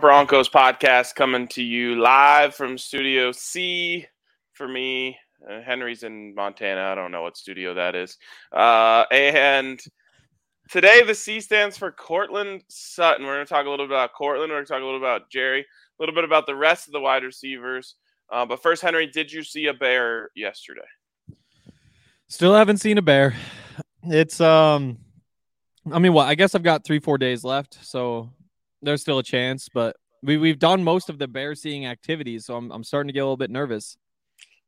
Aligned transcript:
Broncos 0.00 0.48
podcast 0.48 1.16
coming 1.16 1.48
to 1.48 1.62
you 1.62 2.00
live 2.00 2.54
from 2.54 2.78
Studio 2.78 3.32
C 3.32 4.06
for 4.52 4.68
me. 4.68 5.18
Uh, 5.48 5.60
Henry's 5.60 6.04
in 6.04 6.34
Montana. 6.36 6.82
I 6.82 6.94
don't 6.94 7.10
know 7.10 7.22
what 7.22 7.36
studio 7.36 7.74
that 7.74 7.96
is. 7.96 8.16
Uh, 8.52 9.04
and 9.10 9.80
today 10.70 11.02
the 11.02 11.14
C 11.14 11.40
stands 11.40 11.76
for 11.76 11.90
Courtland 11.90 12.62
Sutton. 12.68 13.26
We're 13.26 13.34
going 13.34 13.46
to 13.46 13.48
talk 13.48 13.66
a 13.66 13.70
little 13.70 13.86
bit 13.86 13.94
about 13.94 14.12
Courtland. 14.12 14.50
We're 14.50 14.56
going 14.56 14.66
to 14.66 14.72
talk 14.72 14.82
a 14.82 14.84
little 14.84 15.00
about 15.00 15.30
Jerry, 15.30 15.62
a 15.62 15.64
little 15.98 16.14
bit 16.14 16.24
about 16.24 16.46
the 16.46 16.54
rest 16.54 16.86
of 16.86 16.92
the 16.92 17.00
wide 17.00 17.24
receivers. 17.24 17.96
Uh, 18.30 18.46
but 18.46 18.62
first, 18.62 18.82
Henry, 18.82 19.06
did 19.06 19.32
you 19.32 19.42
see 19.42 19.66
a 19.66 19.74
bear 19.74 20.30
yesterday? 20.36 20.80
Still 22.28 22.54
haven't 22.54 22.78
seen 22.78 22.98
a 22.98 23.02
bear. 23.02 23.34
It's 24.04 24.40
um, 24.40 24.98
I 25.92 25.98
mean, 25.98 26.12
what? 26.12 26.28
I 26.28 26.36
guess 26.36 26.54
I've 26.54 26.62
got 26.62 26.84
three, 26.84 27.00
four 27.00 27.18
days 27.18 27.42
left, 27.42 27.84
so 27.84 28.30
there's 28.82 29.00
still 29.00 29.18
a 29.18 29.22
chance. 29.22 29.68
But 29.72 29.96
we 30.22 30.36
we've 30.36 30.58
done 30.58 30.82
most 30.84 31.08
of 31.10 31.18
the 31.18 31.28
bear 31.28 31.54
seeing 31.54 31.86
activities, 31.86 32.46
so 32.46 32.56
I'm 32.56 32.70
I'm 32.72 32.84
starting 32.84 33.08
to 33.08 33.12
get 33.12 33.20
a 33.20 33.24
little 33.24 33.36
bit 33.36 33.50
nervous. 33.50 33.96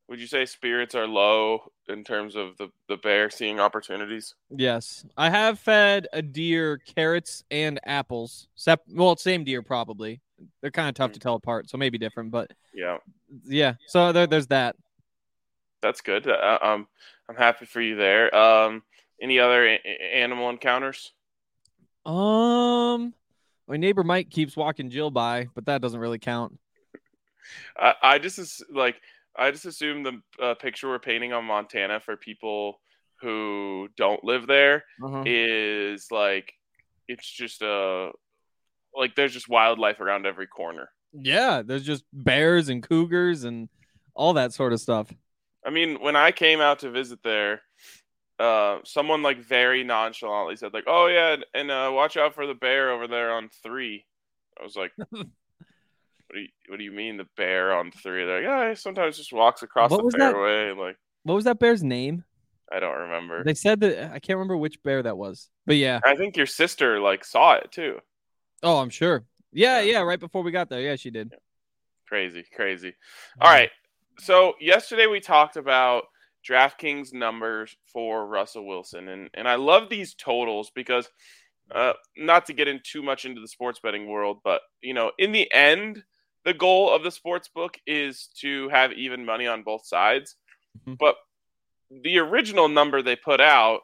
Would 0.09 0.21
you 0.21 0.27
say 0.27 0.45
spirits 0.45 0.97
are 0.97 1.07
low 1.07 1.71
in 1.89 2.03
terms 2.03 2.35
of 2.35 2.57
the, 2.59 2.69
the 2.89 2.97
bear 2.97 3.31
seeing 3.31 3.61
opportunities? 3.61 4.35
Yes, 4.51 5.05
I 5.17 5.31
have 5.31 5.61
fed 5.61 6.09
a 6.13 6.21
deer 6.21 6.79
carrots 6.79 7.45
and 7.49 7.79
apples. 7.85 8.49
Sep- 8.57 8.83
well, 8.89 9.15
same 9.17 9.45
deer 9.45 9.63
probably. 9.63 10.21
They're 10.61 10.73
kind 10.73 10.89
of 10.89 10.97
tough 10.97 11.11
Mm. 11.11 11.15
to 11.15 11.21
tell 11.21 11.35
apart, 11.37 11.71
so 11.71 11.79
maybe 11.79 11.97
different. 11.97 12.33
But 12.33 12.51
Yeah, 12.75 12.97
yeah, 13.45 13.75
so 13.87 14.11
there, 14.11 14.27
there's 14.27 14.49
that. 14.49 14.75
that's 15.81 16.01
good. 16.01 16.27
Uh, 16.27 16.59
um, 16.61 16.89
I'm 17.29 17.37
happy 17.37 17.67
for 17.67 17.81
you 17.81 17.95
there. 17.95 18.35
Um, 18.35 18.83
any 19.23 19.39
other 19.39 19.65
a- 19.65 19.81
animal 20.17 20.51
encounters? 20.51 21.13
Um, 22.05 23.15
my 23.71 23.77
neighbor 23.77 24.03
Mike 24.03 24.31
keeps 24.31 24.57
walking 24.57 24.91
Jill 24.91 25.11
by, 25.13 25.47
but 25.55 25.67
that 25.67 25.81
doesn't 25.81 26.01
really 26.01 26.19
count. 26.19 26.59
I, 27.79 27.95
I 28.03 28.19
just 28.19 28.65
like 28.73 29.01
I 29.37 29.51
just 29.53 29.65
assume 29.65 30.03
the 30.03 30.21
uh, 30.43 30.55
picture 30.55 30.89
we're 30.89 30.99
painting 30.99 31.33
on 31.33 31.45
Montana 31.45 32.01
for 32.01 32.17
people 32.17 32.81
who 33.21 33.89
don't 33.97 34.23
live 34.25 34.47
there 34.47 34.85
Uh-huh. 35.03 35.23
is 35.25 36.09
like 36.11 36.53
it's 37.07 37.29
just 37.31 37.63
a 37.63 38.11
like 38.95 39.15
there's 39.15 39.33
just 39.33 39.49
wildlife 39.49 40.01
around 40.01 40.27
every 40.27 40.49
corner. 40.49 40.91
Yeah, 41.13 41.63
there's 41.65 41.85
just 41.85 42.05
bears 42.13 42.69
and 42.69 42.83
cougars 42.83 43.45
and 43.45 43.69
all 44.15 44.33
that 44.35 44.53
sort 44.53 44.73
of 44.73 44.81
stuff. 44.81 45.13
I 45.65 45.71
mean, 45.71 46.01
when 46.01 46.17
I 46.17 46.33
came 46.33 46.61
out 46.61 46.81
to 46.81 46.91
visit 46.91 47.21
there, 47.23 47.63
uh, 48.41 48.79
someone 48.85 49.23
like 49.23 49.39
very 49.39 49.85
nonchalantly 49.85 50.57
said 50.57 50.73
like, 50.73 50.85
"Oh 50.87 51.07
yeah, 51.07 51.35
and, 51.35 51.45
and 51.55 51.71
uh, 51.71 51.91
watch 51.93 52.17
out 52.17 52.35
for 52.35 52.47
the 52.47 52.55
bear 52.55 52.91
over 52.91 53.07
there 53.07 53.33
on 53.33 53.51
three. 53.63 54.05
I 54.59 54.65
was 54.65 54.77
like, 54.77 54.93
"What 55.11 55.27
do 56.33 56.41
you 56.41 56.49
What 56.69 56.79
do 56.79 56.85
you 56.85 56.93
mean 56.93 57.17
the 57.17 57.27
bear 57.37 57.75
on 57.77 57.91
three? 57.91 58.25
They're 58.25 58.41
like, 58.43 58.49
"Yeah, 58.49 58.69
he 58.71 58.75
sometimes 58.77 59.17
just 59.17 59.33
walks 59.33 59.63
across 59.63 59.91
What 59.91 59.99
the 59.99 60.05
was 60.05 60.15
that? 60.15 60.33
fairway." 60.33 60.73
Like, 60.73 60.97
What 61.25 61.35
was 61.35 61.45
that 61.45 61.59
bear's 61.59 61.83
name? 61.83 62.25
I 62.73 62.79
don't 62.81 62.97
remember. 62.99 63.43
They 63.43 63.55
said 63.55 63.81
that 63.81 64.13
I 64.13 64.21
can't 64.21 64.37
remember 64.39 64.57
which 64.57 64.83
bear 64.83 65.03
that 65.03 65.17
was. 65.17 65.51
But 65.67 65.77
yeah. 65.77 65.99
I 66.05 66.15
think 66.17 66.37
your 66.37 66.47
sister 66.47 67.01
like 67.01 67.25
saw 67.25 67.55
it 67.55 67.73
too. 67.73 67.99
Oh, 68.63 68.79
I'm 68.79 68.91
sure. 68.91 69.25
Yeah, 69.53 69.81
Yeah. 69.81 69.93
yeah, 69.93 70.01
right 70.03 70.21
before 70.21 70.43
we 70.43 70.53
got 70.53 70.69
there. 70.69 70.81
Yeah, 70.81 70.95
she 70.97 71.11
did. 71.11 71.35
Crazy, 72.09 72.45
crazy. 72.55 72.95
All 73.41 73.51
right. 73.51 73.71
So 74.21 74.55
yesterday 74.61 75.07
we 75.07 75.19
talked 75.19 75.57
about 75.57 76.05
DraftKings 76.49 77.13
numbers 77.13 77.77
for 77.93 78.27
Russell 78.27 78.67
Wilson, 78.67 79.09
and 79.09 79.31
and 79.35 79.49
I 79.49 79.57
love 79.57 79.89
these 79.89 80.15
totals 80.15 80.71
because, 80.75 81.09
uh, 81.71 81.95
not 82.17 82.47
to 82.47 82.53
get 82.53 82.69
in 82.69 82.81
too 82.83 83.03
much 83.03 83.25
into 83.25 83.41
the 83.41 83.49
sports 83.49 83.81
betting 83.83 84.09
world, 84.09 84.39
but 84.45 84.63
you 84.81 84.95
know, 84.95 85.13
in 85.19 85.33
the 85.33 85.53
end, 85.53 86.03
the 86.45 86.55
goal 86.55 86.91
of 86.91 87.03
the 87.03 87.11
sports 87.11 87.49
book 87.49 87.79
is 87.87 88.29
to 88.41 88.69
have 88.71 88.93
even 88.93 89.25
money 89.25 89.47
on 89.47 89.63
both 89.63 89.87
sides. 89.87 90.37
Mhm. 90.87 90.99
But 90.99 91.17
the 91.91 92.19
original 92.19 92.69
number 92.69 93.03
they 93.03 93.17
put 93.17 93.41
out 93.41 93.81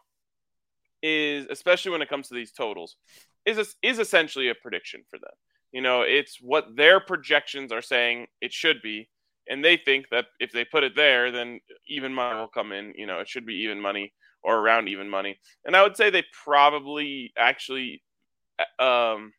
is, 1.03 1.47
especially 1.51 1.91
when 1.91 2.03
it 2.03 2.09
comes 2.09 2.29
to 2.29 2.35
these 2.35 2.53
totals, 2.53 2.97
is 3.45 3.77
is 3.83 3.99
essentially 3.99 4.49
a 4.49 4.55
prediction 4.55 5.05
for 5.11 5.19
them. 5.19 5.35
You 5.73 5.83
know, 5.83 6.03
it's 6.03 6.41
what 6.41 6.77
their 6.77 7.01
projections 7.01 7.73
are 7.73 7.83
saying 7.83 8.29
it 8.41 8.53
should 8.53 8.81
be, 8.83 9.09
and 9.49 9.65
they 9.65 9.77
think 9.77 10.07
that 10.11 10.27
if 10.41 10.53
they 10.53 10.65
put 10.65 10.85
it 10.85 10.97
there, 10.97 11.31
then 11.31 11.61
even 11.89 12.13
money 12.13 12.39
will 12.39 12.49
come 12.49 12.73
in. 12.73 12.93
You 12.97 13.07
know, 13.07 13.21
it 13.21 13.29
should 13.29 13.47
be 13.47 13.55
even 13.65 13.81
money 13.81 14.13
or 14.43 14.59
around 14.59 14.89
even 14.89 15.09
money. 15.09 15.39
And 15.65 15.77
I 15.77 15.83
would 15.83 15.97
say 15.97 16.11
they 16.11 16.25
probably 16.45 17.33
actually 17.37 18.03
um, 18.79 19.33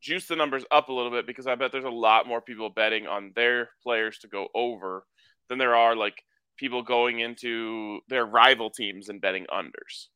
juice 0.00 0.26
the 0.26 0.36
numbers 0.36 0.64
up 0.70 0.88
a 0.88 0.92
little 0.92 1.10
bit 1.10 1.26
because 1.26 1.46
I 1.46 1.54
bet 1.54 1.72
there's 1.72 1.84
a 1.84 1.90
lot 1.90 2.26
more 2.26 2.40
people 2.40 2.70
betting 2.70 3.06
on 3.06 3.32
their 3.34 3.70
players 3.82 4.18
to 4.18 4.28
go 4.28 4.48
over 4.54 5.04
than 5.48 5.58
there 5.58 5.74
are 5.74 5.94
like 5.94 6.22
people 6.56 6.82
going 6.82 7.20
into 7.20 8.00
their 8.08 8.24
rival 8.24 8.70
teams 8.70 9.08
and 9.08 9.20
betting 9.20 9.46
unders. 9.52 10.08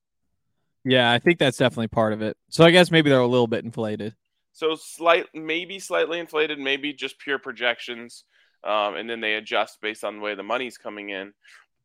Yeah, 0.84 1.10
I 1.10 1.18
think 1.18 1.38
that's 1.38 1.56
definitely 1.56 1.88
part 1.88 2.12
of 2.12 2.20
it. 2.20 2.36
So 2.50 2.64
I 2.64 2.70
guess 2.70 2.90
maybe 2.90 3.08
they're 3.08 3.20
a 3.20 3.26
little 3.26 3.46
bit 3.46 3.64
inflated. 3.64 4.14
So 4.52 4.76
slight, 4.76 5.26
maybe 5.34 5.78
slightly 5.78 6.20
inflated, 6.20 6.58
maybe 6.58 6.92
just 6.92 7.18
pure 7.18 7.38
projections, 7.38 8.24
um, 8.64 8.96
and 8.96 9.08
then 9.08 9.20
they 9.20 9.34
adjust 9.34 9.80
based 9.80 10.04
on 10.04 10.16
the 10.16 10.22
way 10.22 10.34
the 10.34 10.42
money's 10.42 10.78
coming 10.78 11.10
in. 11.10 11.32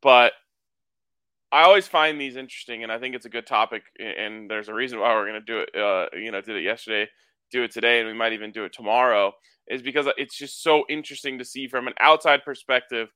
But 0.02 0.32
I 1.52 1.62
always 1.62 1.88
find 1.88 2.20
these 2.20 2.36
interesting, 2.36 2.82
and 2.82 2.92
I 2.92 2.98
think 2.98 3.14
it's 3.14 3.26
a 3.26 3.30
good 3.30 3.46
topic. 3.46 3.82
And 3.98 4.50
there's 4.50 4.68
a 4.68 4.74
reason 4.74 5.00
why 5.00 5.14
we're 5.14 5.28
going 5.28 5.40
to 5.44 5.52
do 5.52 5.58
it. 5.60 5.76
Uh, 5.76 6.06
you 6.16 6.30
know, 6.30 6.40
did 6.40 6.56
it 6.56 6.62
yesterday, 6.62 7.10
do 7.50 7.62
it 7.62 7.72
today, 7.72 8.00
and 8.00 8.08
we 8.08 8.14
might 8.14 8.32
even 8.32 8.52
do 8.52 8.64
it 8.64 8.72
tomorrow. 8.72 9.32
Is 9.68 9.82
because 9.82 10.06
it's 10.16 10.36
just 10.36 10.62
so 10.62 10.84
interesting 10.88 11.38
to 11.38 11.44
see 11.44 11.68
from 11.68 11.86
an 11.86 11.94
outside 12.00 12.44
perspective. 12.44 13.08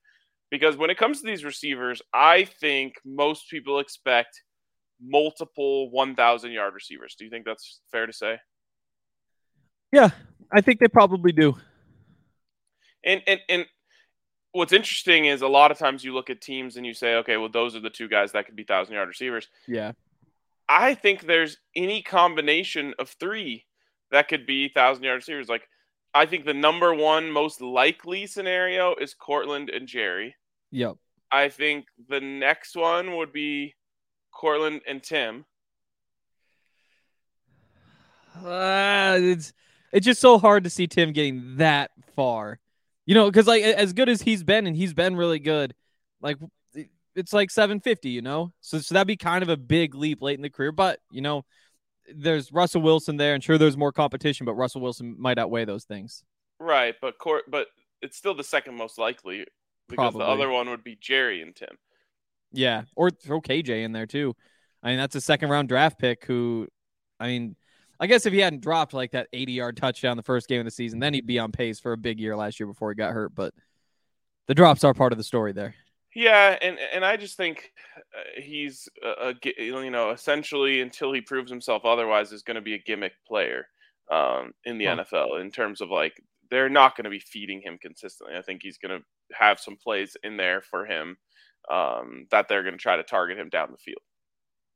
Because 0.50 0.76
when 0.76 0.90
it 0.90 0.98
comes 0.98 1.20
to 1.20 1.26
these 1.26 1.44
receivers, 1.44 2.00
I 2.12 2.44
think 2.44 2.94
most 3.04 3.48
people 3.50 3.80
expect 3.80 4.42
multiple 5.02 5.90
1,000 5.90 6.52
yard 6.52 6.74
receivers. 6.74 7.16
Do 7.18 7.24
you 7.24 7.30
think 7.30 7.44
that's 7.44 7.80
fair 7.90 8.06
to 8.06 8.12
say? 8.12 8.38
Yeah, 9.90 10.10
I 10.52 10.60
think 10.60 10.80
they 10.80 10.88
probably 10.88 11.32
do. 11.32 11.56
And 13.04 13.22
and 13.26 13.40
and 13.48 13.66
what's 14.52 14.72
interesting 14.72 15.26
is 15.26 15.42
a 15.42 15.48
lot 15.48 15.70
of 15.70 15.78
times 15.78 16.04
you 16.04 16.14
look 16.14 16.30
at 16.30 16.40
teams 16.40 16.76
and 16.76 16.86
you 16.86 16.94
say, 16.94 17.16
okay, 17.16 17.36
well 17.36 17.48
those 17.48 17.74
are 17.76 17.80
the 17.80 17.90
two 17.90 18.08
guys 18.08 18.32
that 18.32 18.46
could 18.46 18.56
be 18.56 18.64
thousand 18.64 18.94
yard 18.94 19.08
receivers. 19.08 19.48
Yeah. 19.66 19.92
I 20.68 20.94
think 20.94 21.26
there's 21.26 21.58
any 21.76 22.02
combination 22.02 22.94
of 22.98 23.10
three 23.10 23.66
that 24.10 24.28
could 24.28 24.46
be 24.46 24.68
thousand 24.68 25.04
yard 25.04 25.16
receivers. 25.16 25.48
Like 25.48 25.68
I 26.14 26.26
think 26.26 26.44
the 26.44 26.54
number 26.54 26.94
one 26.94 27.30
most 27.30 27.60
likely 27.60 28.26
scenario 28.26 28.94
is 28.94 29.14
Courtland 29.14 29.68
and 29.70 29.88
Jerry. 29.88 30.36
Yep. 30.70 30.96
I 31.30 31.48
think 31.48 31.86
the 32.08 32.20
next 32.20 32.76
one 32.76 33.16
would 33.16 33.32
be 33.32 33.74
Courtland 34.32 34.82
and 34.86 35.02
Tim. 35.02 35.44
Uh, 38.44 39.18
it's 39.20 39.52
it's 39.92 40.04
just 40.04 40.20
so 40.20 40.38
hard 40.38 40.64
to 40.64 40.70
see 40.70 40.86
Tim 40.86 41.12
getting 41.12 41.56
that 41.56 41.90
far. 42.14 42.58
You 43.06 43.14
know, 43.14 43.30
because 43.30 43.46
like 43.46 43.62
as 43.62 43.92
good 43.92 44.08
as 44.08 44.22
he's 44.22 44.42
been, 44.42 44.66
and 44.66 44.76
he's 44.76 44.94
been 44.94 45.16
really 45.16 45.38
good, 45.38 45.74
like 46.20 46.38
it's 47.14 47.32
like 47.32 47.50
750, 47.50 48.10
you 48.10 48.22
know? 48.22 48.52
So, 48.60 48.78
so 48.78 48.94
that'd 48.94 49.06
be 49.06 49.16
kind 49.16 49.42
of 49.42 49.48
a 49.48 49.56
big 49.56 49.94
leap 49.94 50.22
late 50.22 50.36
in 50.38 50.42
the 50.42 50.50
career. 50.50 50.72
But, 50.72 51.00
you 51.10 51.20
know, 51.20 51.44
there's 52.14 52.52
Russell 52.52 52.82
Wilson 52.82 53.16
there, 53.16 53.34
and 53.34 53.42
sure 53.42 53.58
there's 53.58 53.76
more 53.76 53.92
competition, 53.92 54.46
but 54.46 54.54
Russell 54.54 54.80
Wilson 54.80 55.16
might 55.18 55.38
outweigh 55.38 55.64
those 55.64 55.84
things. 55.84 56.22
Right, 56.60 56.94
but 57.00 57.18
court, 57.18 57.44
but 57.48 57.68
it's 58.02 58.16
still 58.16 58.34
the 58.34 58.44
second 58.44 58.76
most 58.76 58.98
likely 58.98 59.46
because 59.88 60.12
Probably. 60.12 60.20
the 60.20 60.26
other 60.26 60.50
one 60.50 60.68
would 60.70 60.84
be 60.84 60.98
Jerry 61.00 61.42
and 61.42 61.54
Tim. 61.54 61.76
Yeah, 62.52 62.82
or 62.94 63.10
throw 63.10 63.40
KJ 63.40 63.84
in 63.84 63.92
there 63.92 64.06
too. 64.06 64.34
I 64.82 64.88
mean, 64.88 64.98
that's 64.98 65.16
a 65.16 65.20
second 65.20 65.48
round 65.48 65.68
draft 65.68 65.98
pick 65.98 66.24
who, 66.24 66.68
I 67.18 67.26
mean, 67.26 67.56
I 68.00 68.06
guess 68.06 68.26
if 68.26 68.32
he 68.32 68.40
hadn't 68.40 68.62
dropped 68.62 68.92
like 68.92 69.12
that 69.12 69.28
80 69.32 69.52
yard 69.52 69.76
touchdown 69.76 70.16
the 70.16 70.22
first 70.22 70.48
game 70.48 70.60
of 70.60 70.64
the 70.64 70.70
season, 70.70 70.98
then 70.98 71.14
he'd 71.14 71.26
be 71.26 71.38
on 71.38 71.52
pace 71.52 71.80
for 71.80 71.92
a 71.92 71.96
big 71.96 72.18
year 72.18 72.36
last 72.36 72.58
year 72.58 72.66
before 72.66 72.90
he 72.90 72.96
got 72.96 73.12
hurt. 73.12 73.34
But 73.34 73.54
the 74.46 74.54
drops 74.54 74.84
are 74.84 74.94
part 74.94 75.12
of 75.12 75.18
the 75.18 75.24
story 75.24 75.52
there. 75.52 75.74
Yeah, 76.14 76.56
and 76.62 76.78
and 76.92 77.04
I 77.04 77.16
just 77.16 77.36
think 77.36 77.72
uh, 77.96 78.40
he's 78.40 78.88
a, 79.02 79.30
a, 79.30 79.34
you 79.44 79.90
know 79.90 80.10
essentially 80.10 80.80
until 80.80 81.12
he 81.12 81.20
proves 81.20 81.50
himself 81.50 81.84
otherwise 81.84 82.30
is 82.30 82.42
going 82.42 82.54
to 82.54 82.60
be 82.60 82.74
a 82.74 82.78
gimmick 82.78 83.14
player 83.26 83.66
um, 84.10 84.52
in 84.64 84.78
the 84.78 84.86
huh. 84.86 84.96
NFL 84.96 85.40
in 85.40 85.50
terms 85.50 85.80
of 85.80 85.90
like 85.90 86.14
they're 86.50 86.68
not 86.68 86.96
going 86.96 87.04
to 87.04 87.10
be 87.10 87.18
feeding 87.18 87.60
him 87.60 87.78
consistently. 87.80 88.36
I 88.36 88.42
think 88.42 88.62
he's 88.62 88.78
going 88.78 89.00
to 89.00 89.36
have 89.36 89.58
some 89.58 89.76
plays 89.76 90.16
in 90.22 90.36
there 90.36 90.60
for 90.60 90.86
him 90.86 91.16
um, 91.70 92.26
that 92.30 92.46
they're 92.48 92.62
going 92.62 92.74
to 92.74 92.78
try 92.78 92.96
to 92.96 93.02
target 93.02 93.38
him 93.38 93.48
down 93.48 93.72
the 93.72 93.78
field. 93.78 94.02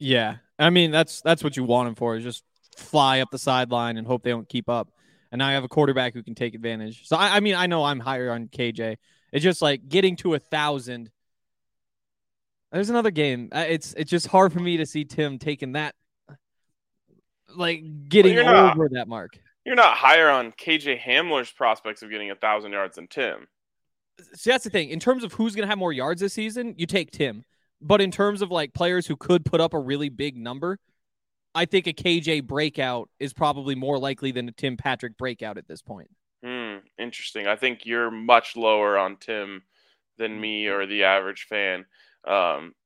Yeah, 0.00 0.36
I 0.58 0.70
mean 0.70 0.90
that's 0.90 1.20
that's 1.20 1.44
what 1.44 1.56
you 1.56 1.62
want 1.62 1.88
him 1.88 1.94
for 1.94 2.16
is 2.16 2.24
just 2.24 2.42
fly 2.78 3.20
up 3.20 3.30
the 3.30 3.38
sideline 3.38 3.96
and 3.96 4.06
hope 4.06 4.22
they 4.22 4.30
don't 4.30 4.48
keep 4.48 4.68
up. 4.68 4.90
And 5.30 5.40
now 5.40 5.48
I 5.48 5.52
have 5.52 5.64
a 5.64 5.68
quarterback 5.68 6.14
who 6.14 6.22
can 6.22 6.34
take 6.34 6.54
advantage. 6.54 7.06
So 7.06 7.16
I, 7.16 7.36
I 7.36 7.40
mean 7.40 7.54
I 7.54 7.66
know 7.66 7.84
I'm 7.84 8.00
higher 8.00 8.30
on 8.30 8.48
KJ. 8.48 8.96
It's 9.32 9.42
just 9.42 9.60
like 9.60 9.88
getting 9.88 10.16
to 10.16 10.34
a 10.34 10.38
thousand 10.38 11.10
there's 12.72 12.90
another 12.90 13.10
game. 13.10 13.48
It's 13.52 13.94
it's 13.94 14.10
just 14.10 14.26
hard 14.26 14.52
for 14.52 14.60
me 14.60 14.76
to 14.78 14.86
see 14.86 15.04
Tim 15.04 15.38
taking 15.38 15.72
that, 15.72 15.94
like 17.54 18.08
getting 18.08 18.36
well, 18.36 18.70
over 18.70 18.84
not, 18.84 18.92
that 18.92 19.08
mark. 19.08 19.38
You're 19.64 19.74
not 19.74 19.96
higher 19.96 20.28
on 20.28 20.52
KJ 20.52 21.00
Hamler's 21.00 21.50
prospects 21.50 22.02
of 22.02 22.10
getting 22.10 22.30
a 22.30 22.34
thousand 22.34 22.72
yards 22.72 22.96
than 22.96 23.06
Tim. 23.08 23.46
See, 24.34 24.50
that's 24.50 24.64
the 24.64 24.70
thing. 24.70 24.90
In 24.90 25.00
terms 25.00 25.24
of 25.24 25.32
who's 25.32 25.54
going 25.54 25.62
to 25.62 25.68
have 25.68 25.78
more 25.78 25.92
yards 25.92 26.20
this 26.20 26.34
season, 26.34 26.74
you 26.76 26.86
take 26.86 27.10
Tim. 27.10 27.44
But 27.80 28.00
in 28.00 28.10
terms 28.10 28.42
of 28.42 28.50
like 28.50 28.74
players 28.74 29.06
who 29.06 29.16
could 29.16 29.44
put 29.44 29.60
up 29.60 29.72
a 29.72 29.78
really 29.78 30.08
big 30.08 30.36
number, 30.36 30.78
I 31.58 31.64
think 31.64 31.88
a 31.88 31.92
KJ 31.92 32.46
breakout 32.46 33.08
is 33.18 33.32
probably 33.32 33.74
more 33.74 33.98
likely 33.98 34.30
than 34.30 34.48
a 34.48 34.52
Tim 34.52 34.76
Patrick 34.76 35.18
breakout 35.18 35.58
at 35.58 35.66
this 35.66 35.82
point. 35.82 36.08
Hmm, 36.44 36.76
interesting. 36.98 37.48
I 37.48 37.56
think 37.56 37.84
you're 37.84 38.12
much 38.12 38.54
lower 38.54 38.96
on 38.96 39.16
Tim 39.16 39.62
than 40.18 40.40
me 40.40 40.68
or 40.68 40.86
the 40.86 41.02
average 41.02 41.46
fan. 41.48 41.84
Um, 42.24 42.76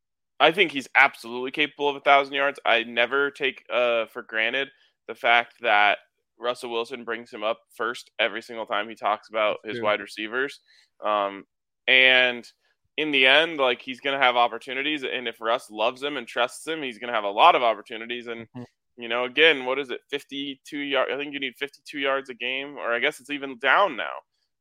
I 0.40 0.52
think 0.52 0.72
he's 0.72 0.88
absolutely 0.94 1.50
capable 1.50 1.90
of 1.90 1.96
a 1.96 2.00
thousand 2.00 2.32
yards. 2.32 2.60
I 2.64 2.84
never 2.84 3.30
take 3.30 3.62
uh, 3.70 4.06
for 4.06 4.22
granted 4.22 4.68
the 5.06 5.14
fact 5.14 5.56
that 5.60 5.98
Russell 6.38 6.70
Wilson 6.70 7.04
brings 7.04 7.30
him 7.30 7.44
up 7.44 7.60
first 7.74 8.10
every 8.18 8.40
single 8.40 8.64
time 8.64 8.88
he 8.88 8.94
talks 8.94 9.28
about 9.28 9.58
That's 9.62 9.72
his 9.72 9.80
true. 9.80 9.84
wide 9.84 10.00
receivers. 10.00 10.60
Um, 11.04 11.44
and 11.86 12.50
in 12.96 13.10
the 13.10 13.26
end, 13.26 13.58
like 13.58 13.80
he's 13.80 14.00
going 14.00 14.18
to 14.18 14.24
have 14.24 14.36
opportunities. 14.36 15.04
And 15.04 15.26
if 15.26 15.40
Russ 15.40 15.70
loves 15.70 16.02
him 16.02 16.16
and 16.16 16.26
trusts 16.26 16.66
him, 16.66 16.82
he's 16.82 16.98
going 16.98 17.08
to 17.08 17.14
have 17.14 17.24
a 17.24 17.30
lot 17.30 17.54
of 17.54 17.62
opportunities. 17.62 18.26
And, 18.26 18.42
mm-hmm. 18.42 18.62
you 18.96 19.08
know, 19.08 19.24
again, 19.24 19.64
what 19.64 19.78
is 19.78 19.90
it? 19.90 20.00
52 20.10 20.78
yards. 20.78 21.10
I 21.12 21.16
think 21.16 21.32
you 21.32 21.40
need 21.40 21.54
52 21.58 21.98
yards 21.98 22.30
a 22.30 22.34
game, 22.34 22.76
or 22.76 22.92
I 22.92 22.98
guess 22.98 23.20
it's 23.20 23.30
even 23.30 23.58
down 23.58 23.96
now. 23.96 24.12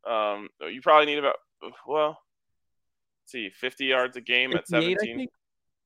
Um, 0.09 0.49
you 0.61 0.81
probably 0.81 1.07
need 1.07 1.19
about, 1.19 1.35
well, 1.85 2.17
see, 3.25 3.49
50 3.49 3.85
yards 3.85 4.17
a 4.17 4.21
game 4.21 4.53
at 4.55 4.67
17. 4.67 5.27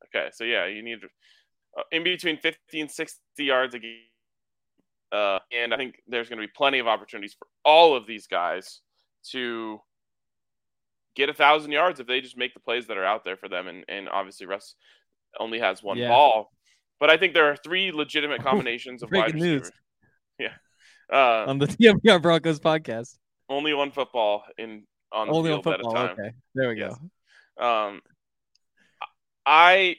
Okay, 0.07 0.30
so 0.33 0.44
yeah, 0.44 0.68
you 0.68 0.81
need 0.83 1.00
uh, 1.77 1.81
in 1.91 2.03
between 2.03 2.38
50 2.38 2.81
and 2.81 2.91
60 2.91 3.19
yards 3.39 3.75
a 3.75 3.80
game. 3.80 4.00
Uh, 5.12 5.39
and 5.51 5.74
I 5.74 5.77
think 5.77 6.01
there's 6.07 6.30
going 6.30 6.39
to 6.39 6.48
be 6.48 6.51
plenty 6.56 6.80
of 6.80 6.88
opportunities 6.88 7.36
for 7.38 7.48
all 7.63 7.95
of 7.95 8.07
these 8.07 8.27
guys 8.27 8.81
to 9.31 9.80
get 11.15 11.29
a 11.29 11.33
thousand 11.33 11.71
yards 11.71 12.00
if 12.00 12.07
they 12.07 12.21
just 12.21 12.38
make 12.38 12.53
the 12.53 12.59
plays 12.59 12.88
that 12.88 12.97
are 12.97 13.06
out 13.06 13.23
there 13.23 13.38
for 13.38 13.50
them. 13.50 13.67
And, 13.67 13.85
and 13.88 14.09
obviously, 14.09 14.45
Russ 14.45 14.75
only 15.39 15.59
has 15.59 15.81
one 15.81 15.97
yeah. 15.97 16.09
ball. 16.09 16.51
But 17.00 17.09
I 17.09 17.17
think 17.17 17.33
there 17.33 17.50
are 17.50 17.56
three 17.56 17.91
legitimate 17.91 18.44
combinations 18.44 19.03
of 19.03 19.12
wide 19.12 19.33
receivers. 19.33 19.62
News. 19.62 19.71
Yeah. 20.39 20.53
Uh, 21.12 21.45
on 21.47 21.59
the 21.59 21.67
DNVR 21.67 22.21
Broncos 22.21 22.59
podcast. 22.59 23.15
Only 23.50 23.73
one 23.73 23.91
football 23.91 24.44
in 24.57 24.83
on 25.12 25.27
the 25.27 25.33
only 25.33 25.50
field 25.51 25.65
one 25.65 25.75
football. 25.75 25.97
At 25.97 26.03
a 26.03 26.07
time. 26.07 26.19
Okay, 26.19 26.35
there 26.56 26.69
we 26.69 26.79
yes. 26.79 26.95
go. 27.59 27.65
Um, 27.65 28.01
I 29.45 29.97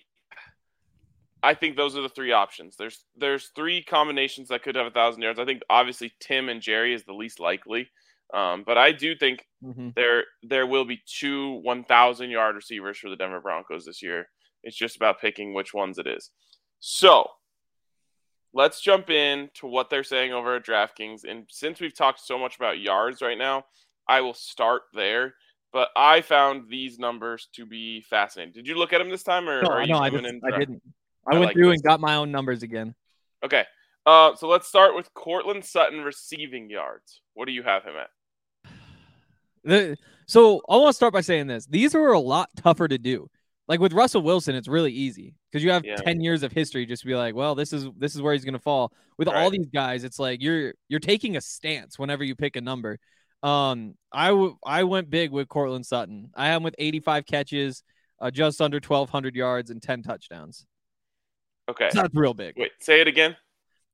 I 1.42 1.54
think 1.54 1.76
those 1.76 1.96
are 1.96 2.02
the 2.02 2.08
three 2.08 2.32
options. 2.32 2.76
There's 2.76 3.04
there's 3.16 3.50
three 3.54 3.82
combinations 3.82 4.48
that 4.48 4.62
could 4.62 4.74
have 4.74 4.86
a 4.86 4.90
thousand 4.90 5.22
yards. 5.22 5.38
I 5.38 5.44
think 5.44 5.62
obviously 5.70 6.12
Tim 6.18 6.48
and 6.48 6.60
Jerry 6.60 6.92
is 6.92 7.04
the 7.04 7.12
least 7.12 7.38
likely, 7.38 7.88
um, 8.34 8.64
but 8.66 8.78
I 8.78 8.92
do 8.92 9.14
think 9.16 9.46
mm-hmm. 9.62 9.90
there 9.94 10.24
there 10.42 10.66
will 10.66 10.84
be 10.84 11.02
two 11.06 11.60
one 11.62 11.84
thousand 11.84 12.30
yard 12.30 12.56
receivers 12.56 12.98
for 12.98 13.08
the 13.08 13.16
Denver 13.16 13.40
Broncos 13.40 13.84
this 13.84 14.02
year. 14.02 14.28
It's 14.62 14.76
just 14.76 14.96
about 14.96 15.20
picking 15.20 15.54
which 15.54 15.72
ones 15.72 15.98
it 15.98 16.06
is. 16.06 16.30
So 16.80 17.28
let's 18.52 18.80
jump 18.80 19.10
in 19.10 19.50
to 19.54 19.66
what 19.66 19.90
they're 19.90 20.04
saying 20.04 20.32
over 20.32 20.56
at 20.56 20.66
DraftKings. 20.66 21.24
And 21.24 21.46
since 21.48 21.80
we've 21.80 21.96
talked 21.96 22.20
so 22.20 22.38
much 22.38 22.56
about 22.56 22.80
yards 22.80 23.22
right 23.22 23.38
now, 23.38 23.64
I 24.08 24.22
will 24.22 24.34
start 24.34 24.82
there 24.92 25.34
but 25.76 25.90
I 25.94 26.22
found 26.22 26.70
these 26.70 26.98
numbers 26.98 27.48
to 27.52 27.66
be 27.66 28.00
fascinating. 28.00 28.54
Did 28.54 28.66
you 28.66 28.76
look 28.76 28.94
at 28.94 28.98
them 28.98 29.10
this 29.10 29.22
time, 29.22 29.46
or 29.46 29.60
no, 29.60 29.68
are 29.68 29.82
you 29.82 29.88
no, 29.88 29.98
I, 29.98 30.08
just, 30.08 30.24
I 30.24 30.58
didn't. 30.58 30.82
I, 31.26 31.36
I 31.36 31.38
went 31.38 31.46
like 31.48 31.54
through 31.54 31.66
this. 31.66 31.74
and 31.74 31.82
got 31.82 32.00
my 32.00 32.14
own 32.14 32.32
numbers 32.32 32.62
again. 32.62 32.94
Okay, 33.44 33.64
uh, 34.06 34.34
so 34.36 34.48
let's 34.48 34.66
start 34.66 34.94
with 34.96 35.12
Courtland 35.12 35.62
Sutton 35.66 36.00
receiving 36.00 36.70
yards. 36.70 37.20
What 37.34 37.44
do 37.44 37.52
you 37.52 37.62
have 37.62 37.84
him 37.84 37.94
at? 38.00 38.08
The, 39.66 39.96
so 40.26 40.62
I 40.68 40.76
want 40.76 40.88
to 40.88 40.92
start 40.94 41.12
by 41.12 41.20
saying 41.20 41.46
this: 41.46 41.66
these 41.66 41.94
are 41.94 42.12
a 42.12 42.18
lot 42.18 42.48
tougher 42.56 42.88
to 42.88 42.98
do. 42.98 43.28
Like 43.68 43.80
with 43.80 43.92
Russell 43.92 44.22
Wilson, 44.22 44.54
it's 44.54 44.68
really 44.68 44.92
easy 44.92 45.34
because 45.50 45.64
you 45.64 45.72
have 45.72 45.84
yeah. 45.84 45.96
ten 45.96 46.20
years 46.20 46.42
of 46.42 46.52
history. 46.52 46.86
Just 46.86 47.02
to 47.02 47.08
be 47.08 47.14
like, 47.14 47.34
well, 47.34 47.54
this 47.54 47.72
is 47.72 47.86
this 47.98 48.14
is 48.14 48.22
where 48.22 48.32
he's 48.32 48.44
going 48.44 48.54
to 48.54 48.60
fall. 48.60 48.92
With 49.18 49.28
right. 49.28 49.36
all 49.36 49.50
these 49.50 49.66
guys, 49.66 50.04
it's 50.04 50.18
like 50.18 50.42
you're 50.42 50.74
you're 50.88 51.00
taking 51.00 51.36
a 51.36 51.40
stance 51.40 51.98
whenever 51.98 52.24
you 52.24 52.34
pick 52.34 52.56
a 52.56 52.60
number. 52.60 52.98
Um, 53.42 53.94
I, 54.12 54.28
w- 54.28 54.56
I 54.64 54.84
went 54.84 55.10
big 55.10 55.30
with 55.30 55.48
Courtland 55.48 55.86
Sutton. 55.86 56.30
I 56.34 56.48
him 56.48 56.62
with 56.62 56.74
85 56.78 57.26
catches, 57.26 57.82
uh, 58.20 58.30
just 58.30 58.60
under 58.60 58.78
1,200 58.78 59.36
yards, 59.36 59.70
and 59.70 59.82
10 59.82 60.02
touchdowns. 60.02 60.66
Okay. 61.68 61.90
That's 61.92 62.14
real 62.14 62.34
big. 62.34 62.54
Wait, 62.56 62.72
say 62.80 63.00
it 63.00 63.08
again. 63.08 63.36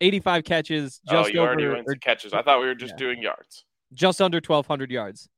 85 0.00 0.44
catches, 0.44 1.00
oh, 1.08 1.12
just 1.12 1.30
oh, 1.30 1.32
you 1.32 1.40
over, 1.40 1.48
already 1.48 1.68
went 1.68 1.84
or, 1.86 1.94
catches. 1.96 2.32
I 2.32 2.42
thought 2.42 2.60
we 2.60 2.66
were 2.66 2.74
just 2.74 2.94
yeah. 2.94 2.98
doing 2.98 3.22
yards. 3.22 3.64
Just 3.92 4.20
under 4.20 4.36
1,200 4.36 4.90
yards. 4.90 5.28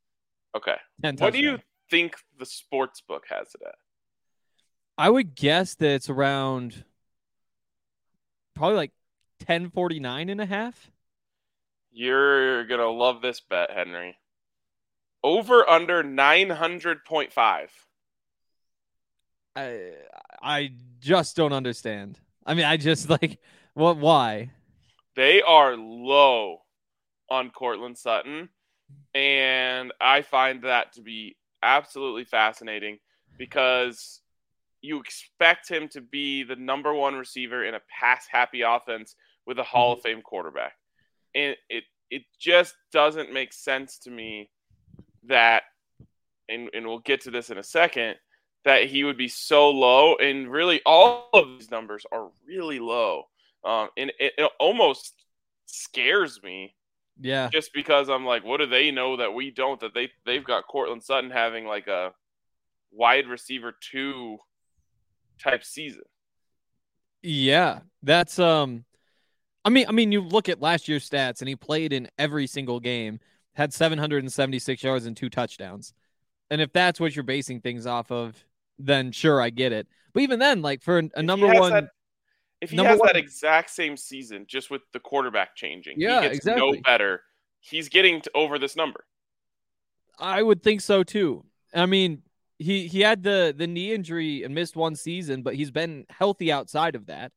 Okay. 0.56 0.76
What 1.00 1.32
do 1.32 1.38
you 1.38 1.58
think 1.90 2.16
the 2.38 2.46
sports 2.46 3.02
book 3.06 3.24
has 3.28 3.48
it 3.54 3.66
at? 3.66 3.74
I 4.96 5.10
would 5.10 5.34
guess 5.34 5.74
that 5.76 5.90
it's 5.90 6.08
around 6.08 6.84
probably 8.54 8.76
like 8.76 8.92
1049 9.40 10.28
and 10.28 10.40
a 10.40 10.46
half. 10.46 10.90
You're 11.92 12.64
gonna 12.66 12.88
love 12.88 13.22
this 13.22 13.40
bet, 13.40 13.70
Henry. 13.70 14.16
Over 15.22 15.68
under 15.68 16.02
nine 16.02 16.50
hundred 16.50 17.04
point 17.04 17.32
five. 17.32 17.70
I 19.54 19.92
I 20.42 20.72
just 21.00 21.36
don't 21.36 21.52
understand. 21.52 22.18
I 22.44 22.54
mean, 22.54 22.64
I 22.64 22.76
just 22.76 23.08
like 23.08 23.38
what? 23.74 23.96
Why? 23.96 24.50
They 25.14 25.40
are 25.42 25.76
low 25.76 26.62
on 27.30 27.50
Courtland 27.50 27.96
Sutton, 27.96 28.48
and 29.14 29.92
I 30.00 30.22
find 30.22 30.62
that 30.62 30.92
to 30.94 31.02
be 31.02 31.36
absolutely 31.62 32.24
fascinating 32.24 32.98
because 33.38 34.20
you 34.82 35.00
expect 35.00 35.68
him 35.68 35.88
to 35.88 36.00
be 36.00 36.42
the 36.42 36.56
number 36.56 36.92
one 36.92 37.14
receiver 37.14 37.64
in 37.64 37.74
a 37.74 37.80
pass 37.88 38.26
happy 38.30 38.62
offense 38.62 39.16
with 39.46 39.58
a 39.58 39.62
Hall 39.62 39.92
mm-hmm. 39.92 39.98
of 39.98 40.02
Fame 40.02 40.22
quarterback. 40.22 40.72
And 41.34 41.56
it 41.68 41.84
it 42.10 42.22
just 42.38 42.74
doesn't 42.92 43.32
make 43.32 43.52
sense 43.52 43.98
to 44.00 44.10
me 44.10 44.50
that 45.24 45.62
and, 46.48 46.68
and 46.74 46.86
we'll 46.86 46.98
get 46.98 47.22
to 47.22 47.30
this 47.30 47.50
in 47.50 47.58
a 47.58 47.62
second 47.62 48.16
that 48.64 48.84
he 48.84 49.04
would 49.04 49.16
be 49.16 49.28
so 49.28 49.70
low. 49.70 50.16
And 50.16 50.50
really 50.50 50.82
all 50.84 51.28
of 51.32 51.48
these 51.58 51.70
numbers 51.70 52.04
are 52.12 52.28
really 52.46 52.78
low. 52.78 53.24
Um, 53.64 53.88
and 53.96 54.12
it, 54.18 54.34
it 54.36 54.50
almost 54.60 55.14
scares 55.66 56.42
me 56.42 56.74
Yeah. 57.20 57.48
Just 57.52 57.72
because 57.72 58.08
I'm 58.08 58.24
like, 58.24 58.44
what 58.44 58.58
do 58.58 58.66
they 58.66 58.90
know 58.90 59.16
that 59.16 59.34
we 59.34 59.50
don't? 59.50 59.80
That 59.80 59.94
they 59.94 60.10
they've 60.26 60.44
got 60.44 60.66
Courtland 60.66 61.02
Sutton 61.02 61.30
having 61.30 61.66
like 61.66 61.86
a 61.86 62.12
wide 62.90 63.26
receiver 63.28 63.74
two 63.80 64.38
type 65.42 65.64
season. 65.64 66.02
Yeah, 67.22 67.80
that's 68.02 68.38
um. 68.38 68.84
I 69.66 69.70
mean, 69.70 69.86
I 69.88 69.92
mean, 69.92 70.12
you 70.12 70.20
look 70.20 70.50
at 70.50 70.60
last 70.60 70.88
year's 70.88 71.08
stats, 71.08 71.40
and 71.40 71.48
he 71.48 71.56
played 71.56 71.94
in 71.94 72.08
every 72.18 72.46
single 72.46 72.80
game, 72.80 73.18
had 73.54 73.72
776 73.72 74.82
yards 74.82 75.06
and 75.06 75.16
two 75.16 75.30
touchdowns. 75.30 75.94
And 76.50 76.60
if 76.60 76.70
that's 76.72 77.00
what 77.00 77.16
you're 77.16 77.22
basing 77.22 77.62
things 77.62 77.86
off 77.86 78.10
of, 78.12 78.44
then 78.78 79.10
sure, 79.10 79.40
I 79.40 79.48
get 79.48 79.72
it. 79.72 79.86
But 80.12 80.22
even 80.22 80.38
then, 80.38 80.60
like 80.60 80.82
for 80.82 80.98
a 81.14 81.22
number 81.22 81.46
one, 81.46 81.72
that, 81.72 81.84
if 82.64 82.70
he 82.70 82.76
number 82.76 82.90
has 82.90 82.98
one- 82.98 83.06
that 83.08 83.16
exact 83.16 83.70
same 83.70 83.96
season, 83.96 84.44
just 84.48 84.70
with 84.70 84.82
the 84.92 85.00
quarterback 85.00 85.54
changing, 85.56 86.00
Yeah, 86.00 86.20
he 86.22 86.26
gets 86.28 86.38
exactly. 86.38 86.72
no 86.72 86.80
better. 86.82 87.22
He's 87.60 87.88
getting 87.88 88.20
to 88.22 88.30
over 88.34 88.58
this 88.58 88.74
number. 88.76 89.04
I 90.18 90.42
would 90.42 90.62
think 90.62 90.80
so 90.80 91.02
too. 91.02 91.44
I 91.72 91.86
mean, 91.86 92.22
he 92.58 92.86
he 92.88 93.00
had 93.00 93.22
the 93.22 93.54
the 93.56 93.66
knee 93.66 93.92
injury 93.92 94.42
and 94.44 94.54
missed 94.54 94.76
one 94.76 94.94
season, 94.96 95.42
but 95.42 95.54
he's 95.54 95.70
been 95.70 96.06
healthy 96.10 96.52
outside 96.52 96.94
of 96.94 97.06
that. 97.06 97.32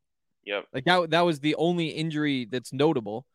Yep. 0.46 0.68
Like 0.74 0.86
that 0.86 1.10
that 1.12 1.22
was 1.22 1.40
the 1.40 1.56
only 1.56 1.88
injury 1.88 2.46
that's 2.46 2.72
notable. 2.74 3.26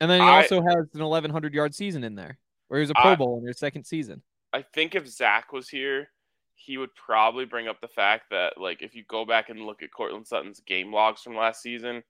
And 0.00 0.10
then 0.10 0.20
he 0.20 0.26
I- 0.26 0.42
also 0.42 0.62
has 0.62 0.86
an 0.94 1.00
1100 1.02 1.54
yard 1.54 1.74
season 1.74 2.02
in 2.04 2.14
there, 2.14 2.38
where 2.68 2.78
he 2.78 2.82
was 2.82 2.90
a 2.90 2.94
Pro 2.94 3.12
I- 3.12 3.16
Bowl 3.16 3.38
in 3.40 3.46
his 3.46 3.58
second 3.58 3.84
season. 3.84 4.22
I 4.52 4.62
think 4.62 4.94
if 4.94 5.06
Zach 5.06 5.52
was 5.52 5.68
here, 5.68 6.10
he 6.58 6.76
would 6.76 6.94
probably 6.94 7.44
bring 7.44 7.68
up 7.68 7.80
the 7.80 7.88
fact 7.88 8.24
that 8.30 8.54
like 8.58 8.82
if 8.82 8.94
you 8.94 9.04
go 9.08 9.24
back 9.24 9.48
and 9.48 9.60
look 9.60 9.82
at 9.82 9.92
Courtland 9.92 10.26
Sutton's 10.26 10.60
game 10.60 10.92
logs 10.92 11.22
from 11.22 11.36
last 11.36 11.62
season, 11.62 12.02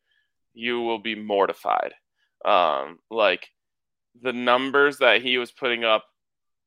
you 0.55 0.81
will 0.81 0.99
be 0.99 1.15
mortified. 1.15 1.95
Um, 2.45 2.99
like 3.11 3.49
the 4.21 4.33
numbers 4.33 4.99
that 4.99 5.23
he 5.23 5.39
was 5.39 5.53
putting 5.53 5.85
up 5.85 6.05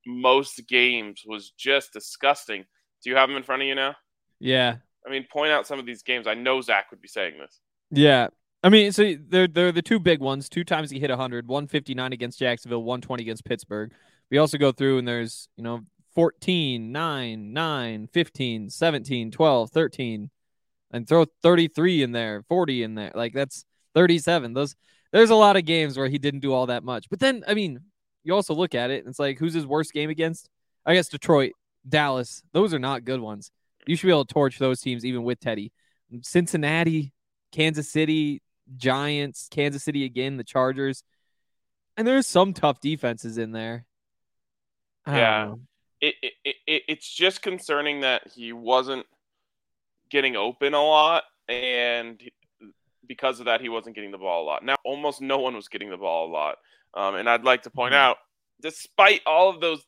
most 0.05 0.61
games 0.67 1.23
was 1.25 1.51
just 1.57 1.93
disgusting. 1.93 2.65
Do 3.03 3.09
you 3.09 3.15
have 3.15 3.29
them 3.29 3.37
in 3.37 3.43
front 3.43 3.63
of 3.63 3.67
you 3.67 3.75
now? 3.75 3.95
Yeah, 4.39 4.77
I 5.05 5.09
mean, 5.09 5.25
point 5.31 5.51
out 5.51 5.67
some 5.67 5.79
of 5.79 5.85
these 5.85 6.03
games. 6.03 6.27
I 6.27 6.33
know 6.33 6.61
Zach 6.61 6.91
would 6.91 7.01
be 7.01 7.07
saying 7.07 7.35
this. 7.39 7.59
yeah. 7.91 8.27
I 8.63 8.69
mean, 8.69 8.91
so 8.91 9.15
they're 9.27 9.47
they're 9.47 9.71
the 9.71 9.81
two 9.81 9.99
big 9.99 10.19
ones. 10.19 10.47
Two 10.47 10.63
times 10.63 10.91
he 10.91 10.99
hit 10.99 11.09
100, 11.09 11.47
159 11.47 12.13
against 12.13 12.37
Jacksonville, 12.37 12.83
120 12.83 13.23
against 13.23 13.43
Pittsburgh. 13.43 13.91
We 14.29 14.37
also 14.37 14.59
go 14.59 14.71
through 14.71 14.99
and 14.99 15.07
there's, 15.07 15.49
you 15.57 15.63
know, 15.63 15.81
14, 16.13 16.91
9, 16.91 17.53
9, 17.53 18.07
15, 18.11 18.69
17, 18.69 19.31
12, 19.31 19.71
13, 19.71 20.29
and 20.91 21.07
throw 21.07 21.25
33 21.41 22.03
in 22.03 22.11
there, 22.11 22.43
40 22.47 22.83
in 22.83 22.95
there. 22.95 23.11
Like 23.15 23.33
that's 23.33 23.65
37. 23.95 24.53
Those 24.53 24.75
there's 25.11 25.29
a 25.29 25.35
lot 25.35 25.57
of 25.57 25.65
games 25.65 25.97
where 25.97 26.07
he 26.07 26.17
didn't 26.17 26.39
do 26.39 26.53
all 26.53 26.67
that 26.67 26.83
much. 26.83 27.09
But 27.09 27.19
then, 27.19 27.43
I 27.47 27.53
mean, 27.53 27.79
you 28.23 28.33
also 28.33 28.53
look 28.53 28.75
at 28.75 28.91
it 28.91 28.99
and 28.99 29.09
it's 29.09 29.19
like 29.19 29.39
who's 29.39 29.53
his 29.53 29.65
worst 29.65 29.93
game 29.93 30.09
against? 30.09 30.49
I 30.85 30.93
guess 30.93 31.09
Detroit, 31.09 31.53
Dallas. 31.87 32.43
Those 32.53 32.73
are 32.73 32.79
not 32.79 33.05
good 33.05 33.19
ones. 33.19 33.51
You 33.87 33.95
should 33.95 34.07
be 34.07 34.11
able 34.11 34.25
to 34.25 34.33
torch 34.33 34.59
those 34.59 34.81
teams 34.81 35.05
even 35.05 35.23
with 35.23 35.39
Teddy. 35.39 35.71
Cincinnati, 36.21 37.13
Kansas 37.51 37.89
City, 37.91 38.41
Giants, 38.77 39.47
Kansas 39.49 39.83
City 39.83 40.05
again, 40.05 40.37
the 40.37 40.43
Chargers. 40.43 41.03
And 41.97 42.07
there's 42.07 42.27
some 42.27 42.53
tough 42.53 42.79
defenses 42.79 43.37
in 43.37 43.51
there. 43.51 43.85
Yeah. 45.07 45.53
It, 46.01 46.15
it, 46.21 46.33
it, 46.43 46.55
it 46.67 46.83
it's 46.87 47.09
just 47.15 47.41
concerning 47.41 48.01
that 48.01 48.23
he 48.33 48.53
wasn't 48.53 49.05
getting 50.09 50.35
open 50.35 50.73
a 50.73 50.83
lot, 50.83 51.23
and 51.47 52.21
because 53.07 53.39
of 53.39 53.45
that, 53.45 53.61
he 53.61 53.69
wasn't 53.69 53.95
getting 53.95 54.11
the 54.11 54.17
ball 54.17 54.43
a 54.43 54.45
lot. 54.45 54.63
Now, 54.63 54.75
almost 54.83 55.21
no 55.21 55.37
one 55.39 55.55
was 55.55 55.67
getting 55.67 55.89
the 55.89 55.97
ball 55.97 56.27
a 56.27 56.31
lot. 56.31 56.57
Um, 56.93 57.15
and 57.15 57.29
I'd 57.29 57.43
like 57.43 57.63
to 57.63 57.69
point 57.69 57.93
Mhm. 57.93 57.97
out, 57.97 58.17
despite 58.61 59.21
all 59.25 59.49
of 59.49 59.59
those 59.61 59.85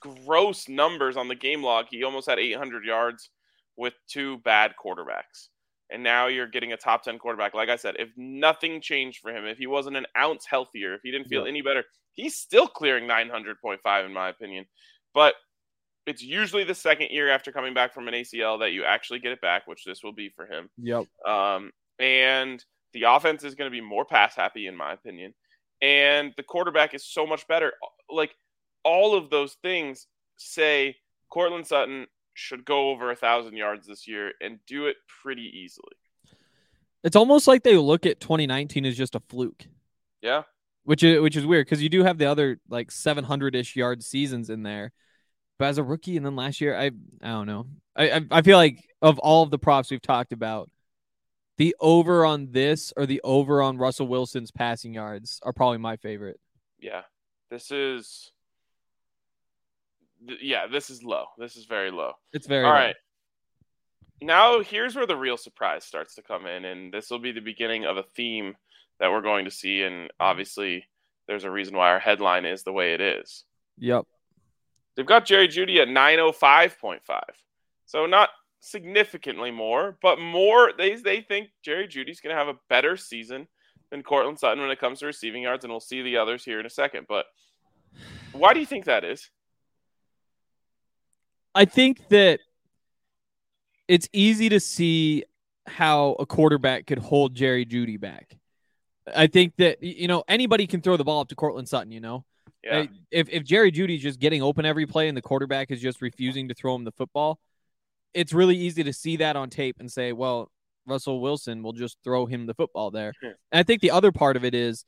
gross 0.00 0.68
numbers 0.68 1.16
on 1.16 1.28
the 1.28 1.34
game 1.34 1.62
log, 1.62 1.86
he 1.90 2.04
almost 2.04 2.28
had 2.28 2.38
800 2.38 2.84
yards 2.84 3.30
with 3.76 3.94
two 4.08 4.38
bad 4.38 4.74
quarterbacks. 4.82 5.48
And 5.90 6.02
now 6.02 6.26
you're 6.26 6.46
getting 6.46 6.72
a 6.72 6.76
top 6.76 7.02
10 7.02 7.18
quarterback. 7.18 7.54
Like 7.54 7.68
I 7.68 7.76
said, 7.76 7.96
if 7.98 8.10
nothing 8.16 8.80
changed 8.80 9.20
for 9.20 9.30
him, 9.34 9.44
if 9.46 9.58
he 9.58 9.66
wasn't 9.66 9.96
an 9.96 10.06
ounce 10.16 10.46
healthier, 10.46 10.94
if 10.94 11.02
he 11.02 11.10
didn't 11.10 11.28
feel 11.28 11.42
Yeah. 11.42 11.48
any 11.48 11.62
better, 11.62 11.84
he's 12.12 12.36
still 12.36 12.66
clearing 12.66 13.06
900.5 13.06 14.04
in 14.04 14.12
my 14.12 14.28
opinion. 14.28 14.66
But 15.14 15.34
it's 16.06 16.22
usually 16.22 16.64
the 16.64 16.74
second 16.74 17.08
year 17.10 17.30
after 17.30 17.50
coming 17.52 17.72
back 17.72 17.94
from 17.94 18.08
an 18.08 18.14
ACL 18.14 18.60
that 18.60 18.72
you 18.72 18.84
actually 18.84 19.20
get 19.20 19.32
it 19.32 19.40
back, 19.40 19.66
which 19.66 19.84
this 19.84 20.02
will 20.02 20.12
be 20.12 20.28
for 20.28 20.44
him. 20.46 20.68
Yep. 20.78 21.06
Um, 21.26 21.70
and 21.98 22.62
the 22.92 23.04
offense 23.04 23.42
is 23.44 23.54
going 23.54 23.70
to 23.70 23.74
be 23.74 23.80
more 23.80 24.04
pass 24.04 24.34
happy, 24.34 24.66
in 24.66 24.76
my 24.76 24.92
opinion. 24.92 25.32
And 25.80 26.32
the 26.36 26.42
quarterback 26.42 26.94
is 26.94 27.04
so 27.06 27.26
much 27.26 27.46
better. 27.48 27.72
Like 28.10 28.34
all 28.84 29.16
of 29.16 29.30
those 29.30 29.54
things 29.62 30.06
say 30.36 30.96
Courtland 31.30 31.66
Sutton 31.66 32.06
should 32.34 32.64
go 32.64 32.90
over 32.90 33.10
a 33.10 33.16
thousand 33.16 33.56
yards 33.56 33.86
this 33.86 34.06
year 34.06 34.32
and 34.40 34.58
do 34.66 34.86
it 34.86 34.96
pretty 35.22 35.50
easily. 35.54 35.92
It's 37.02 37.16
almost 37.16 37.46
like 37.46 37.62
they 37.62 37.76
look 37.76 38.06
at 38.06 38.20
2019 38.20 38.84
as 38.86 38.96
just 38.96 39.14
a 39.14 39.20
fluke, 39.20 39.66
Yeah. 40.22 40.42
which 40.84 41.02
is 41.02 41.20
which 41.20 41.36
is 41.36 41.44
weird 41.46 41.66
because 41.66 41.82
you 41.82 41.88
do 41.88 42.02
have 42.02 42.18
the 42.18 42.26
other 42.26 42.60
like 42.68 42.90
700 42.90 43.54
ish 43.54 43.76
yard 43.76 44.02
seasons 44.02 44.50
in 44.50 44.62
there. 44.62 44.92
But 45.58 45.66
as 45.66 45.78
a 45.78 45.84
rookie, 45.84 46.16
and 46.16 46.26
then 46.26 46.36
last 46.36 46.60
year, 46.60 46.76
I 46.76 46.86
I 47.22 47.28
don't 47.28 47.46
know. 47.46 47.66
I, 47.94 48.10
I 48.10 48.20
I 48.30 48.42
feel 48.42 48.56
like 48.58 48.84
of 49.00 49.18
all 49.18 49.42
of 49.42 49.50
the 49.50 49.58
props 49.58 49.90
we've 49.90 50.02
talked 50.02 50.32
about, 50.32 50.70
the 51.58 51.76
over 51.80 52.24
on 52.24 52.48
this 52.50 52.92
or 52.96 53.06
the 53.06 53.20
over 53.22 53.62
on 53.62 53.78
Russell 53.78 54.08
Wilson's 54.08 54.50
passing 54.50 54.94
yards 54.94 55.40
are 55.42 55.52
probably 55.52 55.78
my 55.78 55.96
favorite. 55.96 56.40
Yeah. 56.80 57.02
This 57.50 57.70
is, 57.70 58.32
th- 60.26 60.40
yeah, 60.42 60.66
this 60.66 60.90
is 60.90 61.04
low. 61.04 61.26
This 61.38 61.56
is 61.56 61.66
very 61.66 61.92
low. 61.92 62.14
It's 62.32 62.48
very 62.48 62.64
All 62.64 62.70
low. 62.70 62.76
right. 62.76 62.96
Now 64.20 64.60
here's 64.60 64.96
where 64.96 65.06
the 65.06 65.16
real 65.16 65.36
surprise 65.36 65.84
starts 65.84 66.16
to 66.16 66.22
come 66.22 66.46
in, 66.46 66.64
and 66.64 66.92
this 66.92 67.10
will 67.10 67.20
be 67.20 67.30
the 67.30 67.40
beginning 67.40 67.84
of 67.84 67.96
a 67.96 68.04
theme 68.16 68.56
that 68.98 69.12
we're 69.12 69.20
going 69.20 69.44
to 69.44 69.50
see. 69.50 69.82
And 69.82 70.10
obviously, 70.18 70.86
there's 71.28 71.44
a 71.44 71.50
reason 71.50 71.76
why 71.76 71.90
our 71.90 72.00
headline 72.00 72.44
is 72.44 72.64
the 72.64 72.72
way 72.72 72.94
it 72.94 73.00
is. 73.00 73.44
Yep. 73.78 74.06
They've 74.96 75.06
got 75.06 75.26
Jerry 75.26 75.48
Jeudy 75.48 75.78
at 75.80 75.88
905.5. 75.88 77.00
So 77.86 78.06
not 78.06 78.30
significantly 78.60 79.50
more, 79.50 79.98
but 80.00 80.18
more 80.18 80.72
they 80.76 80.94
they 80.96 81.20
think 81.20 81.48
Jerry 81.62 81.86
Jeudy's 81.86 82.20
going 82.20 82.34
to 82.34 82.38
have 82.38 82.48
a 82.48 82.58
better 82.68 82.96
season 82.96 83.46
than 83.90 84.02
Courtland 84.02 84.38
Sutton 84.38 84.60
when 84.60 84.70
it 84.70 84.80
comes 84.80 85.00
to 85.00 85.06
receiving 85.06 85.42
yards 85.42 85.64
and 85.64 85.72
we'll 85.72 85.80
see 85.80 86.02
the 86.02 86.16
others 86.16 86.44
here 86.44 86.60
in 86.60 86.66
a 86.66 86.70
second. 86.70 87.06
But 87.08 87.26
why 88.32 88.54
do 88.54 88.60
you 88.60 88.66
think 88.66 88.86
that 88.86 89.04
is? 89.04 89.30
I 91.54 91.66
think 91.66 92.08
that 92.08 92.40
it's 93.86 94.08
easy 94.12 94.48
to 94.48 94.60
see 94.60 95.24
how 95.66 96.16
a 96.18 96.26
quarterback 96.26 96.86
could 96.86 96.98
hold 96.98 97.34
Jerry 97.34 97.64
Jeudy 97.64 98.00
back. 98.00 98.36
I 99.14 99.26
think 99.26 99.56
that 99.56 99.82
you 99.82 100.08
know 100.08 100.24
anybody 100.26 100.66
can 100.66 100.80
throw 100.80 100.96
the 100.96 101.04
ball 101.04 101.20
up 101.20 101.28
to 101.28 101.34
Courtland 101.34 101.68
Sutton. 101.68 101.92
You 101.92 102.00
know, 102.00 102.24
Yeah. 102.64 102.86
If 103.10 103.28
if 103.28 103.44
Jerry 103.44 103.70
Jeudy's 103.70 104.02
just 104.02 104.18
getting 104.20 104.42
open 104.42 104.64
every 104.64 104.86
play 104.86 105.08
and 105.08 105.16
the 105.16 105.22
quarterback 105.22 105.70
is 105.70 105.80
just 105.80 106.00
refusing 106.00 106.48
to 106.48 106.54
throw 106.54 106.74
him 106.74 106.84
the 106.84 106.92
football, 106.92 107.38
it's 108.14 108.32
really 108.32 108.56
easy 108.56 108.82
to 108.84 108.92
see 108.92 109.16
that 109.18 109.36
on 109.36 109.50
tape 109.50 109.76
and 109.80 109.90
say, 109.90 110.12
well, 110.12 110.50
Russell 110.86 111.20
Wilson 111.20 111.62
will 111.62 111.72
just 111.72 111.98
throw 112.04 112.26
him 112.26 112.46
the 112.46 112.54
football 112.54 112.90
there. 112.90 113.12
And 113.22 113.34
I 113.52 113.62
think 113.62 113.80
the 113.82 113.90
other 113.90 114.12
part 114.12 114.36
of 114.36 114.44
it 114.44 114.54
is 114.54 114.84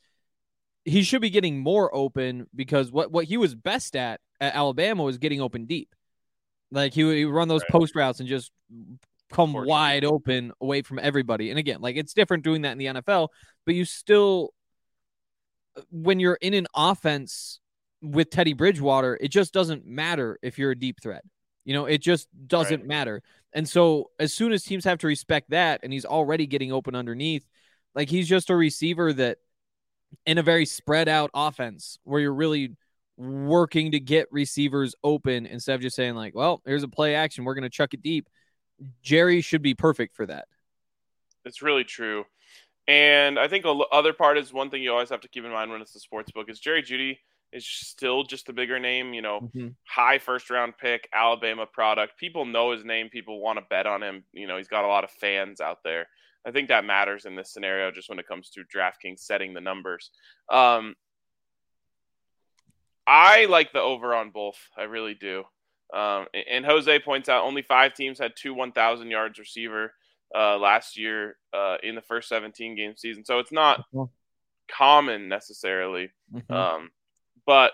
he 0.84 1.02
should 1.02 1.20
be 1.20 1.30
getting 1.30 1.58
more 1.58 1.94
open 1.94 2.46
because 2.54 2.90
what 2.92 3.10
what 3.10 3.26
he 3.26 3.36
was 3.36 3.54
best 3.54 3.96
at 3.96 4.20
at 4.40 4.54
Alabama 4.54 5.02
was 5.02 5.18
getting 5.18 5.40
open 5.40 5.66
deep. 5.66 5.94
Like 6.70 6.94
he 6.94 7.04
would, 7.04 7.16
he 7.16 7.24
would 7.24 7.34
run 7.34 7.48
those 7.48 7.62
Right. 7.62 7.70
post 7.80 7.94
routes 7.94 8.20
and 8.20 8.28
just 8.28 8.50
come 9.32 9.52
wide 9.52 10.04
open 10.04 10.52
away 10.60 10.82
from 10.82 10.98
everybody. 10.98 11.50
And 11.50 11.58
again, 11.58 11.80
like 11.80 11.96
it's 11.96 12.14
different 12.14 12.44
doing 12.44 12.62
that 12.62 12.72
in 12.72 12.78
the 12.78 12.86
NFL, 12.86 13.28
but 13.64 13.74
you 13.74 13.84
still 13.84 14.52
when 15.90 16.20
you're 16.20 16.38
in 16.40 16.54
an 16.54 16.66
offense 16.74 17.60
with 18.02 18.30
Teddy 18.30 18.52
Bridgewater, 18.52 19.18
it 19.20 19.28
just 19.28 19.52
doesn't 19.52 19.86
matter 19.86 20.38
if 20.42 20.58
you're 20.58 20.72
a 20.72 20.78
deep 20.78 21.00
threat. 21.02 21.24
You 21.64 21.74
know, 21.74 21.86
it 21.86 21.98
just 21.98 22.28
doesn't 22.46 22.80
Right. 22.80 22.88
matter. 22.88 23.22
And 23.52 23.68
so 23.68 24.10
as 24.20 24.32
soon 24.32 24.52
as 24.52 24.62
teams 24.62 24.84
have 24.84 24.98
to 24.98 25.06
respect 25.06 25.50
that 25.50 25.80
and 25.82 25.92
he's 25.92 26.04
already 26.04 26.46
getting 26.46 26.72
open 26.72 26.94
underneath, 26.94 27.46
like 27.94 28.08
he's 28.08 28.28
just 28.28 28.50
a 28.50 28.56
receiver 28.56 29.12
that 29.14 29.38
in 30.26 30.38
a 30.38 30.42
very 30.42 30.66
spread 30.66 31.08
out 31.08 31.30
offense 31.34 31.98
where 32.04 32.20
you're 32.20 32.34
really 32.34 32.76
working 33.16 33.92
to 33.92 34.00
get 34.00 34.28
receivers 34.30 34.94
open 35.02 35.46
instead 35.46 35.74
of 35.74 35.80
just 35.80 35.96
saying 35.96 36.14
like, 36.14 36.34
well, 36.34 36.62
here's 36.66 36.82
a 36.82 36.88
play 36.88 37.14
action, 37.14 37.44
we're 37.44 37.54
going 37.54 37.62
to 37.62 37.70
chuck 37.70 37.94
it 37.94 38.02
deep. 38.02 38.28
Jerry 39.02 39.40
should 39.40 39.62
be 39.62 39.74
perfect 39.74 40.14
for 40.14 40.26
that. 40.26 40.46
It's 41.44 41.62
really 41.62 41.84
true. 41.84 42.26
And 42.86 43.38
I 43.38 43.48
think 43.48 43.64
the 43.64 43.72
other 43.90 44.12
part 44.12 44.38
is 44.38 44.52
one 44.52 44.70
thing 44.70 44.82
you 44.82 44.92
always 44.92 45.08
have 45.08 45.22
to 45.22 45.28
keep 45.28 45.44
in 45.44 45.50
mind 45.50 45.70
when 45.70 45.80
it's 45.80 45.94
a 45.96 46.00
sports 46.00 46.30
book 46.30 46.48
is 46.50 46.60
Jerry 46.60 46.82
Jeudy 46.82 47.18
is 47.56 47.66
still 47.66 48.22
just 48.22 48.48
a 48.48 48.52
bigger 48.52 48.78
name, 48.78 49.14
you 49.14 49.22
know, 49.22 49.50
high 49.84 50.18
first 50.18 50.50
round 50.50 50.74
pick, 50.78 51.08
Alabama 51.12 51.66
product. 51.66 52.18
People 52.18 52.44
know 52.44 52.72
his 52.72 52.84
name, 52.84 53.08
people 53.08 53.40
want 53.40 53.58
to 53.58 53.64
bet 53.68 53.86
on 53.86 54.02
him. 54.02 54.24
You 54.32 54.46
know, 54.46 54.56
he's 54.56 54.68
got 54.68 54.84
a 54.84 54.88
lot 54.88 55.04
of 55.04 55.10
fans 55.10 55.60
out 55.60 55.78
there. 55.82 56.06
I 56.46 56.52
think 56.52 56.68
that 56.68 56.84
matters 56.84 57.24
in 57.24 57.34
this 57.34 57.52
scenario, 57.52 57.90
just 57.90 58.08
when 58.08 58.18
it 58.18 58.28
comes 58.28 58.50
to 58.50 58.62
DraftKings 58.62 59.20
setting 59.20 59.54
the 59.54 59.60
numbers. 59.60 60.10
Um, 60.50 60.94
I 63.06 63.46
like 63.46 63.72
the 63.72 63.80
over 63.80 64.14
on 64.14 64.30
both. 64.30 64.58
I 64.76 64.82
really 64.82 65.14
do. 65.14 65.44
Um, 65.94 66.26
and 66.48 66.64
Jose 66.64 66.98
points 67.00 67.28
out 67.28 67.44
only 67.44 67.62
five 67.62 67.94
teams 67.94 68.18
had 68.18 68.32
two 68.36 68.54
1,000 68.54 69.10
yards 69.10 69.38
receiver 69.38 69.92
uh, 70.34 70.58
last 70.58 70.98
year 70.98 71.36
uh, 71.52 71.76
in 71.82 71.94
the 71.94 72.02
first 72.02 72.28
17 72.28 72.76
game 72.76 72.94
season. 72.96 73.24
So 73.24 73.38
it's 73.38 73.52
not 73.52 73.84
common 74.70 75.28
necessarily. 75.28 76.10
Mm-hmm. 76.34 76.52
Um, 76.52 76.90
but 77.46 77.72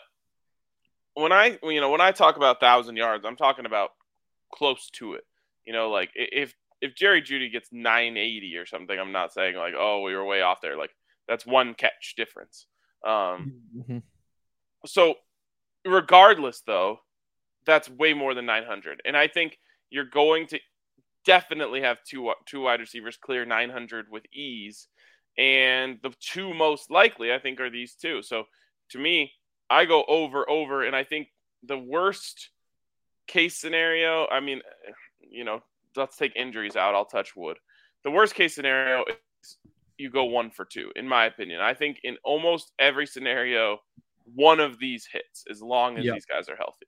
when 1.15 1.33
I, 1.33 1.59
you 1.63 1.81
know, 1.81 1.91
when 1.91 2.01
I 2.01 2.13
talk 2.13 2.37
about 2.37 2.61
thousand 2.61 2.97
yards, 2.97 3.25
I'm 3.27 3.37
talking 3.37 3.67
about 3.67 3.91
close 4.53 4.91
to 4.95 5.15
it. 5.15 5.25
You 5.65 5.73
know, 5.73 5.91
like 5.91 6.11
if 6.15 6.55
if 6.81 6.95
Jerry 6.95 7.23
Jeudy 7.23 7.51
gets 7.51 7.69
980 7.73 8.57
or 8.57 8.67
something, 8.67 8.99
I'm 8.99 9.13
not 9.13 9.33
saying 9.33 9.57
like, 9.57 9.75
oh, 9.77 10.03
we 10.03 10.15
were 10.15 10.25
way 10.25 10.43
off 10.43 10.61
there. 10.61 10.77
Like 10.77 10.91
that's 11.29 11.47
one 11.47 11.75
catch 11.75 12.15
difference. 12.17 12.67
Um, 13.07 13.61
mm-hmm. 13.77 13.99
So 14.87 15.15
regardless, 15.85 16.63
though, 16.67 16.99
that's 17.65 17.89
way 17.89 18.15
more 18.15 18.35
than 18.35 18.47
900, 18.47 19.03
and 19.05 19.17
I 19.17 19.29
think 19.29 19.59
you're 19.91 20.05
going 20.05 20.47
to 20.49 20.59
definitely 21.25 21.83
have 21.83 21.99
two 22.05 22.33
two 22.47 22.63
wide 22.63 22.81
receivers 22.81 23.17
clear 23.17 23.45
900 23.45 24.07
with 24.11 24.25
ease, 24.33 24.89
and 25.39 25.99
the 26.03 26.13
two 26.21 26.55
most 26.55 26.91
likely 26.91 27.33
I 27.33 27.39
think 27.39 27.61
are 27.61 27.71
these 27.71 27.95
two. 27.95 28.23
So 28.23 28.45
to 28.91 28.99
me, 28.99 29.33
I 29.73 29.87
go 29.87 30.05
over 30.07 30.49
over, 30.49 30.85
and 30.85 30.95
I 30.95 31.05
think 31.05 31.29
the 31.63 31.79
worst 31.79 32.51
case 33.27 33.57
scenario. 33.57 34.27
I 34.31 34.41
mean, 34.41 34.61
you 35.21 35.45
know, 35.45 35.61
let's 35.97 36.17
take 36.17 36.37
injuries 36.37 36.77
out. 36.77 36.95
I'll 36.95 37.07
touch 37.07 37.35
wood. 37.35 37.59
The 38.05 38.11
worst 38.11 38.35
case 38.35 38.55
scenario 38.55 39.05
is 39.43 39.57
you 39.97 40.11
go 40.11 40.25
one 40.25 40.51
for 40.51 40.65
two, 40.65 40.93
in 40.95 41.09
my 41.09 41.25
opinion. 41.25 41.61
I 41.61 41.75
think 41.75 42.01
in 42.05 42.17
almost 42.25 42.73
every 42.79 43.07
scenario, 43.07 43.79
one 44.35 44.61
of 44.61 44.79
these 44.79 45.09
hits 45.11 45.45
as 45.51 45.63
long 45.63 45.97
as 45.99 46.05
yep. 46.05 46.15
these 46.15 46.27
guys 46.27 46.49
are 46.49 46.57
healthy. 46.57 46.87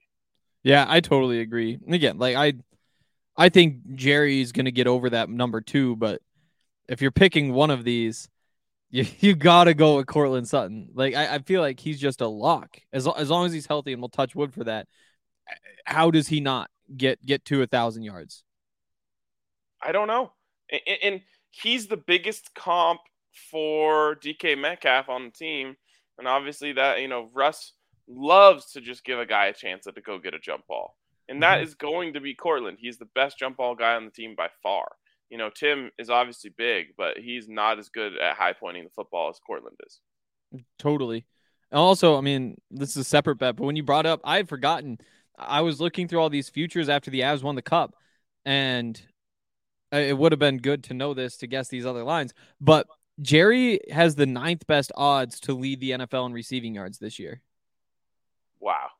Yeah, 0.62 0.84
I 0.88 1.00
totally 1.00 1.40
agree. 1.40 1.78
again, 1.88 2.18
like 2.18 2.36
I 2.36 2.54
I 3.36 3.48
think 3.48 3.94
Jerry's 3.94 4.52
going 4.52 4.66
to 4.66 4.72
get 4.72 4.86
over 4.86 5.10
that 5.10 5.28
number 5.28 5.60
two, 5.60 5.96
but 5.96 6.20
if 6.88 7.00
you're 7.00 7.10
picking 7.10 7.52
one 7.52 7.70
of 7.70 7.84
these, 7.84 8.28
you, 8.94 9.06
you 9.20 9.34
got 9.34 9.64
to 9.64 9.74
go 9.74 9.96
with 9.96 10.06
Courtland 10.06 10.48
Sutton. 10.48 10.90
Like, 10.94 11.14
I, 11.14 11.34
I 11.34 11.38
feel 11.40 11.60
like 11.60 11.80
he's 11.80 12.00
just 12.00 12.20
a 12.20 12.28
lock 12.28 12.78
as, 12.92 13.06
as 13.06 13.30
long 13.30 13.46
as 13.46 13.52
he's 13.52 13.66
healthy, 13.66 13.92
and 13.92 14.00
we'll 14.00 14.08
touch 14.08 14.34
wood 14.34 14.54
for 14.54 14.64
that. 14.64 14.86
How 15.84 16.10
does 16.10 16.28
he 16.28 16.40
not 16.40 16.70
get 16.96 17.24
get 17.24 17.44
to 17.46 17.62
a 17.62 17.66
thousand 17.66 18.04
yards? 18.04 18.42
I 19.82 19.92
don't 19.92 20.08
know. 20.08 20.32
And, 20.70 20.80
and 21.02 21.20
he's 21.50 21.86
the 21.88 21.98
biggest 21.98 22.54
comp 22.54 23.00
for 23.50 24.16
DK 24.16 24.58
Metcalf 24.58 25.08
on 25.08 25.24
the 25.24 25.30
team. 25.30 25.76
And 26.18 26.26
obviously, 26.26 26.72
that, 26.72 27.00
you 27.00 27.08
know, 27.08 27.28
Russ 27.34 27.72
loves 28.08 28.72
to 28.72 28.80
just 28.80 29.04
give 29.04 29.18
a 29.18 29.26
guy 29.26 29.46
a 29.46 29.52
chance 29.52 29.84
to 29.84 30.00
go 30.00 30.18
get 30.18 30.32
a 30.32 30.38
jump 30.38 30.66
ball 30.66 30.94
and 31.28 31.42
that 31.42 31.56
mm-hmm. 31.56 31.66
is 31.66 31.74
going 31.74 32.12
to 32.14 32.20
be 32.20 32.34
Courtland. 32.34 32.78
He's 32.80 32.98
the 32.98 33.08
best 33.14 33.38
jump 33.38 33.56
ball 33.56 33.74
guy 33.74 33.94
on 33.94 34.04
the 34.04 34.10
team 34.10 34.34
by 34.36 34.48
far. 34.62 34.88
You 35.30 35.38
know, 35.38 35.50
Tim 35.50 35.90
is 35.98 36.10
obviously 36.10 36.50
big, 36.56 36.88
but 36.96 37.18
he's 37.18 37.48
not 37.48 37.78
as 37.78 37.88
good 37.88 38.16
at 38.16 38.36
high 38.36 38.52
pointing 38.52 38.84
the 38.84 38.90
football 38.90 39.30
as 39.30 39.40
Courtland 39.44 39.76
is. 39.86 40.00
Totally. 40.78 41.26
And 41.70 41.78
also, 41.78 42.16
I 42.16 42.20
mean, 42.20 42.60
this 42.70 42.90
is 42.90 42.96
a 42.98 43.04
separate 43.04 43.36
bet, 43.36 43.56
but 43.56 43.64
when 43.64 43.76
you 43.76 43.82
brought 43.82 44.06
up, 44.06 44.20
I 44.24 44.36
had 44.36 44.48
forgotten. 44.48 44.98
I 45.36 45.62
was 45.62 45.80
looking 45.80 46.06
through 46.06 46.20
all 46.20 46.30
these 46.30 46.48
futures 46.48 46.88
after 46.88 47.10
the 47.10 47.22
Avs 47.22 47.42
won 47.42 47.56
the 47.56 47.62
cup, 47.62 47.96
and 48.44 49.00
it 49.90 50.16
would 50.16 50.32
have 50.32 50.38
been 50.38 50.58
good 50.58 50.84
to 50.84 50.94
know 50.94 51.14
this 51.14 51.38
to 51.38 51.46
guess 51.46 51.68
these 51.68 51.86
other 51.86 52.04
lines. 52.04 52.32
But 52.60 52.86
Jerry 53.20 53.80
has 53.90 54.14
the 54.14 54.26
ninth 54.26 54.66
best 54.66 54.92
odds 54.96 55.40
to 55.40 55.54
lead 55.54 55.80
the 55.80 55.92
NFL 55.92 56.26
in 56.26 56.32
receiving 56.32 56.74
yards 56.74 56.98
this 56.98 57.18
year. 57.18 57.40
Wow. 58.60 58.90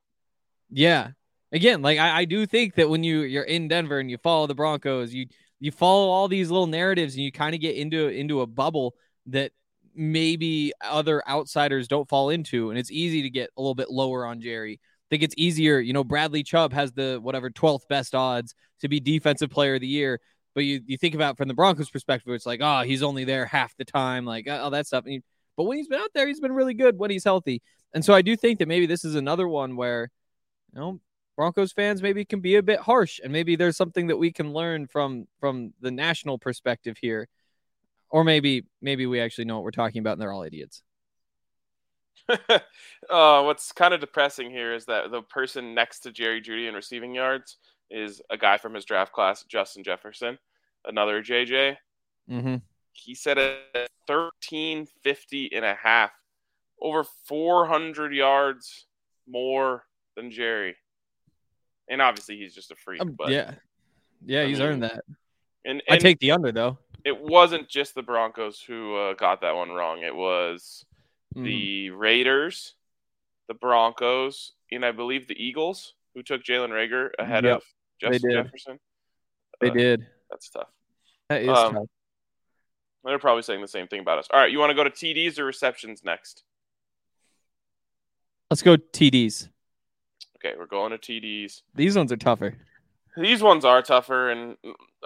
Yeah 0.71 1.11
again, 1.55 1.81
like 1.81 1.99
I, 1.99 2.19
I 2.19 2.25
do 2.27 2.45
think 2.45 2.75
that 2.75 2.91
when 2.91 3.03
you 3.03 3.21
you're 3.21 3.45
in 3.45 3.69
Denver 3.69 3.99
and 3.99 4.11
you 4.11 4.19
follow 4.19 4.47
the 4.47 4.55
Broncos, 4.55 5.15
you 5.15 5.27
you 5.65 5.71
follow 5.71 6.11
all 6.11 6.29
these 6.29 6.51
little 6.51 6.67
narratives 6.67 7.15
and 7.15 7.25
you 7.25 7.33
kind 7.33 7.55
of 7.55 7.61
get 7.61 7.75
into 7.75 8.09
into 8.09 8.43
a 8.43 8.47
bubble 8.47 8.95
that 9.27 9.51
maybe 9.95 10.75
other 10.83 11.27
outsiders 11.27 11.89
don't 11.89 12.07
fall 12.07 12.29
into, 12.29 12.69
and 12.69 12.79
it's 12.79 12.91
easy 12.91 13.23
to 13.23 13.31
get 13.31 13.49
a 13.57 13.63
little 13.63 13.75
bit 13.75 13.91
lower 13.91 14.27
on 14.27 14.43
Jerry. 14.43 14.75
I 14.75 15.07
think 15.09 15.23
it's 15.23 15.35
easier, 15.39 15.81
you 15.81 15.95
know. 15.95 16.05
Bradley 16.05 16.43
Chubb 16.43 16.75
has 16.75 16.93
the 16.93 17.19
whatever 17.23 17.49
12th 17.49 17.89
best 17.89 18.15
odds 18.15 18.55
to 18.83 18.89
be 18.89 19.01
defensive 19.01 19.49
player 19.49 19.77
of 19.77 19.81
the 19.81 19.87
year, 19.87 20.21
but 20.55 20.65
you 20.65 20.83
you 20.85 20.99
think 20.99 21.15
about 21.15 21.39
from 21.39 21.49
the 21.49 21.55
Broncos' 21.55 21.89
perspective, 21.89 22.35
it's 22.35 22.45
like, 22.45 22.61
oh, 22.63 22.83
he's 22.83 23.03
only 23.03 23.25
there 23.25 23.47
half 23.47 23.75
the 23.79 23.87
time, 23.87 24.27
like 24.27 24.47
all 24.47 24.71
that 24.71 24.87
stuff. 24.87 25.07
He, 25.07 25.23
but 25.57 25.65
when 25.65 25.79
he's 25.79 25.89
been 25.89 26.01
out 26.01 26.11
there, 26.15 26.27
he's 26.29 26.41
been 26.41 26.53
really 26.53 26.75
good 26.75 26.99
when 26.99 27.11
he's 27.11 27.25
healthy. 27.25 27.63
And 27.95 28.05
so 28.05 28.13
I 28.13 28.21
do 28.21 28.37
think 28.37 28.59
that 28.59 28.69
maybe 28.69 28.85
this 28.85 29.03
is 29.03 29.15
another 29.15 29.49
one 29.49 29.77
where, 29.77 30.11
you 30.75 30.81
know, 30.81 31.01
Broncos 31.37 31.73
fans 31.73 32.03
maybe 32.03 32.25
can 32.25 32.41
be 32.41 32.57
a 32.57 32.63
bit 32.63 32.81
harsh, 32.81 33.21
and 33.23 33.33
maybe 33.33 33.57
there's 33.57 33.77
something 33.77 34.07
that 34.07 34.17
we 34.17 34.33
can 34.33 34.53
learn 34.53 34.87
from 34.87 35.27
from 35.41 35.73
the 35.81 35.91
national 35.91 36.39
perspective 36.39 36.97
here, 37.01 37.29
or 38.11 38.25
maybe 38.25 38.65
maybe 38.81 39.07
we 39.07 39.21
actually 39.21 39.47
know 39.47 39.57
what 39.57 39.65
we're 39.65 39.71
talking 39.73 40.01
about, 40.01 40.13
and 40.13 40.23
they're 40.23 40.33
all 40.33 40.45
idiots. 40.45 40.83
uh, 43.11 43.43
what's 43.43 43.73
kind 43.73 43.93
of 43.93 44.01
depressing 44.01 44.51
here 44.51 44.73
is 44.73 44.87
that 44.87 45.11
the 45.11 45.23
person 45.23 45.75
next 45.75 46.01
to 46.01 46.13
Jerry 46.13 46.41
Jeudy 46.41 46.69
in 46.69 46.75
receiving 46.75 47.15
yards 47.15 47.59
is 47.91 48.23
a 48.31 48.37
guy 48.37 48.57
from 48.57 48.75
his 48.75 48.85
draft 48.85 49.13
class, 49.13 49.45
Justin 49.45 49.85
Jefferson, 49.85 50.39
another 50.85 51.23
JJ. 51.23 51.77
Mm-hmm. 52.31 52.57
He 52.93 53.15
said 53.15 53.39
at 53.39 53.89
1350 54.07 55.51
and 55.53 55.65
a 55.65 55.75
half, 55.75 56.13
over 56.81 57.05
400 57.27 58.15
yards 58.15 58.87
more 59.27 59.85
than 60.17 60.31
Jerry 60.31 60.77
and 61.89 62.03
obviously 62.03 62.37
he's 62.37 62.55
just 62.55 62.71
a 62.71 62.77
freak. 62.77 63.01
Um, 63.01 63.13
but 63.13 63.31
yeah, 63.31 63.53
yeah, 64.25 64.43
I 64.43 64.47
he's 64.47 64.59
mean, 64.59 64.69
earned 64.69 64.83
that. 64.83 65.05
And, 65.65 65.83
and, 65.89 65.97
I 65.97 65.99
take 65.99 66.19
the 66.19 66.33
under 66.33 66.53
though. 66.53 66.79
It 67.05 67.21
wasn't 67.21 67.69
just 67.69 67.95
the 67.95 68.03
Broncos 68.03 68.61
who 68.61 68.97
uh, 68.97 69.15
got 69.15 69.43
that 69.43 69.55
one 69.55 69.71
wrong. 69.71 70.03
It 70.03 70.15
was 70.15 70.85
mm. 71.37 71.45
the 71.45 71.91
Raiders, 71.91 72.75
the 73.49 73.55
Broncos, 73.55 74.53
and 74.73 74.85
I 74.85 74.93
believe 74.93 75.29
the 75.29 75.43
Eagles 75.43 75.95
who 76.15 76.23
took 76.23 76.43
Jalen 76.43 76.71
Reagor 76.71 77.11
ahead 77.19 77.45
yep. 77.45 77.59
of 77.59 77.63
Justin 78.01 78.31
Jefferson. 78.31 78.81
They 79.61 79.71
uh, 79.71 79.75
did. 79.75 80.07
That's 80.31 80.49
tough. 80.49 80.69
That 81.29 81.43
is 81.43 81.49
um, 81.49 81.75
tough. 81.75 81.85
They're 83.05 83.19
probably 83.19 83.43
saying 83.43 83.61
the 83.61 83.69
same 83.69 83.87
thing 83.87 84.01
about 84.01 84.19
us. 84.19 84.29
All 84.33 84.41
right, 84.41 84.51
you 84.51 84.59
want 84.59 84.71
to 84.71 84.75
go 84.75 84.85
to 84.85 84.91
TDs 84.91 85.39
or 85.39 85.45
receptions 85.45 86.03
next? 86.05 86.43
Let's 88.51 88.63
go 88.63 88.77
TDs. 88.77 89.51
Okay, 90.45 90.57
we're 90.59 90.67
going 90.67 90.91
to 90.91 90.99
TDs. 90.99 91.63
These 91.75 91.97
ones 91.97 92.13
are 92.13 92.19
tougher. 92.19 92.55
These 93.17 93.43
ones 93.43 93.65
are 93.65 93.81
tougher, 93.81 94.31
and 94.31 94.57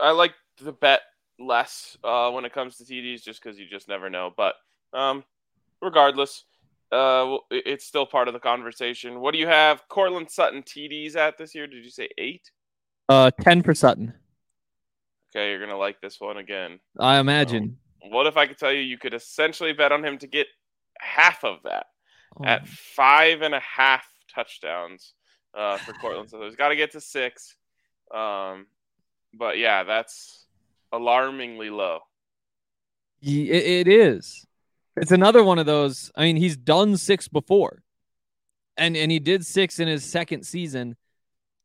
I 0.01 0.11
like 0.11 0.33
the 0.61 0.73
bet 0.73 1.03
less 1.39 1.97
uh, 2.03 2.31
when 2.33 2.45
it 2.45 2.53
comes 2.53 2.77
to 2.77 2.85
TDs, 2.85 3.23
just 3.23 3.43
because 3.43 3.59
you 3.59 3.67
just 3.69 3.87
never 3.87 4.11
know. 4.11 4.33
But 4.37 4.55
um, 4.93 5.23
regardless, 5.81 6.45
uh, 6.91 7.37
it's 7.51 7.85
still 7.85 8.05
part 8.07 8.27
of 8.27 8.35
the 8.35 8.41
conversation. 8.41 9.21
What 9.21 9.33
do 9.33 9.39
you 9.39 9.47
have 9.47 9.87
Courtland 9.89 10.29
Sutton 10.29 10.63
TDs 10.63 11.15
at 11.15 11.39
this 11.39 11.55
year? 11.55 11.69
Did 11.69 11.85
you 11.85 11.91
say 11.91 12.09
eight? 12.19 12.51
Uh, 13.09 13.31
ten 13.41 13.63
for 13.63 13.75
Sutton. 13.75 14.15
Okay, 15.31 15.51
you're 15.51 15.61
gonna 15.61 15.79
like 15.79 16.01
this 16.01 16.21
one 16.21 16.39
again. 16.39 16.81
I 16.99 17.19
imagine. 17.19 17.77
Um, 18.03 18.11
what 18.11 18.27
if 18.27 18.37
I 18.37 18.47
could 18.47 18.59
tell 18.59 18.73
you 18.73 18.81
you 18.81 18.99
could 18.99 19.15
essentially 19.15 19.73
bet 19.73 19.93
on 19.93 20.05
him 20.05 20.19
to 20.19 20.27
get 20.27 20.49
half 20.99 21.45
of 21.45 21.59
that 21.63 21.87
oh. 22.41 22.45
at 22.45 22.67
five 22.67 23.43
and 23.43 23.55
a 23.55 23.61
half 23.61 24.05
touchdowns? 24.35 25.13
Uh, 25.59 25.77
for 25.79 25.93
Courtland. 25.95 26.31
So 26.31 26.43
he's 26.45 26.57
got 26.57 26.69
to 26.69 26.77
get 26.77 26.93
to 26.93 27.01
six. 27.01 27.57
Um, 28.15 28.67
but 29.35 29.59
yeah, 29.59 29.85
that's 29.85 30.47
alarmingly 30.93 31.71
low. 31.71 32.01
It 33.21 33.89
is. 33.89 34.47
It's 34.97 35.11
another 35.11 35.43
one 35.43 35.59
of 35.59 35.67
those. 35.67 36.11
I 36.15 36.23
mean, 36.23 36.37
he's 36.37 36.57
done 36.57 36.97
six 36.97 37.29
before, 37.29 37.83
and 38.77 38.97
and 38.97 39.11
he 39.11 39.19
did 39.19 39.45
six 39.45 39.81
in 39.81 39.89
his 39.89 40.05
second 40.05 40.45
season 40.45 40.97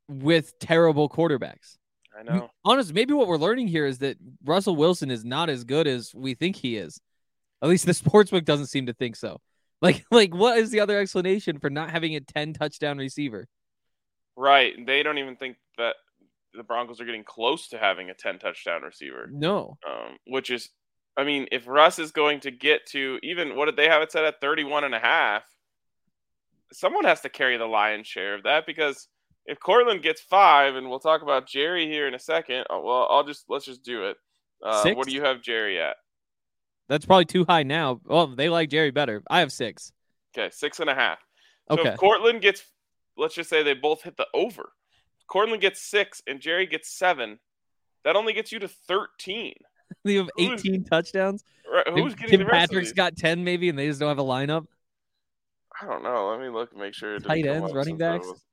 with 0.10 0.58
terrible 0.60 1.10
quarterbacks. 1.10 1.77
I 2.17 2.23
know. 2.23 2.49
Honestly, 2.65 2.93
maybe 2.93 3.13
what 3.13 3.27
we're 3.27 3.38
learning 3.38 3.67
here 3.67 3.86
is 3.86 3.99
that 3.99 4.17
Russell 4.43 4.75
Wilson 4.75 5.10
is 5.10 5.23
not 5.23 5.49
as 5.49 5.63
good 5.63 5.88
as 5.88 6.13
we 6.13 6.34
think 6.34 6.56
he 6.56 6.75
is. 6.77 6.99
At 7.62 7.69
least 7.69 7.86
the 7.86 7.91
sportsbook 7.93 8.45
doesn't 8.45 8.67
seem 8.67 8.88
to 8.88 8.93
think 8.93 9.15
so. 9.15 9.39
Like, 9.82 10.06
like 10.12 10.34
what 10.34 10.58
is 10.58 10.71
the 10.71 10.79
other 10.79 10.97
explanation 10.99 11.60
for 11.60 11.69
not 11.69 11.91
having 11.91 12.15
a 12.15 12.21
ten 12.21 12.53
touchdown 12.53 12.97
receiver? 12.97 13.47
Right. 14.36 14.74
They 14.86 15.04
don't 15.04 15.17
even 15.17 15.36
think 15.36 15.58
that 15.78 15.96
the 16.54 16.63
Broncos 16.63 17.02
are 17.02 17.06
getting 17.06 17.24
close 17.24 17.67
to 17.69 17.78
having 17.78 18.10
a 18.10 18.13
10 18.13 18.39
touchdown 18.39 18.82
receiver. 18.84 19.28
No. 19.32 19.78
Um, 19.88 20.17
which 20.28 20.50
is, 20.50 20.69
I 21.17 21.24
mean, 21.24 21.48
if 21.52 21.67
Russ 21.67 22.00
is 22.00 22.12
going 22.12 22.39
to 22.41 22.52
get 22.52 22.86
to 22.91 23.19
even, 23.24 23.56
what 23.56 23.65
did 23.65 23.76
they 23.76 23.89
have 23.89 24.02
it 24.02 24.12
set 24.12 24.24
at 24.24 24.41
31 24.41 24.84
and 24.84 24.96
a 24.96 25.00
half? 25.00 25.43
Someone 26.72 27.06
has 27.06 27.22
to 27.22 27.30
carry 27.30 27.58
the 27.58 27.65
lion's 27.65 28.08
share 28.08 28.34
of 28.36 28.43
that 28.43 28.65
because 28.65 29.08
if 29.46 29.60
Courtland 29.60 30.02
gets 30.02 30.22
five, 30.22 30.76
and 30.76 30.89
we'll 30.89 31.00
talk 31.00 31.22
about 31.22 31.48
Jerry 31.48 31.88
here 31.88 32.08
in 32.08 32.13
a 32.13 32.19
second. 32.19 32.62
Uh, 32.69 32.80
well, 32.80 33.08
I'll 33.10 33.24
just, 33.26 33.46
let's 33.50 33.65
just 33.65 33.84
do 33.84 34.06
it. 34.06 34.17
Uh, 34.63 34.93
what 34.93 35.06
do 35.08 35.13
you 35.13 35.24
have 35.24 35.41
Jerry 35.41 35.80
at? 35.80 35.98
That's 36.89 37.06
probably 37.06 37.26
too 37.26 37.46
high 37.48 37.63
now. 37.63 38.00
Well, 38.06 38.28
they 38.28 38.50
like 38.50 38.69
Jerry 38.69 38.91
better. 38.91 39.22
I 39.30 39.39
have 39.39 39.52
six. 39.52 39.91
Okay, 40.36 40.50
six 40.54 40.80
and 40.80 40.89
a 40.89 40.96
half. 40.96 41.19
So 41.69 41.80
Okay. 41.80 41.89
if 41.89 41.98
Courtland 41.98 42.41
gets, 42.41 42.63
let's 43.17 43.36
just 43.36 43.49
say 43.49 43.63
they 43.63 43.73
both 43.73 44.04
hit 44.04 44.17
the 44.17 44.28
over. 44.34 44.71
Courtland 45.28 45.62
gets 45.62 45.82
six 45.82 46.21
and 46.28 46.39
Jerry 46.39 46.65
gets 46.65 46.89
seven. 46.89 47.39
That 48.04 48.15
only 48.15 48.34
gets 48.34 48.52
you 48.52 48.60
to 48.60 48.67
thirteen. 48.67 49.54
You 50.06 50.19
have 50.19 50.30
Who's- 50.36 50.62
18 50.62 50.84
touchdowns. 50.86 51.43
Right, 51.71 51.88
Who's 51.88 52.15
getting 52.15 52.32
Tim 52.32 52.39
the 52.39 52.45
rest 52.47 52.71
Patrick's 52.71 52.91
got 52.93 53.15
10 53.15 53.43
maybe, 53.43 53.69
and 53.69 53.78
they 53.78 53.88
just 53.88 53.99
don't 53.99 54.10
have 54.10 54.17
a 54.19 54.23
lineup. 54.23 54.65
I 55.82 55.86
don't 55.86 56.04
know. 56.04 56.30
Let 56.32 56.39
me 56.41 56.49
look 56.49 56.71
and 56.71 56.82
make 56.82 56.93
sure. 56.95 57.19
Tight 57.19 57.45
ends, 57.45 57.71
running 57.71 57.97
backs? 57.97 58.26
was- 58.28 58.43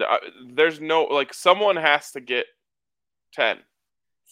uh, 0.00 0.16
There's 0.54 0.80
no 0.80 1.04
like 1.04 1.34
someone 1.34 1.76
has 1.76 2.12
to 2.12 2.20
get 2.20 2.46
ten 3.32 3.58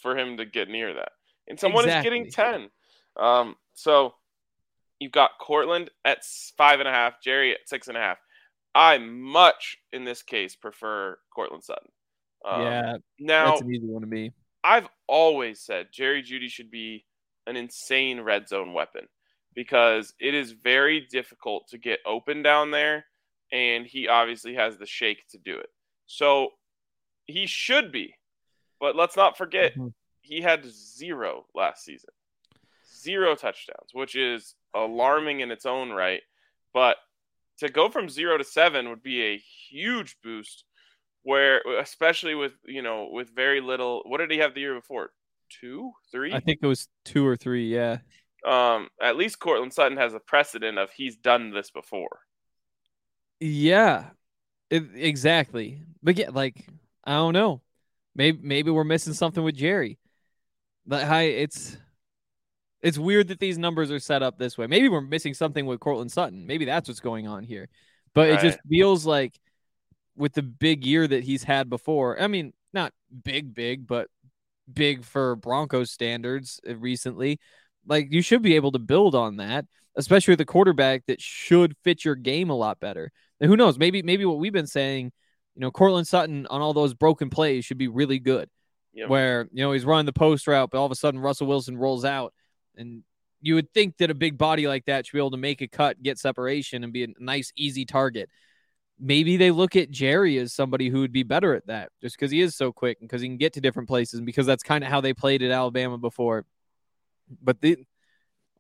for 0.03 0.16
him 0.16 0.37
to 0.38 0.44
get 0.46 0.68
near 0.68 0.94
that, 0.94 1.12
and 1.49 1.59
someone 1.59 1.88
is 1.88 2.03
getting 2.03 2.31
ten. 2.31 2.68
Um, 3.16 3.57
so 3.75 4.14
you've 4.99 5.12
got 5.12 5.33
Courtland 5.40 5.90
at 6.05 6.25
five 6.57 6.81
and 6.81 6.88
a 6.88 6.92
half, 6.92 7.20
Jerry 7.23 7.53
at 7.53 7.61
six 7.66 7.88
and 7.88 7.96
a 7.96 8.01
half. 8.01 8.18
I 8.74 8.98
much 8.98 9.78
in 9.92 10.04
this 10.04 10.22
case 10.22 10.54
prefer 10.56 11.18
Courtland 11.35 11.64
Sutton. 11.64 11.90
Um, 12.44 12.62
yeah, 12.62 12.96
Now 13.18 13.50
that's 13.50 13.62
an 13.62 13.74
easy 13.74 13.87
one 13.87 14.02
to 14.02 14.06
be. 14.06 14.33
I've 14.62 14.88
always 15.06 15.61
said 15.61 15.88
Jerry 15.92 16.22
Jeudy 16.22 16.48
should 16.48 16.70
be 16.70 17.04
an 17.46 17.56
insane 17.56 18.20
red 18.20 18.48
zone 18.48 18.72
weapon 18.72 19.09
because 19.54 20.14
it 20.20 20.35
is 20.35 20.52
very 20.52 21.00
difficult 21.11 21.66
to 21.68 21.78
get 21.78 21.98
open 22.06 22.42
down 22.42 22.70
there, 22.70 23.06
and 23.52 23.87
he 23.87 24.06
obviously 24.09 24.54
has 24.54 24.78
the 24.78 24.87
shake 24.87 25.26
to 25.30 25.38
do 25.38 25.59
it. 25.59 25.68
So 26.06 26.50
he 27.26 27.46
should 27.46 27.90
be, 27.90 28.14
but 28.78 28.94
let's 28.96 29.16
not 29.16 29.37
forget 29.37 29.74
Mhm. 29.74 29.92
he 30.22 30.40
had 30.40 30.64
zero 30.64 31.46
last 31.54 31.85
season, 31.85 32.11
zero 32.87 33.35
touchdowns, 33.35 33.92
which 33.92 34.14
is 34.14 34.54
alarming 34.74 35.40
in 35.40 35.50
its 35.50 35.66
own 35.66 35.90
right. 35.90 36.22
But 36.72 36.98
to 37.61 37.68
go 37.70 37.88
from 37.90 38.09
zero 38.11 38.38
to 38.38 38.44
seven 38.44 38.88
would 38.90 39.03
be 39.03 39.23
a 39.23 39.38
huge 39.70 40.16
boost 40.23 40.64
where 41.23 41.62
especially 41.81 42.35
with 42.35 42.53
you 42.66 42.83
know 42.83 43.09
with 43.12 43.35
very 43.35 43.61
little 43.61 44.03
what 44.07 44.18
did 44.18 44.31
he 44.31 44.38
have 44.38 44.55
the 44.55 44.61
year 44.61 44.75
before 44.75 45.12
two 45.51 45.92
three 46.12 46.33
I 46.33 46.40
think 46.40 46.61
it 46.62 46.66
was 46.66 46.88
two 47.05 47.27
or 47.27 47.37
three. 47.37 47.73
Yeah. 47.75 47.99
um 48.46 48.88
at 49.01 49.16
least 49.16 49.38
Courtland 49.38 49.73
Sutton 49.73 49.99
has 49.99 50.14
a 50.14 50.20
precedent 50.20 50.79
of 50.79 50.90
he's 50.90 51.16
done 51.16 51.51
this 51.51 51.70
before 51.70 52.20
Yeah, 53.40 54.11
it, 54.70 54.85
exactly. 54.94 55.83
But 56.03 56.18
yeah, 56.18 56.31
like 56.31 56.66
I 57.05 57.14
don't 57.14 57.35
know. 57.35 57.62
Maybe 58.14 58.38
maybe 58.42 58.70
we're 58.70 58.85
missing 58.85 59.14
something 59.14 59.42
with 59.44 59.57
Jerry. 59.57 59.99
But 60.87 61.07
hi, 61.07 61.23
it's 61.25 61.77
it's 62.83 62.99
weird 62.99 63.29
that 63.29 63.38
these 63.38 63.59
numbers 63.59 63.90
are 63.90 63.99
set 63.99 64.23
up 64.23 64.38
this 64.38 64.57
way. 64.57 64.66
Maybe 64.66 64.88
we're 64.88 65.01
missing 65.01 65.35
something 65.35 65.66
with 65.66 65.81
Courtland 65.81 66.12
Sutton. 66.12 66.47
Maybe 66.47 66.64
that's 66.64 66.88
what's 66.88 67.01
going 67.01 67.29
on 67.29 67.45
here. 67.45 67.69
But 68.14 68.31
it 68.31 68.40
just 68.40 68.59
feels 68.69 69.07
like 69.07 69.38
with 70.16 70.33
the 70.33 70.43
big 70.43 70.85
year 70.85 71.07
that 71.07 71.23
he's 71.23 71.45
had 71.45 71.71
before. 71.71 72.21
I 72.21 72.27
mean, 72.27 72.53
not 72.73 72.93
big, 73.25 73.55
big, 73.55 73.87
but 73.87 74.09
big 74.73 75.05
for 75.05 75.37
Broncos 75.37 75.90
standards 75.90 76.61
uh, 76.69 76.77
recently. 76.77 77.38
Like 77.87 78.09
you 78.11 78.23
should 78.23 78.43
be 78.43 78.57
able 78.57 78.73
to 78.73 78.79
build 78.79 79.14
on 79.14 79.37
that, 79.37 79.66
especially 79.97 80.33
with 80.33 80.40
a 80.40 80.47
quarterback 80.47 81.07
that 81.07 81.21
should 81.21 81.77
fit 81.83 82.05
your 82.05 82.14
game 82.14 82.51
a 82.51 82.57
lot 82.57 82.81
better. 82.81 83.11
And 83.40 83.49
who 83.49 83.57
knows? 83.57 83.79
Maybe 83.79 84.03
maybe 84.03 84.25
what 84.25 84.38
we've 84.38 84.53
been 84.53 84.66
saying, 84.66 85.12
you 85.55 85.61
know, 85.61 85.71
Courtland 85.71 86.07
Sutton 86.07 86.47
on 86.49 86.61
all 86.61 86.75
those 86.75 86.95
broken 86.95 87.31
plays 87.31 87.64
should 87.64 87.79
be 87.79 87.88
really 87.88 88.19
good. 88.19 88.49
Yep. 88.93 89.09
Where 89.09 89.49
you 89.53 89.62
know 89.62 89.73
he's 89.73 89.85
running 89.85 90.07
the 90.07 90.12
post 90.12 90.47
route, 90.47 90.71
but 90.71 90.79
all 90.79 90.87
of 90.87 90.93
a 90.93 90.97
sudden 90.97 91.21
Russell 91.21 91.47
Wilson 91.47 91.79
rolls 91.79 92.05
out, 92.05 92.35
and 92.76 93.02
you 93.40 93.54
would 93.54 93.72
think 93.72 93.96
that 93.98 94.11
a 94.11 94.14
big 94.14 94.37
body 94.37 94.66
like 94.66 94.85
that 94.87 95.06
should 95.06 95.12
be 95.12 95.18
able 95.18 95.30
to 95.30 95.37
make 95.37 95.61
a 95.62 95.68
cut, 95.68 96.02
get 96.02 96.18
separation, 96.18 96.85
and 96.85 96.92
be 96.92 97.04
a 97.04 97.09
nice, 97.18 97.52
easy 97.56 97.85
target. 97.85 98.28
Maybe 98.98 99.38
they 99.38 99.50
look 99.50 99.76
at 99.76 99.90
Jerry 99.90 100.37
as 100.38 100.52
somebody 100.52 100.90
who 100.90 101.00
would 101.00 101.12
be 101.12 101.22
better 101.22 101.54
at 101.54 101.66
that, 101.68 101.90
just 102.02 102.16
because 102.16 102.30
he 102.30 102.42
is 102.42 102.54
so 102.54 102.70
quick 102.70 102.98
and 103.00 103.09
because 103.09 103.22
he 103.22 103.28
can 103.28 103.38
get 103.38 103.54
to 103.54 103.61
different 103.61 103.88
places, 103.88 104.18
and 104.18 104.26
because 104.26 104.46
that's 104.46 104.62
kind 104.62 104.85
of 104.85 104.90
how 104.90 105.00
they 105.00 105.14
played 105.14 105.42
at 105.42 105.50
Alabama 105.50 105.96
before. 105.96 106.44
But 107.42 107.61
the, 107.61 107.78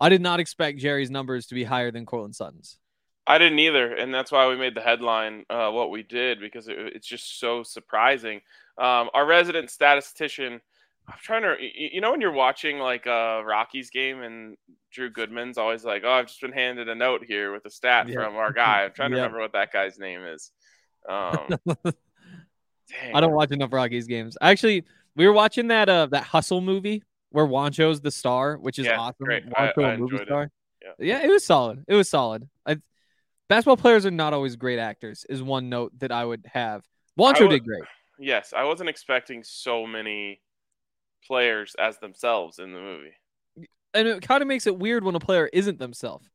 I 0.00 0.08
did 0.08 0.22
not 0.22 0.40
expect 0.40 0.78
Jerry's 0.78 1.10
numbers 1.10 1.46
to 1.48 1.54
be 1.54 1.64
higher 1.64 1.90
than 1.90 2.06
Courtland 2.06 2.34
Sutton's. 2.34 2.78
I 3.26 3.38
didn't 3.38 3.58
either, 3.58 3.94
and 3.94 4.12
that's 4.12 4.32
why 4.32 4.48
we 4.48 4.56
made 4.56 4.74
the 4.74 4.80
headline 4.80 5.44
uh, 5.50 5.70
what 5.70 5.90
we 5.90 6.02
did 6.02 6.40
because 6.40 6.68
it, 6.68 6.78
it's 6.78 7.06
just 7.06 7.38
so 7.38 7.62
surprising. 7.62 8.40
Um, 8.78 9.10
our 9.12 9.26
resident 9.26 9.70
statistician, 9.70 10.62
I'm 11.12 11.18
trying 11.22 11.42
to, 11.42 11.56
you 11.60 12.00
know, 12.00 12.12
when 12.12 12.20
you're 12.20 12.32
watching 12.32 12.78
like 12.78 13.06
a 13.06 13.42
Rockies 13.44 13.90
game 13.90 14.22
and 14.22 14.56
Drew 14.92 15.10
Goodman's 15.10 15.58
always 15.58 15.84
like, 15.84 16.02
"Oh, 16.04 16.10
I've 16.10 16.26
just 16.26 16.40
been 16.40 16.52
handed 16.52 16.88
a 16.88 16.94
note 16.94 17.24
here 17.26 17.52
with 17.52 17.64
a 17.66 17.70
stat 17.70 18.08
Yeah. 18.08 18.14
from 18.24 18.36
our 18.36 18.52
guy." 18.64 18.84
I'm 18.84 18.92
trying 18.92 19.10
to 19.10 19.16
Yeah. 19.16 19.22
remember 19.24 19.40
what 19.40 19.52
that 19.52 19.72
guy's 19.72 19.98
name 19.98 20.24
is. 20.24 20.50
Um. 21.08 21.48
I 23.14 23.20
don't 23.20 23.32
watch 23.32 23.52
enough 23.52 23.72
Rockies 23.72 24.06
games. 24.06 24.36
Actually, 24.40 24.84
we 25.14 25.26
were 25.26 25.32
watching 25.32 25.68
that 25.68 25.88
uh 25.88 26.06
that 26.06 26.24
Hustle 26.24 26.60
movie 26.60 27.02
where 27.30 27.46
Juancho's 27.46 28.00
the 28.00 28.10
star, 28.10 28.56
which 28.56 28.78
is 28.78 28.86
Yeah, 28.86 28.98
awesome. 28.98 29.24
great. 29.24 29.44
I- 29.54 29.68
Juancho, 29.68 29.84
I 29.84 29.92
a 29.92 29.96
movie 29.98 30.02
enjoyed 30.16 30.20
it. 30.22 30.26
star. 30.26 30.50
Yeah. 30.82 30.92
yeah, 30.98 31.24
it 31.24 31.28
was 31.30 31.44
solid. 31.44 31.84
It 31.86 31.94
was 31.94 32.08
solid. 32.08 32.48
I, 32.66 32.78
basketball 33.48 33.76
players 33.76 34.06
are 34.06 34.10
not 34.10 34.32
always 34.32 34.56
great 34.56 34.78
actors. 34.78 35.24
Is 35.28 35.42
one 35.42 35.68
note 35.68 35.92
that 36.00 36.10
I 36.10 36.24
would 36.24 36.44
have. 36.52 36.84
Juancho 37.18 37.42
would- 37.42 37.50
did 37.50 37.64
great. 37.64 37.82
Yes, 38.22 38.52
I 38.54 38.64
wasn't 38.64 38.90
expecting 38.90 39.42
so 39.42 39.86
many 39.86 40.42
players 41.26 41.74
as 41.78 41.98
themselves 41.98 42.58
in 42.58 42.72
the 42.72 42.80
movie. 42.80 43.12
and 43.94 44.06
it 44.08 44.22
kind 44.22 44.42
of 44.42 44.48
makes 44.48 44.66
it 44.66 44.78
weird 44.78 45.04
when 45.04 45.14
a 45.14 45.20
player 45.20 45.48
isn't 45.52 45.78
themselves. 45.78 46.28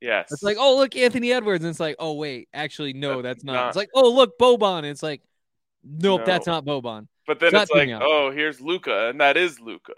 Yes, 0.00 0.30
It's 0.30 0.42
like, 0.42 0.56
oh 0.60 0.76
look, 0.76 0.94
Anthony 0.94 1.32
Edwards, 1.32 1.64
and 1.64 1.70
it's 1.70 1.80
like, 1.80 1.96
oh 1.98 2.12
wait, 2.14 2.48
actually 2.52 2.92
no, 2.92 3.22
That's 3.22 3.36
that's 3.38 3.44
not. 3.44 3.52
not- 3.54 3.68
It's 3.68 3.76
like, 3.76 3.88
oh 3.94 4.10
look, 4.12 4.38
Boban, 4.38 4.78
and 4.78 4.86
it's 4.88 5.02
like, 5.02 5.22
nope, 5.82 6.20
No. 6.20 6.26
that's 6.26 6.46
not 6.46 6.64
Boban. 6.66 7.08
but 7.26 7.40
then 7.40 7.54
it's 7.54 7.62
it's 7.70 7.72
like, 7.72 7.88
oh, 8.02 8.30
here's 8.30 8.60
Luka, 8.60 9.08
and 9.08 9.20
that 9.20 9.36
is 9.38 9.58
Luka. 9.58 9.94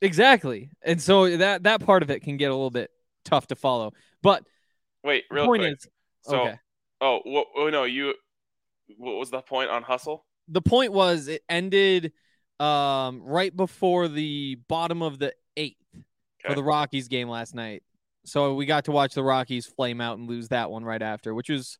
Exactly, 0.00 0.70
and 0.82 1.00
so 1.02 1.36
that 1.38 1.64
that 1.64 1.80
part 1.80 2.02
of 2.02 2.10
it 2.10 2.20
can 2.22 2.36
get 2.36 2.50
a 2.50 2.54
little 2.54 2.70
bit 2.70 2.90
tough 3.24 3.48
to 3.48 3.56
follow. 3.56 3.92
But 4.22 4.44
Wait, 5.02 5.24
real 5.30 5.46
point 5.46 5.62
quick. 5.62 5.72
is, 5.72 5.88
so, 6.22 6.40
okay. 6.42 6.58
oh, 7.00 7.20
what, 7.24 7.46
oh 7.56 7.70
no, 7.70 7.84
you. 7.84 8.14
What 8.96 9.16
was 9.16 9.30
the 9.30 9.40
point 9.40 9.70
on 9.70 9.82
hustle? 9.82 10.24
the 10.50 10.62
point 10.62 10.92
was 10.92 11.28
it 11.28 11.42
ended 11.48 12.12
um 12.60 13.22
right 13.22 13.54
before 13.56 14.08
the 14.08 14.56
bottom 14.68 15.02
of 15.02 15.18
the 15.18 15.32
eighth 15.56 15.76
for 16.46 16.54
the 16.54 16.62
Rockies 16.62 17.08
game 17.08 17.28
last 17.28 17.54
night. 17.54 17.82
So 18.24 18.54
we 18.54 18.66
got 18.66 18.84
to 18.86 18.92
watch 18.92 19.14
the 19.14 19.22
Rockies 19.22 19.66
flame 19.66 20.00
out 20.00 20.18
and 20.18 20.28
lose 20.28 20.48
that 20.48 20.70
one 20.70 20.84
right 20.84 21.00
after, 21.00 21.34
which 21.34 21.48
was 21.48 21.78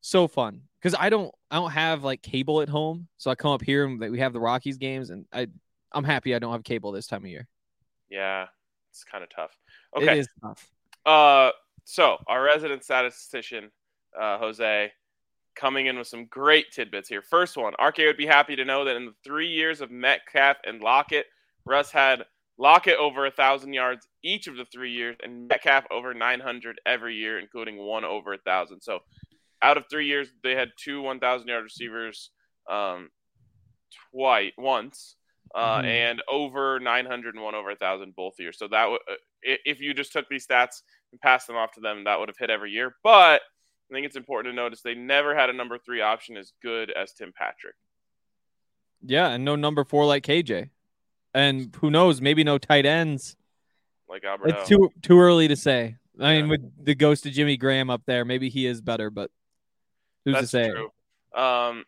so 0.00 0.28
fun 0.28 0.62
because 0.80 0.96
I 0.98 1.10
don't 1.10 1.34
I 1.50 1.56
don't 1.56 1.72
have 1.72 2.04
like 2.04 2.22
cable 2.22 2.62
at 2.62 2.68
home, 2.68 3.08
so 3.16 3.30
I 3.30 3.34
come 3.34 3.52
up 3.52 3.62
here 3.62 3.84
and 3.84 3.98
we 3.98 4.18
have 4.20 4.32
the 4.32 4.40
Rockies 4.40 4.78
games, 4.78 5.10
and 5.10 5.26
I 5.32 5.48
I'm 5.92 6.04
happy 6.04 6.34
I 6.34 6.38
don't 6.38 6.52
have 6.52 6.64
cable 6.64 6.92
this 6.92 7.06
time 7.06 7.24
of 7.24 7.30
year. 7.30 7.48
Yeah, 8.08 8.46
it's 8.90 9.04
kind 9.04 9.24
of 9.24 9.30
tough. 9.34 9.56
Okay, 9.96 10.18
is 10.18 10.28
tough. 10.42 10.70
uh, 11.04 11.50
so 11.84 12.18
our 12.26 12.42
resident 12.42 12.84
statistician, 12.84 13.70
uh, 14.18 14.38
Jose, 14.38 14.92
coming 15.56 15.86
in 15.86 15.98
with 15.98 16.06
some 16.06 16.26
great 16.26 16.70
tidbits 16.72 17.08
here. 17.08 17.22
First 17.22 17.56
one, 17.56 17.74
RK 17.82 17.98
would 17.98 18.16
be 18.16 18.26
happy 18.26 18.54
to 18.56 18.64
know 18.64 18.84
that 18.84 18.96
in 18.96 19.06
the 19.06 19.14
three 19.24 19.48
years 19.48 19.80
of 19.80 19.90
Metcalf 19.90 20.58
and 20.64 20.80
Lockett, 20.80 21.26
Russ 21.64 21.90
had 21.90 22.24
Lockett 22.58 22.96
over 22.98 23.26
a 23.26 23.30
thousand 23.30 23.72
yards 23.72 24.06
each 24.22 24.46
of 24.46 24.56
the 24.56 24.64
three 24.66 24.92
years, 24.92 25.16
and 25.22 25.48
Metcalf 25.48 25.84
over 25.90 26.14
900 26.14 26.80
every 26.86 27.16
year, 27.16 27.38
including 27.38 27.76
one 27.78 28.04
over 28.04 28.34
a 28.34 28.38
thousand. 28.38 28.80
So, 28.82 29.00
out 29.62 29.76
of 29.76 29.84
three 29.90 30.06
years, 30.06 30.28
they 30.42 30.54
had 30.54 30.70
two 30.76 31.02
1,000 31.02 31.48
yard 31.48 31.64
receivers, 31.64 32.30
um, 32.68 33.10
twice 34.10 34.52
once, 34.56 35.16
uh, 35.54 35.80
Mhm. 35.80 35.84
and 35.84 36.22
over 36.28 36.78
900 36.80 37.34
and 37.34 37.42
one 37.44 37.54
over 37.54 37.70
a 37.70 37.76
thousand 37.76 38.14
both 38.14 38.38
years. 38.38 38.58
So 38.58 38.68
that 38.68 38.82
w- 38.82 38.98
uh, 39.08 39.14
if 39.42 39.80
you 39.80 39.94
just 39.94 40.12
took 40.12 40.28
these 40.28 40.46
stats 40.46 40.82
and 41.12 41.20
passed 41.20 41.46
them 41.46 41.56
off 41.56 41.72
to 41.72 41.80
them, 41.80 42.04
that 42.04 42.18
would 42.18 42.28
have 42.28 42.36
hit 42.38 42.50
every 42.50 42.70
year. 42.72 42.96
But 43.02 43.42
I 43.90 43.94
think 43.94 44.06
it's 44.06 44.16
important 44.16 44.52
to 44.52 44.56
notice 44.56 44.82
they 44.82 44.94
never 44.94 45.36
had 45.36 45.48
a 45.48 45.52
number 45.52 45.78
three 45.78 46.00
option 46.00 46.36
as 46.36 46.52
good 46.62 46.90
as 46.90 47.12
Tim 47.12 47.32
Patrick. 47.36 47.76
Yeah, 49.04 49.28
and 49.28 49.44
no 49.44 49.54
number 49.54 49.84
four 49.84 50.06
like 50.06 50.24
KJ, 50.24 50.70
and 51.34 51.74
who 51.80 51.90
knows, 51.90 52.20
maybe 52.20 52.42
no 52.42 52.58
tight 52.58 52.86
ends. 52.86 53.36
Like 54.08 54.24
Albert 54.24 54.54
O. 54.54 54.60
It's 54.60 54.68
too 54.68 54.90
too 55.02 55.20
early 55.20 55.48
to 55.48 55.56
say. 55.56 55.96
I 56.18 56.40
mean, 56.40 56.48
with 56.48 56.84
the 56.84 56.94
ghost 56.94 57.26
of 57.26 57.32
Jimmy 57.32 57.56
Graham 57.56 57.90
up 57.90 58.02
there, 58.06 58.24
maybe 58.24 58.48
he 58.48 58.66
is 58.66 58.80
better, 58.80 59.10
but 59.10 59.30
who's 60.24 60.34
That's 60.34 60.50
to 60.50 60.64
say? 60.64 60.70
true. 60.70 60.90
Um, 61.40 61.84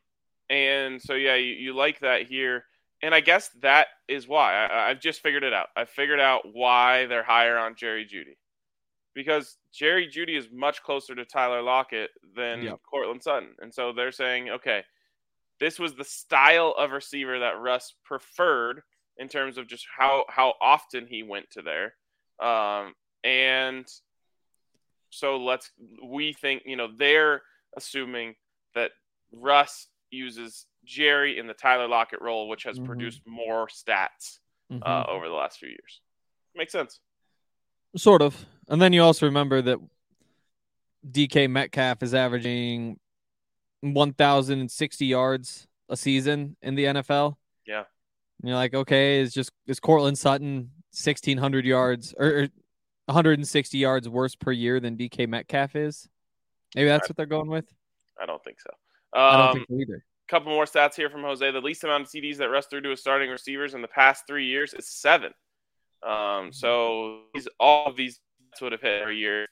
and 0.50 1.00
so 1.00 1.14
yeah, 1.14 1.34
you, 1.34 1.54
you 1.54 1.74
like 1.74 2.00
that 2.00 2.26
here, 2.26 2.64
and 3.02 3.14
I 3.14 3.20
guess 3.20 3.48
that 3.60 3.88
is 4.06 4.28
why 4.28 4.54
I, 4.54 4.90
I've 4.90 5.00
just 5.00 5.20
figured 5.20 5.44
it 5.44 5.52
out. 5.52 5.68
I 5.76 5.84
figured 5.84 6.20
out 6.20 6.42
why 6.52 7.06
they're 7.06 7.22
higher 7.22 7.58
on 7.58 7.74
Jerry 7.74 8.04
Jeudy, 8.04 8.36
because 9.14 9.56
Jerry 9.78 10.08
Jeudy 10.08 10.36
is 10.36 10.48
much 10.50 10.82
closer 10.82 11.14
to 11.14 11.24
Tyler 11.24 11.62
Lockett 11.62 12.10
than 12.34 12.62
Yep. 12.62 12.80
Courtland 12.82 13.22
Sutton, 13.22 13.54
and 13.60 13.72
so 13.72 13.92
they're 13.92 14.10
saying, 14.10 14.50
okay, 14.50 14.82
this 15.60 15.78
was 15.78 15.94
the 15.94 16.04
style 16.04 16.74
of 16.76 16.90
receiver 16.90 17.38
that 17.38 17.60
Russ 17.60 17.94
preferred, 18.04 18.82
in 19.18 19.28
terms 19.28 19.56
of 19.56 19.68
just 19.68 19.86
how 19.96 20.24
how 20.28 20.54
often 20.60 21.06
he 21.06 21.22
went 21.22 21.48
to 21.52 21.62
there. 21.62 21.94
Um, 22.40 22.94
and 23.22 23.86
so 25.10 25.36
let's 25.36 25.70
we 26.04 26.32
think 26.32 26.62
you 26.66 26.74
know 26.76 26.88
they're 26.96 27.42
assuming 27.76 28.34
that 28.74 28.90
Russ 29.32 29.86
uses 30.10 30.66
Jerry 30.84 31.38
in 31.38 31.46
the 31.46 31.54
Tyler 31.54 31.86
Lockett 31.86 32.20
role, 32.20 32.48
which 32.48 32.64
has 32.64 32.78
Mhm. 32.80 32.86
produced 32.86 33.22
more 33.26 33.68
stats 33.68 34.40
Mhm. 34.72 34.82
uh, 34.84 35.04
over 35.08 35.28
the 35.28 35.34
last 35.34 35.58
few 35.58 35.68
years. 35.68 36.00
Makes 36.54 36.72
sense. 36.72 37.00
Sort 37.96 38.22
of. 38.22 38.44
And 38.68 38.80
then 38.80 38.92
you 38.92 39.02
also 39.02 39.26
remember 39.26 39.62
that 39.62 39.78
DK 41.10 41.48
Metcalf 41.50 42.02
is 42.02 42.14
averaging 42.14 42.98
1,060 43.80 45.06
yards 45.06 45.66
a 45.88 45.96
season 45.96 46.56
in 46.62 46.74
the 46.74 46.84
NFL. 46.84 47.36
Yeah. 47.66 47.84
And 48.40 48.48
you're 48.48 48.56
like, 48.56 48.74
okay, 48.74 49.20
is 49.20 49.32
just 49.32 49.50
is 49.66 49.80
Courtland 49.80 50.18
Sutton 50.18 50.70
1,600 50.92 51.64
yards 51.64 52.14
or, 52.18 52.26
or 52.26 52.48
160 53.06 53.78
yards 53.78 54.08
worse 54.08 54.34
per 54.34 54.52
year 54.52 54.80
than 54.80 54.96
DK 54.96 55.28
Metcalf 55.28 55.74
is? 55.76 56.08
Maybe 56.74 56.88
that's 56.88 57.08
what 57.08 57.16
they're 57.16 57.26
going 57.26 57.48
with. 57.48 57.64
I 58.20 58.26
don't 58.26 58.42
think 58.44 58.60
so. 58.60 58.70
I 59.14 59.36
don't 59.36 59.46
Um, 59.48 59.54
think 59.54 59.66
so 59.70 59.76
either. 59.80 60.04
couple 60.28 60.52
more 60.52 60.66
stats 60.66 60.94
here 60.94 61.08
from 61.08 61.22
Jose. 61.22 61.50
The 61.50 61.60
least 61.60 61.84
amount 61.84 62.04
of 62.04 62.10
TDs 62.10 62.36
that 62.36 62.50
Russ 62.50 62.66
threw 62.66 62.82
to 62.82 62.90
his 62.90 63.00
starting 63.00 63.30
receivers 63.30 63.72
in 63.74 63.80
the 63.80 63.88
past 63.88 64.24
three 64.26 64.46
years 64.46 64.74
is 64.74 64.86
seven. 64.88 65.32
Um, 66.06 66.52
so 66.52 67.22
these, 67.34 67.48
all 67.58 67.86
of 67.86 67.96
these 67.96 68.20
would 68.60 68.72
have 68.72 68.80
hit 68.80 69.02
every 69.02 69.18
year. 69.18 69.46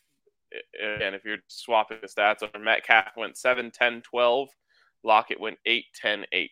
And 0.80 1.14
if 1.14 1.24
you're 1.24 1.38
swapping 1.48 1.98
the 2.00 2.08
stats 2.08 2.42
over, 2.42 2.58
Metcalf 2.58 3.16
went 3.16 3.36
7, 3.36 3.70
10, 3.70 4.02
12. 4.02 4.48
Lockett 5.02 5.40
went 5.40 5.58
8, 5.66 5.84
10, 5.94 6.24
8. 6.32 6.50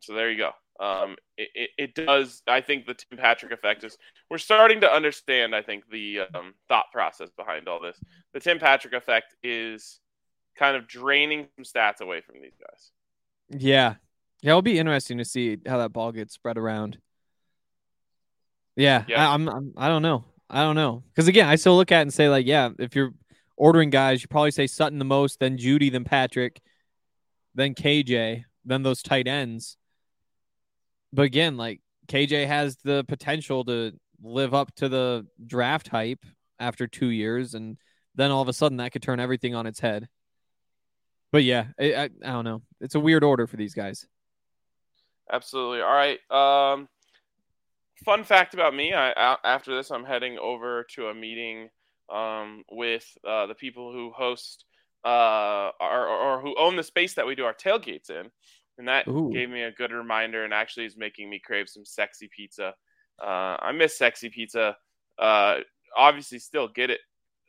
So 0.00 0.14
there 0.14 0.30
you 0.30 0.38
go. 0.38 0.50
Um, 0.84 1.16
it, 1.36 1.50
it, 1.54 1.70
it 1.76 2.06
does. 2.06 2.42
I 2.46 2.62
think 2.62 2.86
the 2.86 2.94
Tim 2.94 3.18
Patrick 3.18 3.52
effect 3.52 3.84
is. 3.84 3.98
We're 4.30 4.38
starting 4.38 4.80
to 4.80 4.92
understand. 4.92 5.54
I 5.54 5.62
think 5.62 5.84
the 5.90 6.20
um, 6.34 6.54
thought 6.68 6.86
process 6.92 7.28
behind 7.36 7.68
all 7.68 7.80
this. 7.80 7.98
The 8.32 8.40
Tim 8.40 8.58
Patrick 8.58 8.94
effect 8.94 9.34
is 9.42 10.00
kind 10.58 10.76
of 10.76 10.88
draining 10.88 11.48
some 11.56 11.64
stats 11.64 12.00
away 12.00 12.22
from 12.22 12.36
these 12.40 12.56
guys. 12.58 12.90
Yeah. 13.50 13.94
Yeah, 14.42 14.52
it'll 14.52 14.62
be 14.62 14.78
interesting 14.78 15.18
to 15.18 15.24
see 15.24 15.58
how 15.66 15.78
that 15.78 15.92
ball 15.92 16.12
gets 16.12 16.32
spread 16.32 16.56
around. 16.56 16.98
Yeah, 18.80 19.04
Yeah. 19.06 19.28
I, 19.28 19.34
I'm, 19.34 19.48
I'm 19.48 19.74
I 19.76 19.88
don't 19.88 20.02
know. 20.02 20.24
I 20.48 20.62
don't 20.62 20.74
know. 20.74 21.02
Because 21.08 21.28
again, 21.28 21.46
I 21.46 21.56
still 21.56 21.76
look 21.76 21.92
at 21.92 21.98
it 21.98 22.02
and 22.02 22.14
say, 22.14 22.28
like, 22.28 22.46
yeah, 22.46 22.70
if 22.78 22.96
you're 22.96 23.12
ordering 23.56 23.90
guys, 23.90 24.22
you 24.22 24.28
probably 24.28 24.50
say 24.50 24.66
Sutton 24.66 24.98
the 24.98 25.04
most, 25.04 25.38
then 25.38 25.58
Jeudy, 25.58 25.92
then 25.92 26.04
Patrick, 26.04 26.60
then 27.54 27.74
KJ, 27.74 28.44
then 28.64 28.82
those 28.82 29.02
tight 29.02 29.28
ends. 29.28 29.76
But 31.12 31.22
again, 31.22 31.56
like 31.56 31.80
KJ 32.08 32.46
has 32.46 32.76
the 32.82 33.04
potential 33.04 33.64
to 33.66 33.92
live 34.22 34.54
up 34.54 34.74
to 34.76 34.88
the 34.88 35.26
draft 35.46 35.88
hype 35.88 36.24
after 36.58 36.86
two 36.86 37.08
years, 37.08 37.54
and 37.54 37.76
then 38.14 38.30
all 38.30 38.42
of 38.42 38.48
a 38.48 38.52
sudden 38.52 38.78
that 38.78 38.92
could 38.92 39.02
turn 39.02 39.20
everything 39.20 39.54
on 39.54 39.66
its 39.66 39.80
head. 39.80 40.08
But 41.32 41.44
yeah, 41.44 41.66
I, 41.78 41.94
I, 41.94 42.04
I 42.04 42.32
don't 42.32 42.44
know. 42.44 42.62
It's 42.80 42.94
a 42.94 43.00
weird 43.00 43.24
order 43.24 43.46
for 43.46 43.56
these 43.56 43.74
guys. 43.74 44.06
Absolutely. 45.30 45.80
All 45.80 45.92
right. 45.92 46.18
Um, 46.30 46.88
fun 48.04 48.24
fact 48.24 48.54
about 48.54 48.74
me: 48.74 48.92
I 48.94 49.36
after 49.44 49.74
this, 49.74 49.90
I'm 49.90 50.04
heading 50.04 50.38
over 50.38 50.86
to 50.94 51.08
a 51.08 51.14
meeting 51.14 51.68
um, 52.12 52.64
with 52.70 53.06
uh, 53.26 53.46
the 53.46 53.54
people 53.54 53.92
who 53.92 54.10
host 54.10 54.64
uh, 55.04 55.70
our, 55.80 56.08
or 56.08 56.40
who 56.40 56.54
own 56.58 56.76
the 56.76 56.82
space 56.82 57.14
that 57.14 57.26
we 57.26 57.34
do 57.34 57.44
our 57.44 57.54
tailgates 57.54 58.10
in, 58.10 58.30
and 58.78 58.88
that 58.88 59.08
Ooh. 59.08 59.30
gave 59.32 59.50
me 59.50 59.62
a 59.62 59.72
good 59.72 59.92
reminder, 59.92 60.44
and 60.44 60.52
actually 60.52 60.86
is 60.86 60.96
making 60.96 61.30
me 61.30 61.38
crave 61.38 61.68
some 61.68 61.84
sexy 61.84 62.28
pizza. 62.34 62.74
Uh, 63.22 63.56
I 63.60 63.72
miss 63.72 63.98
sexy 63.98 64.28
pizza. 64.28 64.76
Uh, 65.18 65.58
obviously, 65.96 66.38
still 66.38 66.68
get 66.68 66.90
it 66.90 67.00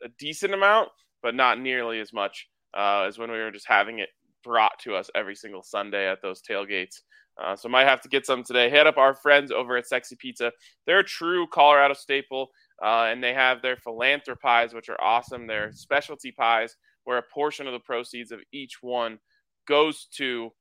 a 0.04 0.08
decent 0.18 0.54
amount, 0.54 0.88
but 1.22 1.34
not 1.34 1.60
nearly 1.60 2.00
as 2.00 2.12
much 2.12 2.48
uh, 2.76 3.04
as 3.06 3.18
when 3.18 3.30
we 3.30 3.38
were 3.38 3.50
just 3.50 3.68
having 3.68 3.98
it 3.98 4.10
brought 4.42 4.78
to 4.80 4.94
us 4.94 5.10
every 5.14 5.36
single 5.36 5.62
Sunday 5.62 6.10
at 6.10 6.20
those 6.20 6.42
tailgates. 6.42 7.00
Uh, 7.38 7.56
so 7.56 7.68
might 7.68 7.86
have 7.88 8.00
to 8.02 8.08
get 8.08 8.26
some 8.26 8.42
today. 8.42 8.68
Hit 8.68 8.86
up 8.86 8.98
our 8.98 9.14
friends 9.14 9.50
over 9.50 9.76
at 9.76 9.86
Sexy 9.86 10.16
Pizza. 10.16 10.52
They're 10.86 10.98
a 10.98 11.04
true 11.04 11.46
Colorado 11.46 11.94
staple, 11.94 12.50
uh, 12.82 13.04
and 13.10 13.22
they 13.24 13.32
have 13.34 13.62
their 13.62 13.76
philanthropies, 13.76 14.74
which 14.74 14.88
are 14.88 15.00
awesome. 15.00 15.46
They're 15.46 15.72
specialty 15.72 16.30
pies, 16.30 16.76
where 17.04 17.18
a 17.18 17.22
portion 17.22 17.66
of 17.66 17.72
the 17.72 17.80
proceeds 17.80 18.32
of 18.32 18.40
each 18.52 18.82
one 18.82 19.18
goes 19.66 20.06
to 20.16 20.52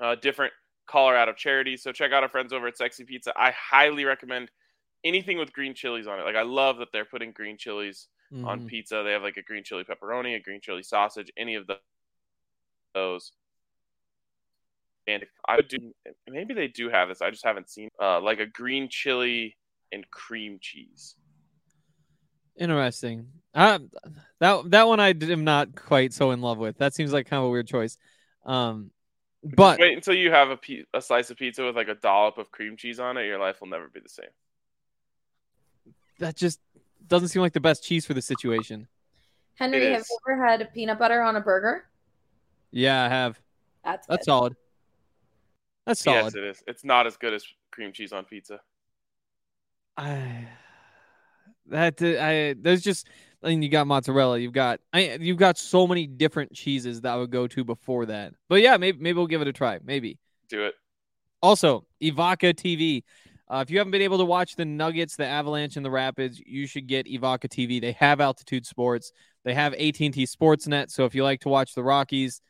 uh, 0.00 0.14
different 0.16 0.52
Colorado 0.86 1.32
charities. 1.32 1.82
So 1.82 1.90
check 1.92 2.12
out 2.12 2.22
our 2.22 2.28
friends 2.28 2.52
over 2.52 2.66
at 2.66 2.76
Sexy 2.76 3.04
Pizza. 3.04 3.32
I 3.36 3.52
highly 3.52 4.04
recommend 4.04 4.50
anything 5.04 5.38
with 5.38 5.52
green 5.52 5.74
chilies 5.74 6.06
on 6.06 6.20
it. 6.20 6.24
Like 6.24 6.36
I 6.36 6.42
love 6.42 6.78
that 6.78 6.88
they're 6.92 7.04
putting 7.04 7.32
green 7.32 7.56
chilies 7.56 8.08
on 8.44 8.60
Mhm. 8.60 8.66
pizza. 8.66 9.02
They 9.02 9.12
have 9.12 9.22
like 9.22 9.38
a 9.38 9.42
green 9.42 9.64
chili 9.64 9.84
pepperoni, 9.84 10.34
a 10.36 10.40
green 10.40 10.60
chili 10.60 10.82
sausage, 10.82 11.30
any 11.36 11.54
of 11.54 11.66
the, 11.66 11.80
those. 12.94 13.32
And 15.08 15.24
I 15.48 15.56
would 15.56 15.68
do, 15.68 15.78
maybe 16.28 16.52
they 16.52 16.68
do 16.68 16.90
have 16.90 17.08
this. 17.08 17.22
I 17.22 17.30
just 17.30 17.44
haven't 17.44 17.70
seen 17.70 17.88
uh, 18.00 18.20
like 18.20 18.40
a 18.40 18.46
green 18.46 18.88
chili 18.90 19.56
and 19.90 20.08
cream 20.10 20.58
cheese. 20.60 21.16
Interesting. 22.58 23.28
Uh, 23.54 23.78
that 24.40 24.70
that 24.70 24.86
one 24.86 25.00
I 25.00 25.08
am 25.08 25.44
not 25.44 25.74
quite 25.74 26.12
so 26.12 26.32
in 26.32 26.42
love 26.42 26.58
with. 26.58 26.76
That 26.78 26.94
seems 26.94 27.12
like 27.12 27.26
kind 27.26 27.38
of 27.38 27.46
a 27.46 27.50
weird 27.50 27.66
choice. 27.66 27.96
Um, 28.44 28.90
but 29.42 29.78
Just 29.78 29.80
wait 29.80 29.96
until 29.96 30.14
you 30.14 30.30
have 30.30 30.50
a, 30.50 30.56
pi- 30.56 30.84
a 30.92 31.00
slice 31.00 31.30
of 31.30 31.38
pizza 31.38 31.64
with 31.64 31.76
like 31.76 31.88
a 31.88 31.94
dollop 31.94 32.36
of 32.36 32.50
cream 32.50 32.76
cheese 32.76 33.00
on 33.00 33.16
it. 33.16 33.24
Your 33.24 33.38
life 33.38 33.60
will 33.60 33.68
never 33.68 33.88
be 33.88 34.00
the 34.00 34.08
same. 34.08 34.26
that 36.18 36.36
just 36.36 36.60
doesn't 37.06 37.28
seem 37.28 37.40
like 37.40 37.54
the 37.54 37.60
best 37.60 37.82
cheese 37.82 38.04
for 38.04 38.12
the 38.12 38.20
situation. 38.20 38.88
Henry, 39.54 39.92
have 39.92 40.04
you 40.08 40.18
ever 40.28 40.44
had 40.44 40.68
peanut 40.74 40.98
butter 40.98 41.22
on 41.22 41.36
a 41.36 41.40
burger? 41.40 41.84
Yeah, 42.70 43.04
I 43.04 43.08
have. 43.08 43.40
That's 43.84 44.06
That's 44.06 44.18
good. 44.18 44.24
solid. 44.24 44.56
That's 45.88 46.04
solid. 46.04 46.24
Yes, 46.24 46.34
it 46.34 46.44
is. 46.44 46.62
It's 46.66 46.84
not 46.84 47.06
as 47.06 47.16
good 47.16 47.32
as 47.32 47.42
cream 47.70 47.94
cheese 47.94 48.12
on 48.12 48.26
pizza. 48.26 48.60
I 49.96 50.46
that 51.68 51.94
I 52.02 52.54
there's 52.60 52.82
just 52.82 53.08
I 53.42 53.48
mean 53.48 53.62
you 53.62 53.70
got 53.70 53.86
mozzarella, 53.86 54.38
you've 54.38 54.52
got 54.52 54.80
I 54.92 55.14
you've 55.18 55.38
got 55.38 55.56
so 55.56 55.86
many 55.86 56.06
different 56.06 56.52
cheeses 56.52 57.00
that 57.00 57.14
I 57.14 57.16
would 57.16 57.30
go 57.30 57.46
to 57.46 57.64
before 57.64 58.04
that. 58.04 58.34
But 58.50 58.60
yeah, 58.60 58.76
maybe 58.76 58.98
maybe 59.00 59.16
we'll 59.16 59.26
give 59.28 59.40
it 59.40 59.48
a 59.48 59.52
try. 59.52 59.78
Maybe. 59.82 60.18
Do 60.50 60.66
it. 60.66 60.74
Also, 61.42 61.86
Evoca 62.02 62.52
TV. 62.52 63.02
Uh, 63.50 63.64
if 63.66 63.70
you 63.70 63.78
haven't 63.78 63.92
been 63.92 64.02
able 64.02 64.18
to 64.18 64.26
watch 64.26 64.56
the 64.56 64.66
Nuggets, 64.66 65.16
the 65.16 65.24
Avalanche, 65.24 65.76
and 65.76 65.84
the 65.86 65.90
Rapids, 65.90 66.38
you 66.38 66.66
should 66.66 66.86
get 66.86 67.06
Evoca 67.06 67.48
TV. 67.48 67.80
They 67.80 67.92
have 67.92 68.20
Altitude 68.20 68.66
Sports. 68.66 69.10
They 69.44 69.54
have 69.54 69.72
AT&T 69.72 70.12
Sportsnet. 70.26 70.90
So 70.90 71.06
if 71.06 71.14
you 71.14 71.24
like 71.24 71.40
to 71.40 71.48
watch 71.48 71.74
the 71.74 71.82
Rockies, 71.82 72.42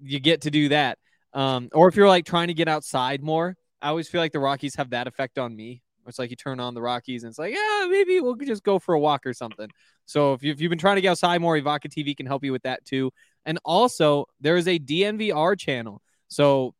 you 0.00 0.18
get 0.18 0.42
to 0.42 0.50
do 0.50 0.70
that. 0.70 0.98
Um, 1.32 1.68
or 1.72 1.88
if 1.88 1.96
you're 1.96 2.08
like 2.08 2.24
trying 2.24 2.48
to 2.48 2.54
get 2.54 2.68
outside 2.68 3.22
more, 3.22 3.56
I 3.80 3.88
always 3.88 4.08
feel 4.08 4.20
like 4.20 4.32
the 4.32 4.40
Rockies 4.40 4.74
have 4.76 4.90
that 4.90 5.06
effect 5.06 5.38
on 5.38 5.54
me. 5.54 5.82
It's 6.06 6.18
like 6.18 6.30
you 6.30 6.36
turn 6.36 6.58
on 6.58 6.74
the 6.74 6.82
Rockies 6.82 7.22
and 7.22 7.30
it's 7.30 7.38
like, 7.38 7.54
yeah, 7.54 7.86
maybe 7.88 8.20
we'll 8.20 8.34
just 8.34 8.64
go 8.64 8.78
for 8.78 8.94
a 8.94 8.98
walk 9.00 9.26
or 9.26 9.32
something. 9.32 9.68
So 10.06 10.32
if, 10.32 10.42
you, 10.42 10.50
if 10.50 10.60
you've 10.60 10.70
been 10.70 10.78
trying 10.78 10.96
to 10.96 11.02
get 11.02 11.10
outside 11.10 11.40
more, 11.40 11.56
Evoca 11.56 11.86
TV 11.86 12.16
can 12.16 12.26
help 12.26 12.42
you 12.42 12.50
with 12.50 12.62
that 12.62 12.84
too. 12.84 13.12
And 13.46 13.58
also, 13.64 14.26
there 14.40 14.56
is 14.56 14.66
a 14.66 14.78
DNVR 14.78 15.58
channel. 15.58 16.02
So 16.26 16.74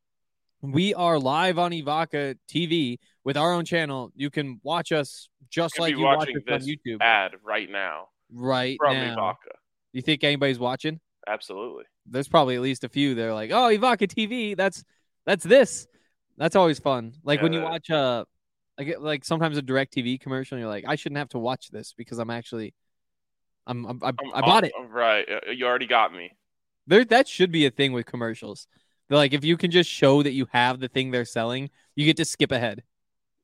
we 0.62 0.94
are 0.94 1.18
live 1.18 1.58
on 1.58 1.70
Evoca 1.70 2.36
TV 2.48 2.98
with 3.22 3.36
our 3.36 3.52
own 3.52 3.64
channel. 3.64 4.10
You 4.16 4.30
can 4.30 4.60
watch 4.64 4.90
us 4.90 5.28
just 5.48 5.78
like 5.78 5.92
you 5.92 6.00
watch 6.00 6.18
watching 6.18 6.36
us 6.36 6.42
on 6.48 6.58
this 6.58 6.68
YouTube 6.68 7.00
ad 7.00 7.32
right 7.44 7.70
now 7.70 8.08
right 8.32 8.76
from 8.78 8.94
now. 8.94 9.16
Evoca. 9.16 9.54
You 9.92 10.02
think 10.02 10.24
anybody's 10.24 10.58
watching? 10.58 11.00
Absolutely. 11.26 11.84
There's 12.10 12.28
probably 12.28 12.56
at 12.56 12.60
least 12.62 12.84
a 12.84 12.88
few. 12.88 13.14
They're 13.14 13.34
like, 13.34 13.50
oh, 13.50 13.68
Evoca 13.68 14.08
TV. 14.08 14.56
That's 14.56 14.84
that's 15.26 15.44
this. 15.44 15.86
That's 16.36 16.56
always 16.56 16.78
fun. 16.78 17.14
Like 17.24 17.42
when 17.42 17.52
you 17.52 17.60
Yeah. 17.60 17.64
watch 17.70 17.90
uh 17.90 18.24
like 18.78 18.96
like 18.98 19.24
sometimes 19.24 19.56
a 19.58 19.62
direct 19.62 19.94
TV 19.94 20.18
commercial, 20.20 20.56
and 20.56 20.60
you're 20.62 20.70
like, 20.70 20.84
I 20.86 20.96
shouldn't 20.96 21.18
have 21.18 21.28
to 21.30 21.38
watch 21.38 21.68
this 21.70 21.94
because 21.96 22.18
I'm 22.18 22.30
actually 22.30 22.74
I'm, 23.66 23.84
I'm 23.86 24.00
I, 24.02 24.06
I'm- 24.08 24.16
I 24.34 24.40
bought 24.40 24.64
it. 24.64 24.72
Right. 24.88 25.26
You 25.54 25.66
already 25.66 25.86
got 25.86 26.12
me. 26.12 26.32
There 26.86 27.04
that 27.04 27.28
should 27.28 27.52
be 27.52 27.66
a 27.66 27.70
thing 27.70 27.92
with 27.92 28.06
commercials. 28.06 28.66
They're 29.08 29.18
like 29.18 29.32
if 29.32 29.44
you 29.44 29.56
can 29.56 29.70
just 29.70 29.88
show 29.90 30.22
that 30.22 30.32
you 30.32 30.46
have 30.52 30.80
the 30.80 30.88
thing 30.88 31.10
they're 31.10 31.24
selling, 31.24 31.70
you 31.94 32.04
get 32.06 32.16
to 32.16 32.24
skip 32.24 32.52
ahead. 32.52 32.82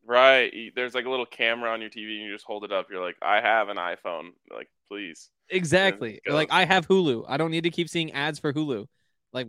Right. 0.07 0.73
There's 0.75 0.95
like 0.95 1.05
a 1.05 1.11
little 1.11 1.27
camera 1.27 1.71
on 1.71 1.81
your 1.81 1.91
TV 1.91 2.17
and 2.17 2.27
you 2.27 2.33
just 2.33 2.45
hold 2.45 2.65
it 2.65 2.73
up. 2.73 2.87
You're 2.91 3.03
like, 3.03 3.17
I 3.21 3.41
have 3.41 3.69
an 3.69 3.77
iPhone. 3.77 4.31
Like, 4.55 4.69
please. 4.89 5.31
Exactly. 5.49 6.21
Like 6.27 6.49
I 6.51 6.65
have 6.65 6.87
Hulu. 6.89 7.25
I 7.29 7.37
don't 7.37 7.51
need 7.51 7.65
to 7.65 7.71
keep 7.71 7.89
seeing 7.89 8.13
ads 8.13 8.39
for 8.39 8.53
Hulu. 8.53 8.87
Like 9.33 9.49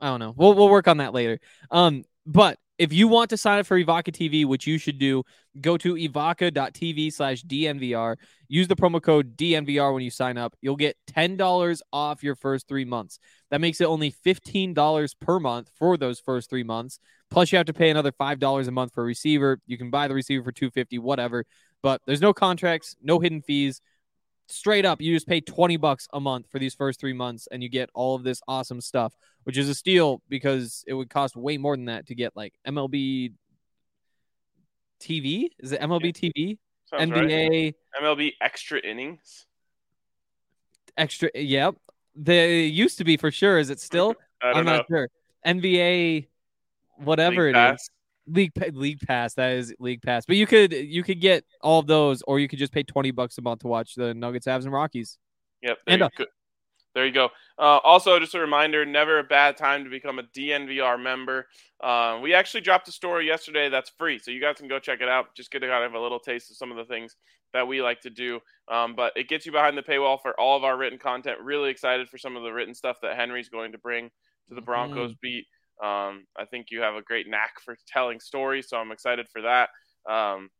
I 0.00 0.08
don't 0.08 0.20
know. 0.20 0.34
We'll 0.36 0.54
we'll 0.54 0.68
work 0.68 0.88
on 0.88 0.98
that 0.98 1.14
later. 1.14 1.40
Um, 1.70 2.04
but 2.26 2.58
if 2.78 2.92
you 2.92 3.06
want 3.06 3.30
to 3.30 3.36
sign 3.36 3.60
up 3.60 3.66
for 3.66 3.78
Evoca 3.78 4.10
TV, 4.10 4.44
which 4.44 4.66
you 4.66 4.78
should 4.78 4.98
do, 4.98 5.22
go 5.60 5.76
to 5.76 5.94
evoca.tv 5.94 7.12
slash 7.12 7.44
DNVR. 7.44 8.16
Use 8.48 8.66
the 8.66 8.74
promo 8.74 9.00
code 9.00 9.36
DNVR 9.36 9.94
when 9.94 10.02
you 10.02 10.10
sign 10.10 10.36
up. 10.36 10.56
You'll 10.60 10.76
get 10.76 10.96
$10 11.10 11.80
off 11.92 12.22
your 12.24 12.34
first 12.34 12.66
three 12.66 12.84
months. 12.84 13.20
That 13.54 13.60
makes 13.60 13.80
it 13.80 13.84
only 13.84 14.10
$15 14.10 15.14
per 15.20 15.38
month 15.38 15.70
for 15.78 15.96
those 15.96 16.18
first 16.18 16.50
three 16.50 16.64
months. 16.64 16.98
Plus, 17.30 17.52
you 17.52 17.56
have 17.56 17.66
to 17.66 17.72
pay 17.72 17.88
another 17.88 18.10
$5 18.10 18.66
a 18.66 18.70
month 18.72 18.92
for 18.92 19.02
a 19.02 19.06
receiver. 19.06 19.60
You 19.68 19.78
can 19.78 19.90
buy 19.90 20.08
the 20.08 20.14
receiver 20.14 20.42
for 20.42 20.50
250 20.50 20.98
whatever. 20.98 21.46
But 21.80 22.00
there's 22.04 22.20
no 22.20 22.34
contracts, 22.34 22.96
no 23.00 23.20
hidden 23.20 23.42
fees. 23.42 23.80
Straight 24.48 24.84
up, 24.84 25.00
you 25.00 25.14
just 25.14 25.28
pay 25.28 25.40
20 25.40 25.76
bucks 25.76 26.08
a 26.12 26.18
month 26.18 26.46
for 26.50 26.58
these 26.58 26.74
first 26.74 26.98
three 26.98 27.12
months 27.12 27.46
and 27.52 27.62
you 27.62 27.68
get 27.68 27.90
all 27.94 28.16
of 28.16 28.24
this 28.24 28.40
awesome 28.48 28.80
stuff 28.80 29.14
which 29.44 29.56
is 29.56 29.68
a 29.68 29.74
steal 29.74 30.20
because 30.28 30.82
it 30.88 30.94
would 30.94 31.08
cost 31.08 31.36
way 31.36 31.56
more 31.56 31.76
than 31.76 31.84
that 31.84 32.08
to 32.08 32.16
get 32.16 32.34
like 32.34 32.54
MLB 32.66 33.34
TV. 35.00 35.50
Is 35.60 35.70
it 35.70 35.80
MLB 35.80 36.12
TV? 36.12 36.58
Sounds 36.86 37.08
NBA 37.08 37.52
right. 37.52 38.02
MLB 38.02 38.32
extra 38.40 38.80
innings. 38.80 39.46
extra. 40.96 41.30
Yep, 41.34 41.76
they 42.16 42.64
used 42.64 42.98
to 42.98 43.04
be 43.04 43.16
for 43.16 43.30
sure. 43.30 43.58
Is 43.58 43.70
it 43.70 43.80
still? 43.80 44.14
I'm 44.42 44.64
know. 44.64 44.76
not 44.76 44.86
sure. 44.88 45.08
NBA, 45.46 46.28
whatever 46.96 47.46
League 47.46 47.56
it 47.56 47.58
is. 47.58 47.70
Pass. 47.70 47.90
League 48.26 48.52
League 48.72 49.00
Pass. 49.00 49.34
That 49.34 49.52
is 49.52 49.74
League 49.78 50.02
Pass. 50.02 50.24
But 50.26 50.36
you 50.36 50.46
could 50.46 50.72
you 50.72 51.02
could 51.02 51.20
get 51.20 51.44
all 51.60 51.80
of 51.80 51.86
those, 51.86 52.22
or 52.22 52.38
you 52.38 52.48
could 52.48 52.58
just 52.58 52.72
pay 52.72 52.82
twenty 52.82 53.10
bucks 53.10 53.36
a 53.38 53.42
month 53.42 53.60
to 53.60 53.68
watch 53.68 53.94
the 53.94 54.14
Nuggets, 54.14 54.46
Avs, 54.46 54.64
and 54.64 54.72
Rockies. 54.72 55.18
Yep. 55.62 55.78
And, 55.86 56.00
go. 56.00 56.24
There 56.94 57.06
you 57.06 57.12
go. 57.12 57.30
Uh, 57.58 57.78
also, 57.82 58.18
just 58.18 58.34
a 58.34 58.40
reminder: 58.40 58.84
never 58.84 59.18
a 59.18 59.24
bad 59.24 59.56
time 59.56 59.84
to 59.84 59.90
become 59.90 60.18
a 60.18 60.22
DNVR 60.22 61.00
member. 61.00 61.46
Uh, 61.82 62.20
we 62.22 62.34
actually 62.34 62.60
dropped 62.60 62.88
a 62.88 62.92
story 62.92 63.26
yesterday 63.26 63.68
that's 63.68 63.90
free, 63.90 64.18
so 64.18 64.30
you 64.30 64.40
guys 64.40 64.56
can 64.56 64.68
go 64.68 64.78
check 64.78 65.00
it 65.00 65.08
out. 65.08 65.34
Just 65.36 65.50
get 65.50 65.60
to 65.60 65.66
kind 65.66 65.84
of 65.84 65.92
have 65.92 66.00
a 66.00 66.02
little 66.02 66.20
taste 66.20 66.50
of 66.50 66.56
some 66.56 66.70
of 66.70 66.76
the 66.76 66.84
things 66.84 67.16
that 67.52 67.66
we 67.66 67.82
like 67.82 68.00
to 68.02 68.10
do. 68.10 68.40
Um, 68.70 68.94
but 68.94 69.12
it 69.16 69.28
gets 69.28 69.46
you 69.46 69.52
behind 69.52 69.76
the 69.76 69.82
paywall 69.82 70.20
for 70.20 70.38
all 70.38 70.56
of 70.56 70.64
our 70.64 70.76
written 70.76 70.98
content. 70.98 71.38
Really 71.40 71.70
excited 71.70 72.08
for 72.08 72.18
some 72.18 72.36
of 72.36 72.42
the 72.42 72.52
written 72.52 72.74
stuff 72.74 72.98
that 73.02 73.16
Henry's 73.16 73.48
going 73.48 73.72
to 73.72 73.78
bring 73.78 74.10
to 74.48 74.54
the 74.54 74.60
Broncos 74.60 75.14
beat. 75.20 75.46
Um, 75.82 76.26
I 76.36 76.44
think 76.48 76.68
you 76.70 76.80
have 76.80 76.94
a 76.94 77.02
great 77.02 77.28
knack 77.28 77.60
for 77.64 77.76
telling 77.88 78.20
stories, 78.20 78.68
so 78.68 78.76
I'm 78.76 78.92
excited 78.92 79.26
for 79.32 79.42
that. 79.42 79.70
Um, 80.08 80.50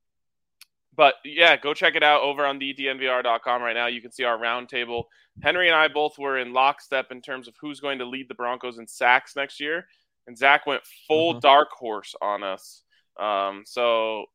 but 0.97 1.15
yeah, 1.25 1.57
go 1.57 1.75
check 1.75 1.95
it 1.97 2.03
out 2.03 2.23
over 2.23 2.45
on 2.45 2.59
the 2.59 2.75
DNVR.com 2.75 3.63
right 3.63 3.75
now. 3.75 3.87
You 3.87 4.01
can 4.01 4.13
see 4.13 4.25
our 4.25 4.39
roundtable. 4.39 5.05
Henry 5.43 5.69
and 5.69 5.77
I 5.77 5.89
both 5.89 6.19
were 6.19 6.39
in 6.39 6.53
lockstep 6.53 7.11
in 7.11 7.21
terms 7.21 7.49
of 7.49 7.55
who's 7.61 7.81
going 7.81 7.99
to 7.99 8.05
lead 8.05 8.29
the 8.29 8.35
Broncos 8.35 8.79
in 8.79 8.87
sacks 8.87 9.35
next 9.37 9.61
year, 9.61 9.87
and 10.27 10.37
Zach 10.37 10.67
went 10.67 10.83
full 11.09 11.35
Mhm. 11.35 11.41
dark 11.41 11.71
horse 11.73 12.15
on 12.21 12.43
us. 12.43 12.85
Um, 13.19 13.65
so 13.67 14.27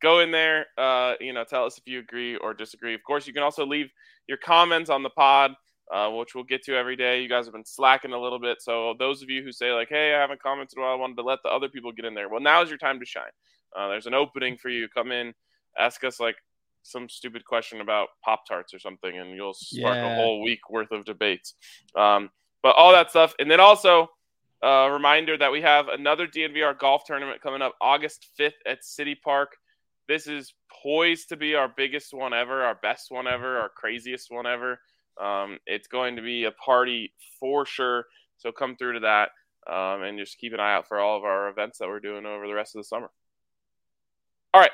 go 0.00 0.20
in 0.20 0.30
there, 0.30 0.66
uh, 0.76 1.14
you 1.20 1.32
know, 1.32 1.44
tell 1.44 1.64
us 1.64 1.78
if 1.78 1.86
you 1.86 1.98
agree 1.98 2.36
or 2.36 2.54
disagree. 2.54 2.94
Of 2.94 3.02
course, 3.04 3.26
you 3.26 3.32
can 3.32 3.42
also 3.42 3.64
leave 3.64 3.90
your 4.26 4.38
comments 4.38 4.90
on 4.90 5.02
the 5.02 5.10
pod, 5.10 5.54
uh, 5.90 6.10
which 6.10 6.34
we'll 6.34 6.44
get 6.44 6.62
to 6.64 6.76
every 6.76 6.96
day. 6.96 7.22
You 7.22 7.28
guys 7.28 7.46
have 7.46 7.54
been 7.54 7.64
slacking 7.64 8.12
a 8.12 8.20
little 8.20 8.38
bit, 8.38 8.60
so 8.60 8.94
those 8.98 9.22
of 9.22 9.30
you 9.30 9.42
who 9.42 9.52
say 9.52 9.72
like, 9.72 9.88
"Hey, 9.88 10.14
I 10.14 10.20
haven't 10.20 10.42
commented, 10.42 10.78
well, 10.78 10.90
I 10.90 10.94
wanted 10.94 11.16
to 11.16 11.22
let 11.22 11.42
the 11.42 11.50
other 11.50 11.68
people 11.68 11.92
get 11.92 12.04
in 12.04 12.14
there." 12.14 12.28
Well, 12.28 12.40
now's 12.40 12.68
your 12.68 12.78
time 12.78 13.00
to 13.00 13.06
shine. 13.06 13.30
Uh, 13.74 13.88
there's 13.88 14.06
an 14.06 14.14
opening 14.14 14.56
for 14.56 14.68
you. 14.68 14.88
Come 14.88 15.12
in, 15.12 15.34
ask 15.78 16.04
us 16.04 16.20
like 16.20 16.36
some 16.82 17.08
stupid 17.08 17.44
question 17.44 17.80
about 17.80 18.08
Pop 18.22 18.46
Tarts 18.46 18.74
or 18.74 18.78
something, 18.78 19.18
and 19.18 19.30
you'll 19.34 19.54
spark 19.54 19.96
a 19.96 20.14
whole 20.14 20.42
week 20.42 20.70
worth 20.70 20.92
of 20.92 21.04
debates. 21.04 21.54
Um, 21.96 22.30
but 22.62 22.76
all 22.76 22.92
that 22.92 23.10
stuff, 23.10 23.34
and 23.38 23.50
then 23.50 23.60
also 23.60 24.08
a 24.62 24.90
reminder 24.90 25.36
that 25.36 25.52
we 25.52 25.60
have 25.60 25.88
another 25.88 26.26
DNVR 26.26 26.78
golf 26.78 27.04
tournament 27.04 27.40
coming 27.42 27.62
up 27.62 27.74
August 27.80 28.28
5th 28.38 28.52
at 28.66 28.84
City 28.84 29.14
Park. 29.14 29.56
This 30.08 30.26
is 30.26 30.54
poised 30.82 31.30
to 31.30 31.36
be 31.36 31.54
our 31.54 31.68
biggest 31.68 32.12
one 32.12 32.34
ever, 32.34 32.62
our 32.62 32.78
best 32.82 33.10
one 33.10 33.26
ever, 33.26 33.58
our 33.58 33.68
craziest 33.68 34.30
one 34.30 34.46
ever. 34.46 34.78
Um, 35.20 35.58
it's 35.66 35.86
going 35.86 36.16
to 36.16 36.22
be 36.22 36.44
a 36.44 36.50
party 36.50 37.12
for 37.40 37.64
sure. 37.64 38.06
So 38.36 38.52
come 38.52 38.76
through 38.76 38.94
to 38.94 39.00
that 39.00 39.30
um, 39.70 40.02
and 40.02 40.18
just 40.18 40.38
keep 40.38 40.52
an 40.52 40.60
eye 40.60 40.74
out 40.74 40.88
for 40.88 40.98
all 40.98 41.16
of 41.16 41.24
our 41.24 41.48
events 41.48 41.78
that 41.78 41.88
we're 41.88 42.00
doing 42.00 42.26
over 42.26 42.46
the 42.46 42.54
rest 42.54 42.74
of 42.74 42.80
the 42.80 42.84
summer. 42.84 43.10
All 44.52 44.60
right. 44.60 44.70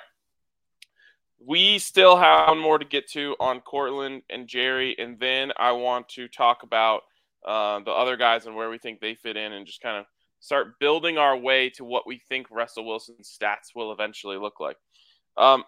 We 1.45 1.79
still 1.79 2.17
have 2.17 2.49
one 2.49 2.59
more 2.59 2.79
to 2.79 2.85
get 2.85 3.09
to 3.13 3.35
on 3.41 3.61
Courtland 3.61 4.23
and 4.29 4.47
Jerry, 4.47 4.95
and 4.99 5.19
then 5.19 5.53
I 5.57 5.73
want 5.73 6.09
to 6.11 6.29
talk 6.29 6.63
about 6.63 7.03
uh, 7.47 7.81
the 7.81 7.91
other 7.91 8.17
guys 8.17 8.47
and 8.47 8.55
where 8.55 8.69
we 8.69 8.79
think 8.79 9.01
they 9.01 9.15
fit 9.15 9.37
in 9.37 9.53
and 9.53 9.67
just 9.67 9.81
kind 9.81 9.97
of 9.97 10.05
start 10.41 10.79
building 10.79 11.19
our 11.19 11.37
way 11.37 11.71
to 11.71 11.85
what 11.85 12.07
we 12.07 12.21
think 12.29 12.51
Russell 12.51 12.87
Wilson's 12.87 13.37
stats 13.41 13.75
will 13.75 13.93
eventually 13.93 14.37
look 14.37 14.61
like. 14.61 14.77
Um, 15.37 15.65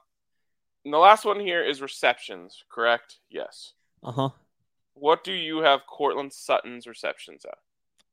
and 0.85 0.93
the 0.93 0.99
last 0.99 1.25
one 1.25 1.41
here 1.41 1.65
is 1.65 1.81
receptions, 1.81 2.65
correct? 2.71 3.19
Yes. 3.31 3.73
Uh 4.03 4.13
huh. 4.13 4.29
What 4.95 5.25
do 5.25 5.33
you 5.33 5.59
have 5.59 5.87
Courtland 5.87 6.33
Sutton's 6.33 6.87
receptions 6.87 7.45
at? 7.45 7.59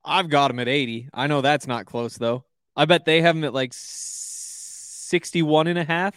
I've 0.05 0.29
got 0.29 0.51
him 0.51 0.59
at 0.59 0.67
80. 0.67 1.09
I 1.13 1.27
know 1.27 1.41
that's 1.41 1.67
not 1.67 1.85
close 1.85 2.17
though. 2.17 2.45
I 2.75 2.85
bet 2.85 3.05
they 3.05 3.21
have 3.21 3.35
him 3.35 3.43
at 3.43 3.53
like 3.53 3.73
61 3.73 5.67
and 5.67 5.79
a 5.79 5.83
half. 5.83 6.15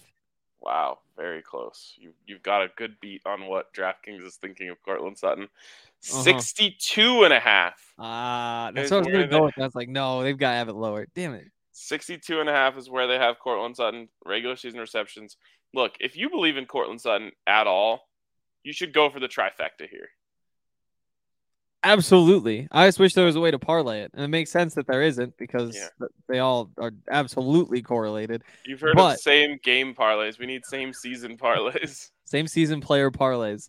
Wow, 0.63 1.01
very 1.17 1.43
close. 1.43 1.95
You 1.97 2.13
you've 2.27 2.43
got 2.43 2.63
a 2.63 2.69
good 2.77 2.97
beat 3.01 3.23
on 3.27 3.47
what 3.47 3.75
DraftKings 3.75 4.25
is 4.25 4.37
thinking 4.37 4.69
of 4.71 4.81
Courtland 4.83 5.19
Sutton. 5.19 5.45
Uh-huh. 5.45 6.23
62 6.23 7.25
and 7.25 7.33
a 7.33 7.41
half. 7.41 7.75
Ah, 7.99 8.69
Is 8.69 8.75
that's 8.75 8.91
what 8.93 8.97
I 8.97 9.01
was 9.01 9.09
gonna 9.09 9.27
go 9.27 9.45
with. 9.45 9.59
I 9.59 9.63
was 9.63 9.75
like, 9.75 9.89
no, 9.89 10.23
they've 10.23 10.39
got 10.39 10.53
to 10.53 10.57
have 10.57 10.69
it 10.69 10.75
lower. 10.75 11.07
Damn 11.15 11.35
it. 11.35 11.47
62 11.73 12.41
and 12.41 12.49
a 12.49 12.53
half 12.53 12.77
is 12.77 12.89
where 12.89 13.07
they 13.07 13.19
have 13.19 13.39
Courtland 13.41 13.77
Sutton 13.77 14.09
regular 14.25 14.57
season 14.57 14.79
receptions. 14.79 15.37
Look, 15.75 15.95
if 16.01 16.17
you 16.17 16.31
believe 16.31 16.57
in 16.57 16.67
Courtland 16.67 17.01
Sutton 17.01 17.33
at 17.47 17.67
all, 17.67 18.09
you 18.63 18.73
should 18.73 18.93
go 18.93 19.11
for 19.11 19.21
the 19.21 19.29
trifecta 19.29 19.89
here. 19.91 20.11
Absolutely. 21.85 22.69
I 22.71 22.87
just 22.87 22.99
wish 23.01 23.15
there 23.15 23.25
was 23.25 23.35
a 23.35 23.41
way 23.41 23.51
to 23.51 23.59
parlay 23.59 24.03
it, 24.03 24.13
and 24.15 24.25
it 24.25 24.29
makes 24.29 24.51
sense 24.53 24.75
that 24.75 24.87
there 24.87 25.03
isn't 25.03 25.37
because 25.37 25.75
Yeah. 25.77 26.07
they 26.29 26.39
all 26.39 26.71
are 26.79 26.93
absolutely 27.11 27.83
correlated. 27.83 28.43
You've 28.65 28.81
heard 28.81 28.95
But- 28.97 29.15
of 29.17 29.21
same 29.21 29.59
game 29.63 29.95
parlays. 29.95 30.39
We 30.39 30.47
need 30.47 30.65
same 30.65 30.93
season 30.93 31.37
parlays. 31.37 32.11
Same 32.25 32.47
season 32.49 32.81
player 32.81 33.11
parlays. 33.11 33.69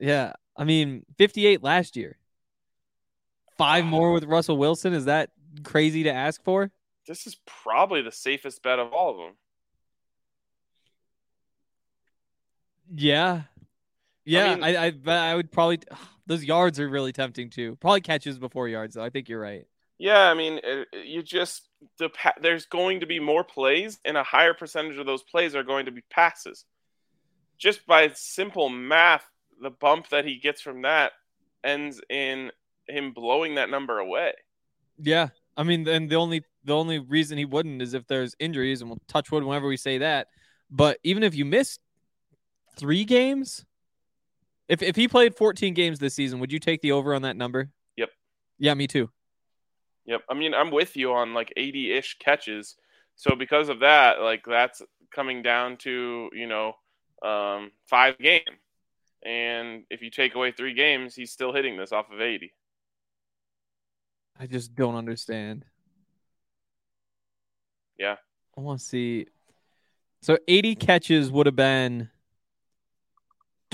Yeah, 0.00 0.34
I 0.56 0.62
mean, 0.62 1.04
58 1.18 1.60
last 1.60 1.96
year. 1.96 2.18
Five 3.58 3.84
more 3.84 4.12
with 4.12 4.22
Russell 4.24 4.56
Wilson. 4.58 4.92
Is 4.92 5.06
that 5.06 5.30
crazy 5.64 6.04
to 6.04 6.12
ask 6.12 6.40
for? 6.44 6.70
This 7.08 7.26
is 7.26 7.36
probably 7.46 8.00
the 8.02 8.12
safest 8.12 8.62
bet 8.62 8.78
of 8.78 8.92
all 8.92 9.10
of 9.10 9.16
them. 9.16 9.36
Yeah. 12.94 13.42
Yeah, 14.24 14.54
mean- 14.54 14.64
I 14.64 14.86
I, 14.86 14.92
I 15.30 15.34
would 15.34 15.50
probably 15.50 15.80
those 16.26 16.44
yards 16.44 16.80
are 16.80 16.88
really 16.88 17.12
tempting 17.12 17.50
too. 17.50 17.76
Probably 17.80 18.00
catches 18.00 18.38
before 18.38 18.68
yards 18.68 18.94
though. 18.94 19.04
I 19.04 19.10
think 19.10 19.28
you're 19.28 19.40
right. 19.40 19.66
Yeah, 19.98 20.28
I 20.30 20.34
mean, 20.34 20.60
it- 20.62 20.88
you 21.04 21.22
just 21.22 21.68
the 21.98 22.08
pa- 22.08 22.34
there's 22.40 22.66
going 22.66 23.00
to 23.00 23.06
be 23.06 23.20
more 23.20 23.44
plays, 23.44 24.00
and 24.04 24.16
a 24.16 24.22
higher 24.22 24.54
percentage 24.54 24.96
of 24.96 25.06
those 25.06 25.22
plays 25.22 25.54
are 25.54 25.62
going 25.62 25.86
to 25.86 25.92
be 25.92 26.02
passes. 26.10 26.64
Just 27.58 27.86
by 27.86 28.10
simple 28.14 28.68
math, 28.68 29.24
the 29.60 29.70
bump 29.70 30.08
that 30.08 30.24
he 30.24 30.38
gets 30.38 30.60
from 30.60 30.82
that 30.82 31.12
ends 31.62 32.00
in 32.10 32.50
him 32.88 33.12
blowing 33.12 33.54
that 33.54 33.70
number 33.70 33.98
away. 33.98 34.32
Yeah. 34.98 35.28
I 35.56 35.62
mean, 35.62 35.86
and 35.88 36.10
the 36.10 36.16
only 36.16 36.44
the 36.64 36.74
only 36.74 36.98
reason 36.98 37.38
he 37.38 37.44
wouldn't 37.44 37.80
is 37.80 37.94
if 37.94 38.06
there's 38.06 38.34
injuries, 38.40 38.80
and 38.80 38.90
we'll 38.90 39.00
touch 39.06 39.30
wood 39.30 39.44
whenever 39.44 39.68
we 39.68 39.76
say 39.76 39.98
that. 39.98 40.28
But 40.70 40.98
even 41.04 41.22
if 41.22 41.34
you 41.36 41.44
miss 41.44 41.78
three 42.76 43.04
games, 43.04 43.64
if 44.68 44.82
if 44.82 44.96
he 44.96 45.08
played 45.08 45.36
14 45.36 45.74
games 45.74 45.98
this 45.98 46.14
season, 46.14 46.40
would 46.40 46.52
you 46.52 46.58
take 46.58 46.80
the 46.80 46.92
over 46.92 47.14
on 47.14 47.22
that 47.22 47.36
number? 47.36 47.70
Yep. 47.96 48.10
Yeah, 48.58 48.74
me 48.74 48.86
too. 48.86 49.10
Yep. 50.06 50.22
I 50.28 50.34
mean, 50.34 50.54
I'm 50.54 50.70
with 50.70 50.96
you 50.96 51.12
on 51.12 51.34
like 51.34 51.52
80 51.56 51.92
ish 51.92 52.18
catches. 52.18 52.76
So 53.16 53.36
because 53.36 53.68
of 53.68 53.80
that, 53.80 54.20
like 54.20 54.44
that's 54.46 54.82
coming 55.14 55.42
down 55.42 55.76
to, 55.78 56.30
you 56.32 56.46
know, 56.46 56.74
um, 57.22 57.70
five 57.88 58.18
game. 58.18 58.42
And 59.24 59.84
if 59.90 60.02
you 60.02 60.10
take 60.10 60.34
away 60.34 60.52
three 60.52 60.74
games, 60.74 61.14
he's 61.14 61.30
still 61.30 61.52
hitting 61.52 61.76
this 61.76 61.92
off 61.92 62.10
of 62.12 62.20
80. 62.20 62.52
I 64.38 64.46
just 64.46 64.74
don't 64.74 64.96
understand. 64.96 65.64
Yeah. 67.98 68.16
I 68.56 68.60
want 68.60 68.80
to 68.80 68.84
see. 68.84 69.26
So 70.20 70.38
80 70.48 70.74
catches 70.74 71.30
would 71.30 71.46
have 71.46 71.56
been 71.56 72.10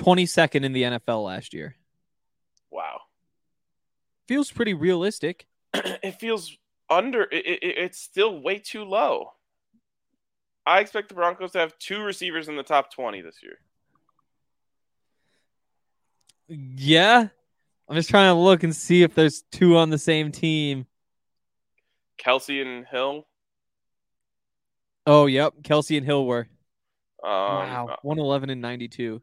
22nd 0.01 0.64
in 0.64 0.72
the 0.72 0.82
NFL 0.82 1.24
last 1.24 1.55
year. 1.55 1.76
Wow. 2.70 3.01
Feels 4.28 4.51
pretty 4.51 4.74
realistic. 4.74 5.46
it 5.74 6.18
feels 6.20 6.57
under, 6.88 7.22
it, 7.22 7.46
it, 7.46 7.59
it's 7.62 7.98
still 7.98 8.40
way 8.40 8.59
too 8.59 8.84
low. 8.84 9.32
I 10.66 10.80
expect 10.80 11.09
the 11.09 11.14
Broncos 11.14 11.53
to 11.53 11.59
have 11.59 11.78
two 11.78 12.03
receivers 12.03 12.48
in 12.48 12.57
the 12.57 12.62
top 12.62 12.92
20 12.92 13.22
this 13.22 13.36
year. 13.42 13.59
Yeah. 16.48 17.28
I'm 17.88 17.96
just 17.96 18.11
trying 18.11 18.34
to 18.34 18.40
look 18.40 18.62
and 18.62 18.74
see 18.74 19.03
if 19.03 19.14
there's 19.14 19.42
two 19.51 19.76
on 19.76 19.90
the 19.90 19.98
same 19.98 20.30
team. 20.30 20.86
Kelce 22.24 22.62
and 22.62 22.86
Hill. 22.86 23.26
Oh, 25.07 25.26
yep. 25.26 25.55
Kelce 25.62 25.96
and 25.96 26.07
Hill 26.07 26.26
were. 26.26 26.46
Um, 27.22 27.30
wow. 27.30 27.88
uh, 27.90 27.96
111 28.03 28.51
and 28.51 28.61
92. 28.61 29.20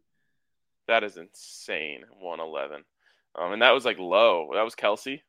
That 0.88 1.04
is 1.04 1.18
insane. 1.18 2.04
111. 2.20 2.84
Um, 3.36 3.54
and 3.54 3.62
that 3.62 3.72
was 3.72 3.86
like 3.86 4.00
low. 4.00 4.52
That 4.54 4.64
was 4.64 4.76
Kelce. 4.76 5.22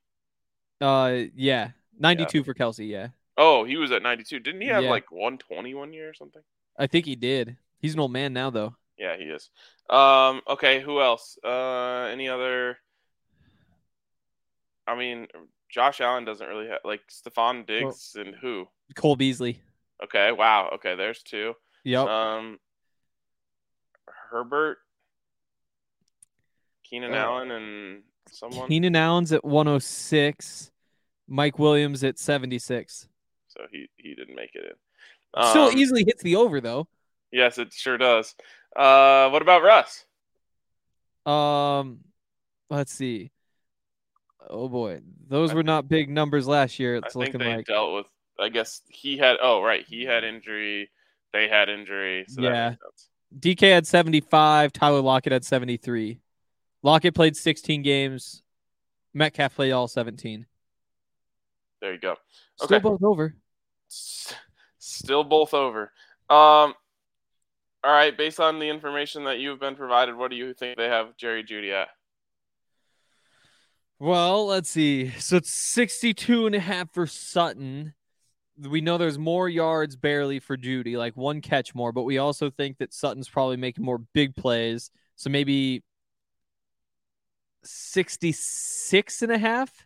Uh, 0.81 1.25
yeah. 1.35 1.71
92 1.99 2.45
for 2.45 2.55
Kelce. 2.55 2.89
Yeah. 2.89 3.09
Oh, 3.37 3.65
he 3.65 3.77
was 3.77 3.91
at 3.93 4.03
92. 4.03 4.39
Didn't 4.41 4.61
he 4.61 4.69
have 4.69 4.85
Yeah. 4.85 4.91
like 4.91 5.11
120 5.11 5.75
one 5.75 5.93
year 5.93 6.09
or 6.09 6.15
something? 6.15 6.43
I 6.79 6.87
think 6.87 7.07
he 7.07 7.17
did. 7.17 7.57
He's 7.81 7.95
an 7.95 8.01
old 8.01 8.13
man 8.13 8.33
now, 8.33 8.51
though. 8.51 8.75
Yeah, 8.97 9.17
he 9.17 9.25
is. 9.25 9.51
Um, 9.91 10.43
okay, 10.49 10.81
who 10.81 11.01
else? 11.01 11.39
Uh, 11.45 12.09
any 12.13 12.29
other? 12.29 12.79
I 14.87 14.97
mean, 14.97 15.29
Josh 15.69 16.01
Allen 16.01 16.25
doesn't 16.25 16.47
really 16.47 16.69
have 16.69 16.81
like 16.85 17.03
Stefon 17.09 17.67
Diggs 17.67 18.17
and 18.19 18.35
who? 18.35 18.69
Cole 18.97 19.17
Beasley. 19.17 19.61
Okay, 20.03 20.33
wow. 20.33 20.71
Okay, 20.75 20.95
there's 20.97 21.23
two. 21.23 21.55
Yep. 21.85 22.07
Um, 22.09 22.59
Herbert, 24.31 24.79
Keenan 26.89 27.13
Uh, 27.13 27.17
Allen, 27.17 27.51
and 27.51 28.03
someone. 28.31 28.69
Keenan 28.69 28.97
Allen's 28.97 29.33
at 29.33 29.45
106. 29.45 30.71
Mike 31.27 31.59
Williams 31.59 32.03
at 32.05 32.19
76. 32.19 33.09
So 33.49 33.61
he 33.71 33.89
he 33.97 34.15
didn't 34.15 34.35
make 34.37 34.55
it 34.55 34.65
in. 34.65 35.45
Still 35.51 35.65
Um, 35.69 35.77
easily 35.79 36.05
hits 36.05 36.23
the 36.23 36.37
over, 36.37 36.61
though. 36.61 36.89
Yes, 37.31 37.59
it 37.59 37.73
sure 37.75 37.99
does. 37.99 38.35
Uh, 38.75 39.29
what 39.31 39.43
about 39.43 39.63
Russ? 39.63 40.05
Um, 41.27 42.01
let's 42.71 42.93
see. 42.93 43.31
Oh 44.49 44.69
boy, 44.69 45.01
those 45.29 45.51
I 45.51 45.55
were 45.55 45.63
not 45.63 45.89
big 45.89 46.09
numbers 46.09 46.49
last 46.49 46.79
year. 46.79 46.97
It's 46.97 47.15
I 47.15 47.21
think 47.25 47.35
looking 47.35 47.41
they 47.47 47.57
like 47.57 47.67
dealt 47.67 47.95
with. 47.95 48.07
I 48.41 48.49
guess 48.49 48.81
he 48.89 49.19
had. 49.19 49.37
Oh, 49.43 49.61
right, 49.63 49.85
he 49.87 50.05
had 50.05 50.25
injury. 50.25 50.91
They 51.35 51.49
had 51.49 51.69
injury. 51.69 52.25
So 52.29 52.41
Yeah. 52.41 52.51
that 52.51 52.71
makes 52.71 52.83
sense. 52.83 53.09
DK 53.59 53.69
had 53.71 53.87
75. 53.87 54.73
Tyler 54.73 55.03
Lockett 55.03 55.33
had 55.35 55.45
73. 55.45 56.21
Lockett 56.83 57.15
played 57.15 57.37
16 57.37 57.83
games. 57.83 58.43
Metcalf 59.15 59.55
played 59.55 59.73
all 59.73 59.89
17. 59.89 60.47
There 61.81 61.93
you 61.93 62.01
go. 62.01 62.17
Still 62.57 62.81
both 62.81 63.03
over. 63.03 63.35
Still 63.89 65.25
both 65.25 65.55
over. 65.55 65.93
Um. 66.29 66.75
All 67.85 67.93
right. 67.93 68.17
Based 68.17 68.41
on 68.41 68.59
the 68.59 68.69
information 68.69 69.25
that 69.25 69.39
you've 69.39 69.61
been 69.61 69.77
provided, 69.77 70.17
what 70.17 70.31
do 70.31 70.37
you 70.37 70.53
think 70.55 70.77
they 70.77 70.89
have 70.89 71.17
Jerry 71.17 71.45
Jeudy 71.45 71.73
at? 71.73 71.89
Well, 74.01 74.47
let's 74.47 74.71
see. 74.71 75.11
So 75.19 75.37
it's 75.37 75.53
62 75.53 76.47
and 76.47 76.55
a 76.55 76.61
half 76.61 76.93
for 76.93 77.07
Sutton. 77.07 77.95
We 78.61 78.81
know 78.81 78.99
there's 78.99 79.19
more 79.19 79.49
yards 79.49 79.97
barely 79.97 80.41
for 80.41 80.57
Jeudy, 80.57 80.97
like 80.97 81.17
one 81.17 81.41
catch 81.41 81.75
more, 81.75 81.93
but 81.93 82.03
we 82.03 82.19
also 82.19 82.51
think 82.51 82.79
that 82.79 82.93
Sutton's 82.93 83.29
probably 83.29 83.57
making 83.57 83.85
more 83.85 83.99
big 84.15 84.37
plays. 84.37 84.91
So 85.17 85.31
maybe 85.31 85.83
66 87.69 89.23
and 89.23 89.33
a 89.33 89.39
half. 89.39 89.85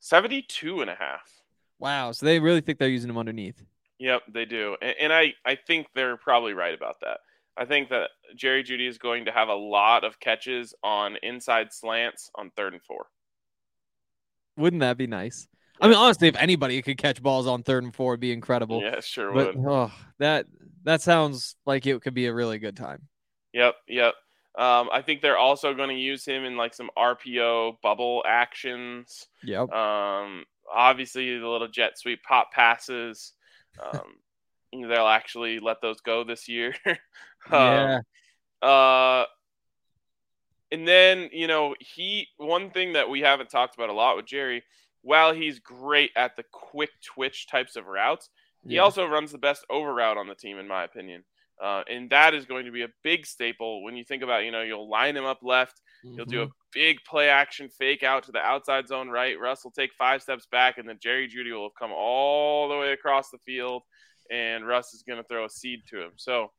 72 0.00 0.80
and 0.80 0.90
a 0.90 0.94
half. 0.94 1.30
Wow. 1.78 2.12
So 2.12 2.26
they 2.26 2.38
really 2.38 2.60
think 2.60 2.78
they're 2.78 2.88
using 2.88 3.10
him 3.10 3.18
underneath. 3.18 3.62
Yep, 3.98 4.22
they 4.32 4.44
do. 4.44 4.76
And, 4.80 4.94
and 5.00 5.12
I, 5.12 5.34
I 5.44 5.56
think 5.56 5.88
they're 5.94 6.16
probably 6.16 6.52
right 6.52 6.74
about 6.74 6.96
that. 7.02 7.18
I 7.56 7.64
think 7.64 7.90
that 7.90 8.10
Jerry 8.36 8.64
Jeudy 8.64 8.88
is 8.88 8.98
going 8.98 9.26
to 9.26 9.32
have 9.32 9.48
a 9.48 9.54
lot 9.54 10.04
of 10.04 10.18
catches 10.18 10.74
on 10.82 11.16
inside 11.22 11.72
slants 11.72 12.30
on 12.34 12.50
third 12.56 12.72
and 12.72 12.82
four. 12.82 13.06
Wouldn't 14.56 14.80
that 14.80 14.96
be 14.96 15.06
nice? 15.06 15.48
I 15.80 15.88
mean, 15.88 15.96
honestly, 15.96 16.28
if 16.28 16.36
anybody 16.36 16.80
could 16.82 16.98
catch 16.98 17.22
balls 17.22 17.46
on 17.46 17.62
third 17.62 17.82
and 17.84 17.94
four, 17.94 18.14
it'd 18.14 18.20
be 18.20 18.32
incredible. 18.32 18.80
Yeah, 18.82 19.00
sure 19.00 19.32
but 19.32 19.56
would. 19.56 19.66
oh, 19.68 19.92
that 20.18 20.46
that 20.84 21.02
sounds 21.02 21.56
like 21.66 21.86
it 21.86 22.00
could 22.02 22.14
be 22.14 22.26
a 22.26 22.34
really 22.34 22.58
good 22.58 22.76
time. 22.76 23.08
Yep, 23.52 23.74
yep. 23.88 24.14
Um, 24.56 24.88
I 24.92 25.02
think 25.02 25.20
they're 25.20 25.38
also 25.38 25.74
going 25.74 25.88
to 25.88 25.94
use 25.94 26.24
him 26.24 26.44
in 26.44 26.56
like 26.56 26.74
some 26.74 26.90
RPO 26.96 27.80
bubble 27.82 28.22
actions. 28.26 29.26
Yep. 29.42 29.72
Um, 29.72 30.44
obviously, 30.72 31.38
the 31.38 31.48
little 31.48 31.68
jet 31.68 31.98
sweep 31.98 32.22
pop 32.22 32.52
passes. 32.52 33.32
Um, 33.82 34.16
they'll 34.88 35.08
actually 35.08 35.58
let 35.60 35.80
those 35.82 36.00
go 36.00 36.22
this 36.24 36.48
year. 36.48 36.74
yeah. 37.50 38.00
Um, 38.62 38.68
uh, 38.68 39.24
and 40.72 40.88
then 40.88 41.28
you 41.32 41.46
know 41.46 41.74
he 41.78 42.28
one 42.38 42.70
thing 42.70 42.94
that 42.94 43.08
we 43.08 43.20
haven't 43.20 43.50
talked 43.50 43.74
about 43.74 43.90
a 43.90 43.92
lot 43.92 44.16
with 44.16 44.26
Jerry, 44.26 44.62
while 45.02 45.34
he's 45.34 45.58
great 45.58 46.10
at 46.16 46.36
the 46.36 46.44
quick 46.50 46.90
twitch 47.04 47.46
types 47.46 47.76
of 47.76 47.86
routes, 47.86 48.30
he 48.66 48.76
Yeah. 48.76 48.82
also 48.82 49.06
runs 49.06 49.32
the 49.32 49.38
best 49.38 49.64
over 49.68 49.92
route 49.92 50.16
on 50.16 50.26
the 50.28 50.34
team, 50.34 50.58
in 50.58 50.66
my 50.66 50.84
opinion. 50.84 51.24
Uh, 51.64 51.82
and 51.90 52.10
that 52.10 52.34
is 52.34 52.44
going 52.44 52.66
to 52.66 52.70
be 52.70 52.82
a 52.82 52.88
big 53.02 53.24
staple 53.24 53.82
when 53.82 53.96
you 53.96 54.04
think 54.04 54.22
about, 54.22 54.44
you 54.44 54.50
know, 54.52 54.60
you'll 54.60 54.90
line 54.90 55.16
him 55.16 55.24
up 55.24 55.38
left, 55.42 55.80
you'll 56.02 56.26
do 56.26 56.42
a 56.42 56.46
Mhm. 56.46 56.52
big 56.72 56.98
play 57.04 57.30
action 57.30 57.70
fake 57.70 58.02
out 58.02 58.24
to 58.24 58.32
the 58.32 58.38
outside 58.38 58.86
zone 58.86 59.08
right. 59.08 59.40
Russ 59.40 59.64
will 59.64 59.70
take 59.70 59.90
five 59.94 60.20
steps 60.20 60.44
back, 60.44 60.76
and 60.76 60.86
then 60.86 60.98
Jerry 61.00 61.26
Jeudy 61.26 61.52
will 61.52 61.68
have 61.70 61.74
come 61.78 61.90
all 61.92 62.68
the 62.68 62.76
way 62.76 62.92
across 62.92 63.30
the 63.30 63.38
field, 63.46 63.82
and 64.30 64.66
Russ 64.66 64.92
is 64.92 65.02
going 65.04 65.16
to 65.22 65.26
throw 65.26 65.46
a 65.46 65.48
seed 65.48 65.80
to 65.88 66.02
him. 66.02 66.12
So, 66.16 66.52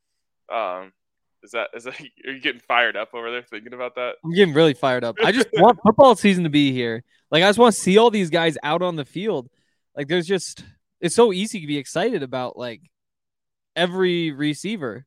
um, 0.51 0.91
is 1.43 1.51
that 1.51 1.69
is 1.75 1.83
that 1.83 1.93
are 2.25 2.31
you 2.31 2.39
getting 2.39 2.61
fired 2.61 2.97
up 2.97 3.09
over 3.13 3.29
there 3.29 3.43
thinking 3.43 3.73
about 3.73 3.93
that? 3.95 4.15
I'm 4.23 4.31
getting 4.33 4.55
really 4.55 4.73
fired 4.73 5.03
up. 5.03 5.17
I 5.23 5.31
just 5.31 5.49
want 5.53 5.77
football 5.83 6.15
season 6.15 6.45
to 6.45 6.49
be 6.49 6.71
here. 6.71 7.03
Like 7.29 7.43
I 7.43 7.49
just 7.49 7.59
want 7.59 7.75
to 7.75 7.79
see 7.79 7.99
all 7.99 8.09
these 8.09 8.31
guys 8.31 8.57
out 8.63 8.81
on 8.81 8.95
the 8.95 9.05
field. 9.05 9.49
Like 9.95 10.07
there's 10.07 10.25
just 10.25 10.63
it's 10.99 11.13
so 11.13 11.31
easy 11.31 11.59
to 11.61 11.67
be 11.67 11.77
excited 11.77 12.23
about 12.23 12.57
like 12.57 12.81
every 13.75 14.31
receiver, 14.31 15.05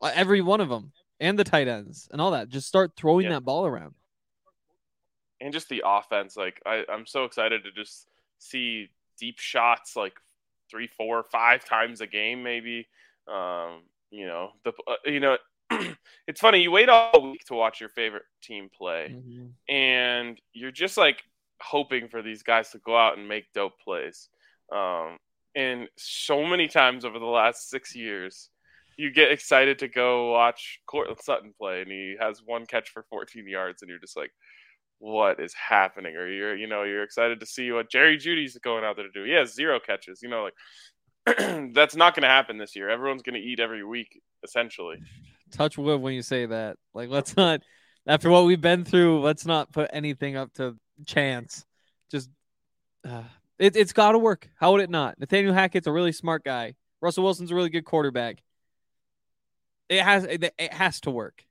Uh, 0.00 0.10
every 0.14 0.40
one 0.40 0.60
of 0.60 0.68
them, 0.68 0.92
and 1.20 1.38
the 1.38 1.44
tight 1.44 1.68
ends 1.68 2.08
and 2.10 2.20
all 2.20 2.32
that. 2.32 2.48
Just 2.48 2.66
start 2.66 2.96
throwing 2.96 3.24
Yeah. 3.26 3.32
that 3.34 3.44
ball 3.44 3.66
around. 3.66 3.94
and 5.40 5.52
just 5.52 5.68
the 5.68 5.82
offense. 5.84 6.36
Like 6.36 6.60
I, 6.64 6.84
I'm 6.88 7.04
so 7.06 7.24
excited 7.24 7.64
to 7.64 7.72
just 7.72 8.06
see 8.38 8.90
deep 9.18 9.38
shots 9.40 9.96
like 9.96 10.14
three, 10.70 10.86
four, 10.86 11.24
five 11.24 11.64
times 11.64 12.00
a 12.00 12.06
game, 12.06 12.42
maybe. 12.44 12.86
Um, 13.26 13.82
you 14.10 14.26
know, 14.26 14.52
the 14.64 14.72
uh, 14.86 14.94
you 15.04 15.18
know, 15.20 15.36
it's 16.28 16.40
funny. 16.40 16.62
You 16.62 16.70
wait 16.70 16.88
all 16.88 17.30
week 17.32 17.44
to 17.46 17.54
watch 17.54 17.80
your 17.80 17.88
favorite 17.88 18.22
team 18.40 18.68
play, 18.76 19.16
and 19.68 20.40
you're 20.52 20.70
just 20.70 20.96
like 20.96 21.22
hoping 21.60 22.08
for 22.08 22.22
these 22.22 22.42
guys 22.44 22.70
to 22.70 22.78
go 22.78 22.96
out 22.96 23.18
and 23.18 23.26
make 23.28 23.52
dope 23.52 23.80
plays. 23.80 24.28
Um, 24.72 25.16
and 25.54 25.88
so 25.96 26.44
many 26.44 26.68
times 26.68 27.04
over 27.04 27.18
the 27.18 27.24
last 27.24 27.68
six 27.70 27.94
years, 27.94 28.50
you 28.96 29.10
get 29.12 29.32
excited 29.32 29.78
to 29.80 29.88
go 29.88 30.32
watch 30.32 30.80
Courtland 30.86 31.20
Sutton 31.22 31.52
play, 31.58 31.82
and 31.82 31.90
he 31.90 32.16
has 32.20 32.42
one 32.44 32.66
catch 32.66 32.90
for 32.90 33.04
14 33.10 33.46
yards, 33.48 33.82
and 33.82 33.88
you're 33.88 33.98
just 33.98 34.16
like, 34.16 34.30
"What 34.98 35.40
is 35.40 35.54
happening?" 35.54 36.16
Or 36.16 36.28
you're, 36.28 36.56
you 36.56 36.66
know, 36.66 36.82
you're 36.84 37.02
excited 37.02 37.40
to 37.40 37.46
see 37.46 37.70
what 37.72 37.90
Jerry 37.90 38.16
Jeudy's 38.16 38.56
going 38.58 38.84
out 38.84 38.96
there 38.96 39.06
to 39.06 39.12
do. 39.12 39.24
He 39.24 39.32
has 39.32 39.54
zero 39.54 39.80
catches. 39.80 40.22
You 40.22 40.28
know, 40.28 40.42
like 40.44 40.54
that's 41.74 41.96
not 41.96 42.14
going 42.14 42.22
to 42.22 42.28
happen 42.28 42.58
this 42.58 42.76
year. 42.76 42.88
Everyone's 42.88 43.22
going 43.22 43.40
to 43.40 43.46
eat 43.46 43.60
every 43.60 43.84
week, 43.84 44.20
essentially. 44.44 44.96
Touch 45.50 45.78
wood 45.78 46.00
when 46.00 46.14
you 46.14 46.22
say 46.22 46.46
that. 46.46 46.76
Like 46.94 47.08
let's 47.08 47.36
not 47.36 47.60
after 48.06 48.30
what 48.30 48.44
we've 48.44 48.60
been 48.60 48.84
through, 48.84 49.20
let's 49.20 49.46
not 49.46 49.72
put 49.72 49.90
anything 49.92 50.36
up 50.36 50.52
to 50.54 50.76
chance. 51.06 51.64
Just 52.10 52.30
uh, 53.08 53.22
it, 53.62 53.76
it's 53.76 53.92
got 53.92 54.12
to 54.12 54.18
work. 54.18 54.48
How 54.56 54.72
would 54.72 54.80
it 54.80 54.90
not? 54.90 55.20
Nathaniel 55.20 55.54
Hackett's 55.54 55.86
a 55.86 55.92
really 55.92 56.10
smart 56.10 56.42
guy. 56.44 56.74
Russell 57.00 57.22
Wilson's 57.22 57.52
a 57.52 57.54
really 57.54 57.70
good 57.70 57.84
quarterback. 57.84 58.42
It 59.88 60.02
has 60.02 60.24
it, 60.24 60.52
it 60.58 60.72
has 60.72 61.00
to 61.02 61.10
work. 61.10 61.44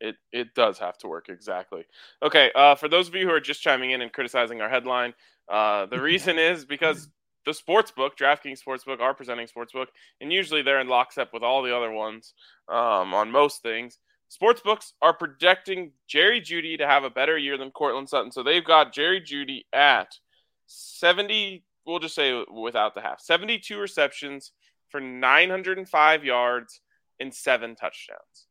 It 0.00 0.16
it 0.32 0.54
does 0.54 0.78
have 0.78 0.96
to 0.98 1.08
work 1.08 1.28
exactly. 1.28 1.84
Okay, 2.22 2.50
uh, 2.54 2.74
for 2.74 2.88
those 2.88 3.08
of 3.08 3.14
you 3.14 3.26
who 3.26 3.34
are 3.34 3.40
just 3.40 3.60
chiming 3.60 3.90
in 3.90 4.00
and 4.00 4.10
criticizing 4.10 4.62
our 4.62 4.68
headline, 4.70 5.12
uh, 5.46 5.84
the 5.86 6.00
reason 6.00 6.38
is 6.38 6.64
because 6.64 7.08
the 7.44 7.52
sports 7.52 7.92
sportsbook, 7.92 8.16
DraftKings 8.16 8.62
Sportsbook, 8.66 9.00
are 9.00 9.12
presenting 9.12 9.46
sportsbook, 9.46 9.88
and 10.22 10.32
usually 10.32 10.62
they're 10.62 10.80
in 10.80 10.88
lockstep 10.88 11.34
with 11.34 11.42
all 11.42 11.62
the 11.62 11.76
other 11.76 11.90
ones 11.90 12.32
um, 12.68 13.12
on 13.12 13.30
most 13.30 13.62
things. 13.62 13.98
Sportsbooks 14.30 14.92
are 15.02 15.12
projecting 15.12 15.92
Jerry 16.08 16.40
Jeudy 16.40 16.78
to 16.78 16.86
have 16.86 17.04
a 17.04 17.10
better 17.10 17.36
year 17.36 17.58
than 17.58 17.70
Courtland 17.70 18.08
Sutton, 18.08 18.32
so 18.32 18.42
they've 18.42 18.64
got 18.64 18.94
Jerry 18.94 19.20
Jeudy 19.20 19.64
at 19.74 20.18
seventy. 20.66 21.64
We'll 21.84 21.98
just 21.98 22.14
say 22.14 22.44
without 22.52 22.94
the 22.94 23.00
half, 23.00 23.20
seventy-two 23.20 23.78
receptions 23.78 24.52
for 24.88 25.00
nine 25.00 25.50
hundred 25.50 25.78
and 25.78 25.88
five 25.88 26.24
yards 26.24 26.80
and 27.20 27.32
seven 27.34 27.74
touchdowns 27.76 28.46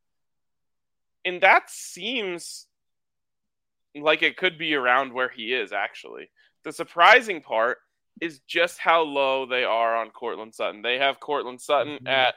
and 1.26 1.42
that 1.42 1.70
seems 1.70 2.68
like 3.96 4.24
it 4.24 4.38
could 4.38 4.58
be 4.58 4.74
around 4.74 5.14
where 5.14 5.30
he 5.30 5.54
is 5.54 5.72
actually. 5.72 6.30
The 6.64 6.72
surprising 6.72 7.42
part 7.42 7.80
is 8.22 8.40
just 8.48 8.78
how 8.80 9.02
low 9.02 9.46
they 9.46 9.64
are 9.64 9.96
on 9.96 10.10
Courtland 10.12 10.56
Sutton. 10.56 10.82
They 10.82 10.98
have 11.00 11.20
Courtland 11.20 11.62
Sutton 11.62 12.00
Mhm. 12.00 12.08
at 12.08 12.36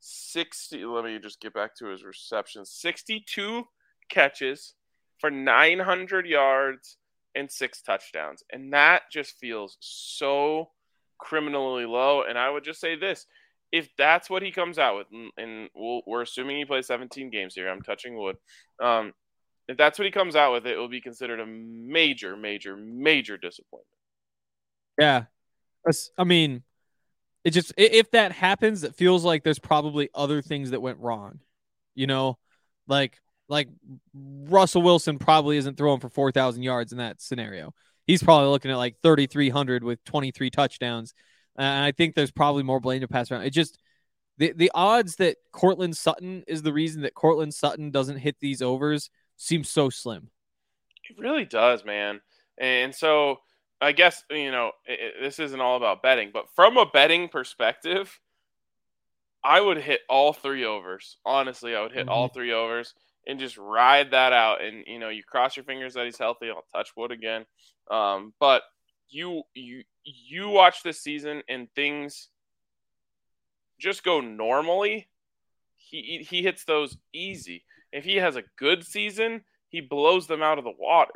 60 0.00 0.84
let 0.84 1.04
me 1.04 1.18
just 1.18 1.40
get 1.40 1.54
back 1.54 1.74
to 1.76 1.86
his 1.86 2.04
receptions. 2.04 2.70
62 2.70 3.66
catches 4.08 4.74
for 5.18 5.30
900 5.30 6.26
yards 6.26 6.98
and 7.34 7.50
six 7.50 7.82
touchdowns. 7.82 8.42
And 8.52 8.72
that 8.72 9.02
just 9.12 9.38
feels 9.38 9.76
so 9.80 10.70
criminally 11.18 11.86
low. 11.86 12.22
And 12.22 12.38
I 12.38 12.50
would 12.50 12.64
just 12.64 12.80
say 12.80 12.96
this: 12.96 13.26
if 13.72 13.88
that's 13.96 14.30
what 14.30 14.42
he 14.42 14.50
comes 14.50 14.78
out 14.78 14.96
with, 14.96 15.06
and, 15.12 15.30
and 15.36 15.68
we'll, 15.74 16.02
we're 16.06 16.22
assuming 16.22 16.56
he 16.56 16.64
plays 16.64 16.86
17 16.86 17.30
games 17.30 17.54
here, 17.54 17.68
I'm 17.68 17.82
touching 17.82 18.16
wood. 18.16 18.36
Um, 18.80 19.12
if 19.66 19.76
that's 19.76 19.98
what 19.98 20.04
he 20.04 20.12
comes 20.12 20.36
out 20.36 20.52
with, 20.52 20.66
it 20.66 20.76
will 20.76 20.88
be 20.88 21.00
considered 21.00 21.40
a 21.40 21.46
major, 21.46 22.36
major, 22.36 22.76
major 22.76 23.36
disappointment. 23.36 23.88
Yeah, 24.98 25.24
I 26.16 26.24
mean, 26.24 26.62
it 27.44 27.50
just 27.50 27.72
if 27.76 28.10
that 28.12 28.32
happens, 28.32 28.84
it 28.84 28.94
feels 28.94 29.24
like 29.24 29.42
there's 29.42 29.58
probably 29.58 30.08
other 30.14 30.40
things 30.40 30.70
that 30.70 30.80
went 30.80 30.98
wrong. 30.98 31.40
You 31.94 32.06
know, 32.06 32.38
like 32.86 33.20
like 33.54 33.68
Russell 34.12 34.82
Wilson 34.82 35.18
probably 35.18 35.56
isn't 35.56 35.76
throwing 35.76 36.00
for 36.00 36.08
4,000 36.08 36.62
yards 36.62 36.92
in 36.92 36.98
that 36.98 37.22
scenario. 37.22 37.72
He's 38.06 38.22
probably 38.22 38.48
looking 38.48 38.70
at 38.70 38.76
like 38.76 38.96
3,300 39.02 39.84
with 39.84 40.04
23 40.04 40.50
touchdowns. 40.50 41.14
And 41.56 41.84
I 41.84 41.92
think 41.92 42.14
there's 42.14 42.32
probably 42.32 42.64
more 42.64 42.80
blame 42.80 43.00
to 43.00 43.08
pass 43.08 43.30
around. 43.30 43.42
It 43.42 43.50
just 43.50 43.78
the 44.38 44.52
the 44.52 44.72
odds 44.74 45.16
that 45.16 45.36
Courtland 45.52 45.96
Sutton 45.96 46.42
is 46.48 46.62
the 46.62 46.72
reason 46.72 47.02
that 47.02 47.14
Courtland 47.14 47.54
Sutton 47.54 47.92
doesn't 47.92 48.18
hit 48.18 48.36
these 48.40 48.60
overs 48.60 49.08
seems 49.36 49.68
so 49.68 49.88
slim. 49.88 50.30
It 51.08 51.18
really 51.18 51.44
does, 51.44 51.84
man. 51.84 52.20
And 52.58 52.92
so 52.92 53.38
I 53.80 53.92
guess 53.92 54.24
you 54.30 54.50
know 54.50 54.72
it, 54.84 55.14
this 55.22 55.38
isn't 55.38 55.60
all 55.60 55.76
about 55.76 56.02
betting, 56.02 56.30
but 56.32 56.46
from 56.56 56.76
a 56.76 56.86
betting 56.86 57.28
perspective, 57.28 58.18
I 59.44 59.60
would 59.60 59.78
hit 59.78 60.00
all 60.08 60.32
three 60.32 60.64
overs. 60.64 61.18
Honestly, 61.24 61.76
I 61.76 61.82
would 61.82 61.92
hit 61.92 62.06
mm-hmm. 62.06 62.10
all 62.10 62.28
three 62.28 62.52
overs 62.52 62.94
and 63.26 63.38
just 63.38 63.56
ride 63.56 64.10
that 64.12 64.32
out. 64.32 64.62
And 64.62 64.84
you 64.86 64.98
know, 64.98 65.08
you 65.08 65.22
cross 65.22 65.56
your 65.56 65.64
fingers 65.64 65.94
that 65.94 66.04
he's 66.04 66.18
healthy. 66.18 66.50
I'll 66.50 66.64
touch 66.74 66.90
wood 66.96 67.10
again. 67.10 67.44
Um, 67.90 68.32
but 68.38 68.62
you 69.08 69.42
you 69.54 69.84
you 70.04 70.48
watch 70.48 70.82
this 70.82 71.00
season 71.00 71.42
and 71.48 71.68
things 71.74 72.28
just 73.78 74.04
go 74.04 74.20
normally. 74.20 75.08
He 75.76 76.26
he 76.28 76.42
hits 76.42 76.64
those 76.64 76.96
easy. 77.12 77.64
If 77.92 78.04
he 78.04 78.16
has 78.16 78.36
a 78.36 78.42
good 78.56 78.84
season, 78.84 79.42
he 79.68 79.80
blows 79.80 80.26
them 80.26 80.42
out 80.42 80.58
of 80.58 80.64
the 80.64 80.72
water. 80.78 81.14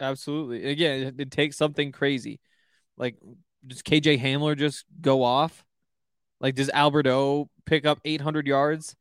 Absolutely. 0.00 0.68
Again, 0.68 1.02
it, 1.02 1.14
it 1.18 1.30
takes 1.30 1.56
something 1.56 1.92
crazy. 1.92 2.40
Like 2.96 3.16
does 3.66 3.82
KJ 3.82 4.20
Hamler 4.20 4.56
just 4.56 4.84
go 5.00 5.22
off? 5.22 5.64
Like 6.40 6.54
does 6.54 6.70
Albert 6.70 7.06
O 7.06 7.48
pick 7.66 7.86
up 7.86 8.00
800 8.04 8.46
yards? 8.46 8.96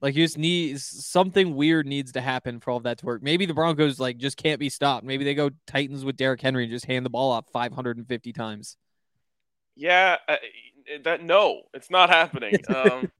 Like 0.00 0.14
you 0.14 0.24
just 0.24 0.38
need 0.38 0.80
something 0.80 1.56
weird 1.56 1.86
needs 1.86 2.12
to 2.12 2.20
happen 2.20 2.60
for 2.60 2.70
all 2.70 2.76
of 2.76 2.84
that 2.84 2.98
to 2.98 3.06
work. 3.06 3.22
Maybe 3.22 3.46
the 3.46 3.54
Broncos 3.54 3.98
like 3.98 4.18
just 4.18 4.36
can't 4.36 4.60
be 4.60 4.68
stopped. 4.68 5.04
Maybe 5.04 5.24
they 5.24 5.34
go 5.34 5.50
Titans 5.66 6.04
with 6.04 6.16
Derrick 6.16 6.40
Henry 6.40 6.64
and 6.64 6.70
just 6.70 6.86
hand 6.86 7.04
the 7.04 7.10
ball 7.10 7.32
off 7.32 7.46
550 7.52 8.32
times. 8.32 8.76
Yeah, 9.74 10.16
uh, 10.28 10.36
that 11.04 11.22
no, 11.22 11.62
it's 11.74 11.90
not 11.90 12.10
happening. 12.10 12.54
Um, 12.68 13.10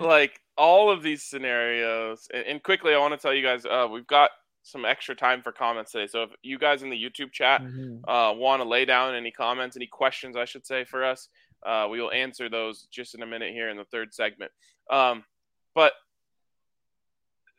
like 0.00 0.40
all 0.56 0.90
of 0.90 1.02
these 1.02 1.22
scenarios, 1.22 2.28
and, 2.34 2.44
and, 2.46 2.62
quickly, 2.62 2.92
I 2.92 2.98
want 2.98 3.12
to 3.12 3.18
tell 3.18 3.32
you 3.32 3.42
guys, 3.42 3.64
uh, 3.64 3.86
we've 3.90 4.06
got 4.06 4.30
some 4.62 4.84
extra 4.84 5.14
time 5.14 5.42
for 5.42 5.52
comments 5.52 5.92
today. 5.92 6.08
So 6.08 6.24
if 6.24 6.30
you 6.42 6.58
guys 6.58 6.82
in 6.82 6.90
the 6.90 7.02
YouTube 7.02 7.30
chat 7.30 7.62
mm-hmm. 7.62 8.08
uh, 8.08 8.32
want 8.32 8.62
to 8.62 8.68
lay 8.68 8.84
down 8.84 9.14
any 9.14 9.30
comments, 9.30 9.76
any 9.76 9.86
questions, 9.86 10.36
I 10.36 10.44
should 10.44 10.66
say, 10.66 10.84
for 10.84 11.04
us, 11.04 11.28
uh, 11.64 11.86
we 11.88 12.00
will 12.00 12.10
answer 12.10 12.48
those 12.48 12.88
just 12.90 13.14
in 13.14 13.22
a 13.22 13.26
minute 13.26 13.52
here 13.52 13.68
in 13.68 13.76
the 13.76 13.84
third 13.84 14.12
segment. 14.12 14.50
Um, 14.90 15.24
but 15.74 15.92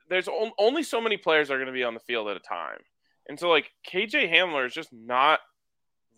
there's 0.09 0.29
only 0.57 0.83
so 0.83 1.01
many 1.01 1.17
players 1.17 1.51
are 1.51 1.57
going 1.57 1.67
to 1.67 1.73
be 1.73 1.83
on 1.83 1.93
the 1.93 1.99
field 1.99 2.29
at 2.29 2.37
a 2.37 2.41
time. 2.41 2.79
And 3.29 3.39
so, 3.39 3.49
like, 3.49 3.71
KJ 3.91 4.31
Hamler 4.31 4.65
is 4.65 4.73
just 4.73 4.89
not 4.93 5.39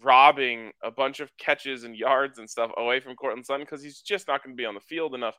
robbing 0.03 0.71
a 0.83 0.91
bunch 0.91 1.19
of 1.19 1.35
catches 1.37 1.83
and 1.83 1.95
yards 1.95 2.39
and 2.39 2.49
stuff 2.49 2.71
away 2.77 2.99
from 2.99 3.15
Courtland 3.15 3.45
Sutton 3.45 3.65
because 3.65 3.83
he's 3.83 4.01
just 4.01 4.27
not 4.27 4.43
going 4.43 4.55
to 4.55 4.57
be 4.59 4.65
on 4.65 4.75
the 4.75 4.79
field 4.81 5.15
enough. 5.15 5.35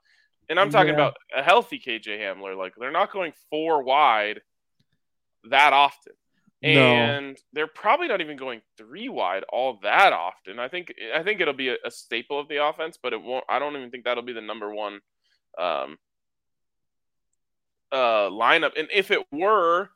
And 0.48 0.58
I'm 0.58 0.70
talking 0.70 0.88
yeah. 0.88 0.94
about 0.94 1.16
a 1.34 1.42
healthy 1.42 1.78
KJ 1.78 2.18
Hamler. 2.18 2.56
Like, 2.56 2.72
they're 2.78 2.90
not 2.90 3.12
going 3.12 3.32
four 3.50 3.82
wide 3.82 4.40
that 5.48 5.72
often. 5.72 6.12
And 6.62 7.28
no. 7.28 7.34
they're 7.54 7.66
probably 7.66 8.08
not 8.08 8.20
even 8.20 8.36
going 8.36 8.60
three 8.76 9.08
wide 9.08 9.44
all 9.50 9.78
that 9.82 10.12
often. 10.12 10.58
I 10.58 10.68
think 10.68 10.92
I 11.14 11.22
think 11.22 11.40
it'll 11.40 11.54
be 11.54 11.70
a, 11.70 11.76
a, 11.86 11.90
staple 11.90 12.38
of 12.38 12.48
the 12.48 12.62
offense, 12.62 12.98
but 13.02 13.14
it 13.14 13.22
won't. 13.22 13.44
I 13.48 13.58
don't 13.58 13.76
even 13.76 13.90
think 13.90 14.04
that'll 14.04 14.22
be 14.22 14.34
the 14.34 14.42
number 14.42 14.74
one 14.74 15.00
um, 15.58 15.96
uh, 17.92 18.28
lineup. 18.30 18.78
And 18.78 18.88
if 18.92 19.10
it 19.10 19.20
were, 19.32 19.90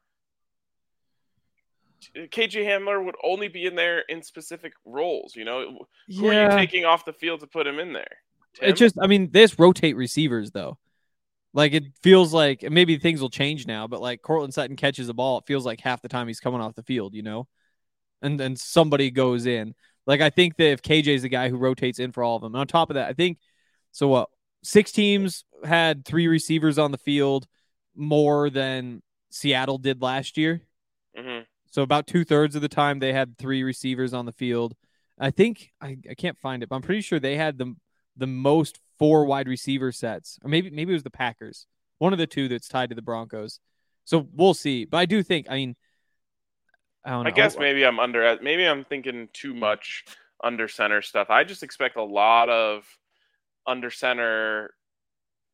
KJ 2.15 2.65
Hamler 2.67 3.05
would 3.05 3.17
only 3.23 3.49
be 3.49 3.67
in 3.67 3.75
there 3.75 4.01
in 4.01 4.23
specific 4.23 4.75
roles. 4.85 5.35
You 5.37 5.45
know, 5.45 5.87
who 6.09 6.29
are 6.29 6.51
you 6.51 6.57
taking 6.57 6.85
off 6.85 7.05
the 7.05 7.13
field 7.13 7.41
to 7.41 7.47
put 7.47 7.67
him 7.67 7.79
in 7.79 7.93
there? 7.93 8.19
Tim? 8.55 8.71
It's 8.71 8.79
just, 8.79 8.97
I 9.01 9.07
mean, 9.07 9.31
this 9.31 9.59
rotate 9.59 9.97
receivers 9.97 10.51
though. 10.51 10.79
Like 11.53 11.73
it 11.73 11.85
feels 12.03 12.35
like 12.35 12.69
maybe 12.69 12.99
things 12.99 13.21
will 13.21 13.31
change 13.31 13.67
now, 13.67 13.87
but 13.87 14.01
like 14.01 14.23
Courtland 14.23 14.53
Sutton 14.53 14.75
catches 14.75 15.09
a 15.09 15.15
ball, 15.15 15.39
it 15.39 15.47
feels 15.47 15.65
like 15.65 15.81
half 15.81 16.03
the 16.03 16.09
time 16.09 16.27
he's 16.27 16.41
coming 16.41 16.61
off 16.61 16.75
the 16.75 16.83
field, 16.83 17.15
you 17.15 17.23
know, 17.23 17.47
and 18.23 18.39
then 18.39 18.57
somebody 18.57 19.13
goes 19.13 19.47
in. 19.47 19.75
Like 20.05 20.21
I 20.21 20.31
think 20.31 20.57
that 20.57 20.71
if 20.71 20.83
KJ 20.83 21.07
is 21.07 21.23
the 21.23 21.29
guy 21.29 21.49
who 21.49 21.57
rotates 21.57 22.01
in 22.01 22.11
for 22.11 22.25
all 22.25 22.37
of 22.37 22.43
them, 22.43 22.55
and 22.55 22.61
on 22.61 22.67
top 22.67 22.91
of 22.91 22.95
that, 22.95 23.09
I 23.09 23.13
think 23.13 23.39
so. 23.93 24.09
What 24.09 24.29
six 24.65 24.91
teams 24.91 25.45
had 25.63 26.05
three 26.05 26.27
receivers 26.27 26.77
on 26.77 26.91
the 26.91 26.99
field 26.99 27.47
more 27.95 28.51
than 28.51 29.03
Seattle 29.31 29.79
did 29.79 30.03
last 30.03 30.37
year. 30.37 30.63
Mm-hmm. 31.19 31.45
So 31.71 31.83
about 31.83 32.07
two 32.07 32.25
thirds 32.25 32.55
of 32.55 32.63
the 32.63 32.69
time 32.69 32.99
they 32.99 33.13
had 33.13 33.37
three 33.37 33.63
receivers 33.63 34.15
on 34.15 34.27
the 34.27 34.33
field. 34.33 34.75
I 35.19 35.31
think 35.31 35.71
I, 35.81 35.97
I 36.09 36.15
can't 36.15 36.39
find 36.39 36.63
it, 36.63 36.69
but 36.69 36.77
I'm 36.77 36.83
pretty 36.83 37.01
sure 37.01 37.19
they 37.21 37.37
had 37.37 37.59
the 37.59 37.75
the 38.17 38.27
most 38.27 38.79
four 38.99 39.25
wide 39.25 39.49
receiver 39.49 39.93
sets, 39.93 40.39
or 40.43 40.49
maybe 40.49 40.71
maybe 40.71 40.93
it 40.93 40.95
was 40.95 41.03
the 41.03 41.11
Packers, 41.11 41.67
one 41.99 42.13
of 42.13 42.19
the 42.19 42.27
two 42.27 42.49
that's 42.49 42.69
tied 42.69 42.91
to 42.91 42.95
the 42.95 43.03
Broncos. 43.03 43.61
So 44.05 44.29
we'll 44.33 44.55
see. 44.55 44.85
But 44.85 44.99
I 44.99 45.07
do 45.07 45.23
think, 45.23 45.47
I 45.49 45.55
mean, 45.55 45.77
I 47.05 47.11
don't 47.11 47.25
know. 47.25 47.29
I 47.29 47.33
guess 47.33 47.59
maybe 47.59 47.85
I'm 47.85 47.99
under. 47.99 48.39
Maybe 48.43 48.67
I'm 48.67 48.85
thinking 48.85 49.29
too 49.33 49.55
much 49.55 50.05
under 50.43 50.69
center 50.69 51.03
stuff. 51.03 51.31
I 51.31 51.45
just 51.45 51.63
expect 51.63 51.97
a 51.97 52.03
lot 52.03 52.49
of 52.49 52.85
under 53.67 53.91
center, 53.91 54.75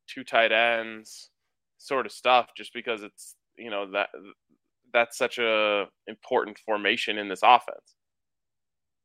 two 0.09 0.25
tight 0.25 0.53
ends, 0.53 1.31
sort 1.81 2.07
of 2.07 2.13
stuff 2.13 2.51
just 2.57 2.73
because 2.73 3.03
it's 3.03 3.35
you 3.57 3.71
know 3.71 3.91
that 3.93 4.09
that's 4.93 5.17
such 5.17 5.39
a 5.39 5.87
important 6.07 6.59
formation 6.59 7.19
in 7.19 7.29
this 7.29 7.41
offense. 7.43 7.95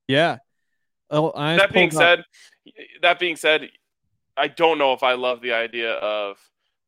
Yeah. 0.07 0.37
Oh, 1.09 1.31
I 1.35 1.57
that 1.57 1.71
being 1.71 1.91
said, 1.91 2.23
that 3.01 3.19
being 3.19 3.35
said, 3.35 3.69
I 4.35 4.47
don't 4.47 4.77
know 4.77 4.93
if 4.93 5.03
I 5.03 5.13
love 5.13 5.41
the 5.41 5.53
idea 5.53 5.93
of 5.93 6.37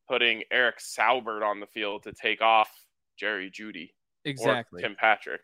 putting 0.10 0.44
Eric 0.52 0.80
Saubert 0.80 1.44
on 1.44 1.60
the 1.60 1.68
field 1.68 2.04
to 2.04 2.14
take 2.14 2.42
off 2.42 2.70
Jerry 3.18 3.52
Jeudy 3.52 3.92
exactly 4.26 4.82
Tim 4.82 4.96
Patrick. 4.98 5.42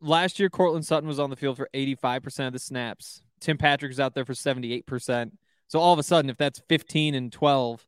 Last 0.00 0.38
year, 0.38 0.50
Courtland 0.50 0.84
Sutton 0.84 1.08
was 1.08 1.18
on 1.18 1.30
the 1.30 1.36
field 1.36 1.56
for 1.56 1.68
85% 1.72 2.48
of 2.48 2.52
the 2.52 2.58
snaps. 2.58 3.22
Tim 3.40 3.56
Patrick's 3.56 3.98
out 3.98 4.14
there 4.14 4.26
for 4.26 4.34
78%. 4.34 5.30
So 5.68 5.78
all 5.78 5.92
of 5.92 5.98
a 5.98 6.02
sudden, 6.02 6.28
if 6.28 6.36
that's 6.36 6.60
15 6.68 7.14
and 7.14 7.32
12, 7.32 7.86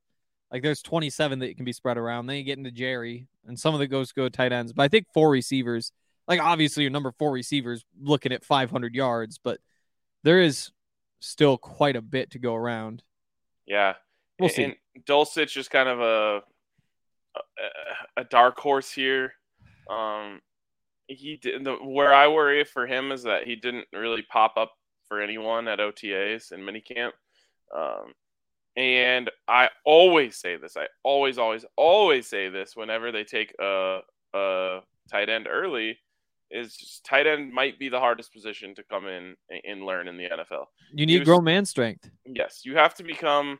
like 0.52 0.62
there's 0.62 0.82
27 0.82 1.40
that 1.40 1.56
can 1.56 1.64
be 1.64 1.72
spread 1.72 1.98
around. 1.98 2.26
Then 2.26 2.36
you 2.36 2.44
get 2.44 2.58
into 2.58 2.70
Jerry, 2.70 3.28
and 3.46 3.58
some 3.58 3.74
of 3.74 3.80
it 3.80 3.88
goes 3.88 4.12
go 4.12 4.28
tight 4.28 4.52
ends. 4.52 4.72
But 4.72 4.84
I 4.84 4.88
think 4.88 5.06
four 5.12 5.30
receivers, 5.30 5.92
like 6.26 6.40
obviously 6.40 6.84
your 6.84 6.90
number 6.90 7.12
four 7.12 7.32
receivers, 7.32 7.84
looking 8.00 8.32
at 8.32 8.44
500 8.44 8.94
yards, 8.94 9.38
but 9.42 9.60
there 10.22 10.40
is 10.40 10.70
still 11.20 11.58
quite 11.58 11.96
a 11.96 12.02
bit 12.02 12.30
to 12.32 12.38
go 12.38 12.54
around. 12.54 13.02
Yeah, 13.66 13.94
we'll 14.38 14.48
see. 14.48 14.64
And 14.64 14.76
Dulcich 15.04 15.56
is 15.56 15.68
kind 15.68 15.88
of 15.88 16.00
a 16.00 16.42
a, 17.36 18.20
a 18.22 18.24
dark 18.24 18.58
horse 18.58 18.90
here. 18.90 19.32
Um, 19.90 20.40
he 21.06 21.36
did 21.36 21.64
the 21.64 21.74
where 21.74 22.12
I 22.12 22.28
worry 22.28 22.64
for 22.64 22.86
him 22.86 23.12
is 23.12 23.22
that 23.22 23.46
he 23.46 23.56
didn't 23.56 23.86
really 23.92 24.22
pop 24.22 24.54
up 24.56 24.72
for 25.06 25.20
anyone 25.20 25.68
at 25.68 25.78
OTAs 25.78 26.52
and 26.52 26.62
minicamp. 26.62 27.12
Um, 27.74 28.12
and 28.78 29.28
I 29.48 29.70
always 29.84 30.36
say 30.36 30.56
this. 30.56 30.76
I 30.76 30.86
always, 31.02 31.36
always, 31.36 31.64
always 31.76 32.28
say 32.28 32.48
this 32.48 32.76
whenever 32.76 33.10
they 33.10 33.24
take 33.24 33.52
a, 33.60 33.98
a 34.32 34.78
tight 35.10 35.28
end 35.28 35.48
early. 35.50 35.98
Is 36.50 36.76
just, 36.76 37.04
tight 37.04 37.26
end 37.26 37.52
might 37.52 37.78
be 37.78 37.88
the 37.88 37.98
hardest 37.98 38.32
position 38.32 38.74
to 38.76 38.84
come 38.84 39.06
in 39.06 39.34
and 39.64 39.84
learn 39.84 40.06
in 40.06 40.16
the 40.16 40.24
NFL. 40.24 40.66
You 40.94 41.04
need 41.04 41.18
you, 41.18 41.24
grown 41.24 41.44
man 41.44 41.66
strength. 41.66 42.08
Yes, 42.24 42.62
you 42.64 42.76
have 42.76 42.94
to 42.94 43.02
become 43.02 43.58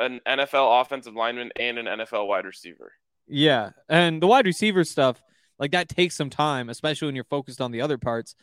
an 0.00 0.20
NFL 0.26 0.80
offensive 0.80 1.14
lineman 1.14 1.52
and 1.60 1.78
an 1.78 1.86
NFL 1.86 2.26
wide 2.26 2.46
receiver. 2.46 2.92
Yeah, 3.28 3.70
and 3.88 4.20
the 4.20 4.26
wide 4.26 4.46
receiver 4.46 4.82
stuff 4.82 5.22
like 5.58 5.72
that 5.72 5.90
takes 5.90 6.16
some 6.16 6.30
time, 6.30 6.70
especially 6.70 7.06
when 7.06 7.14
you're 7.14 7.24
focused 7.24 7.60
on 7.60 7.70
the 7.70 7.82
other 7.82 7.98
parts. 7.98 8.34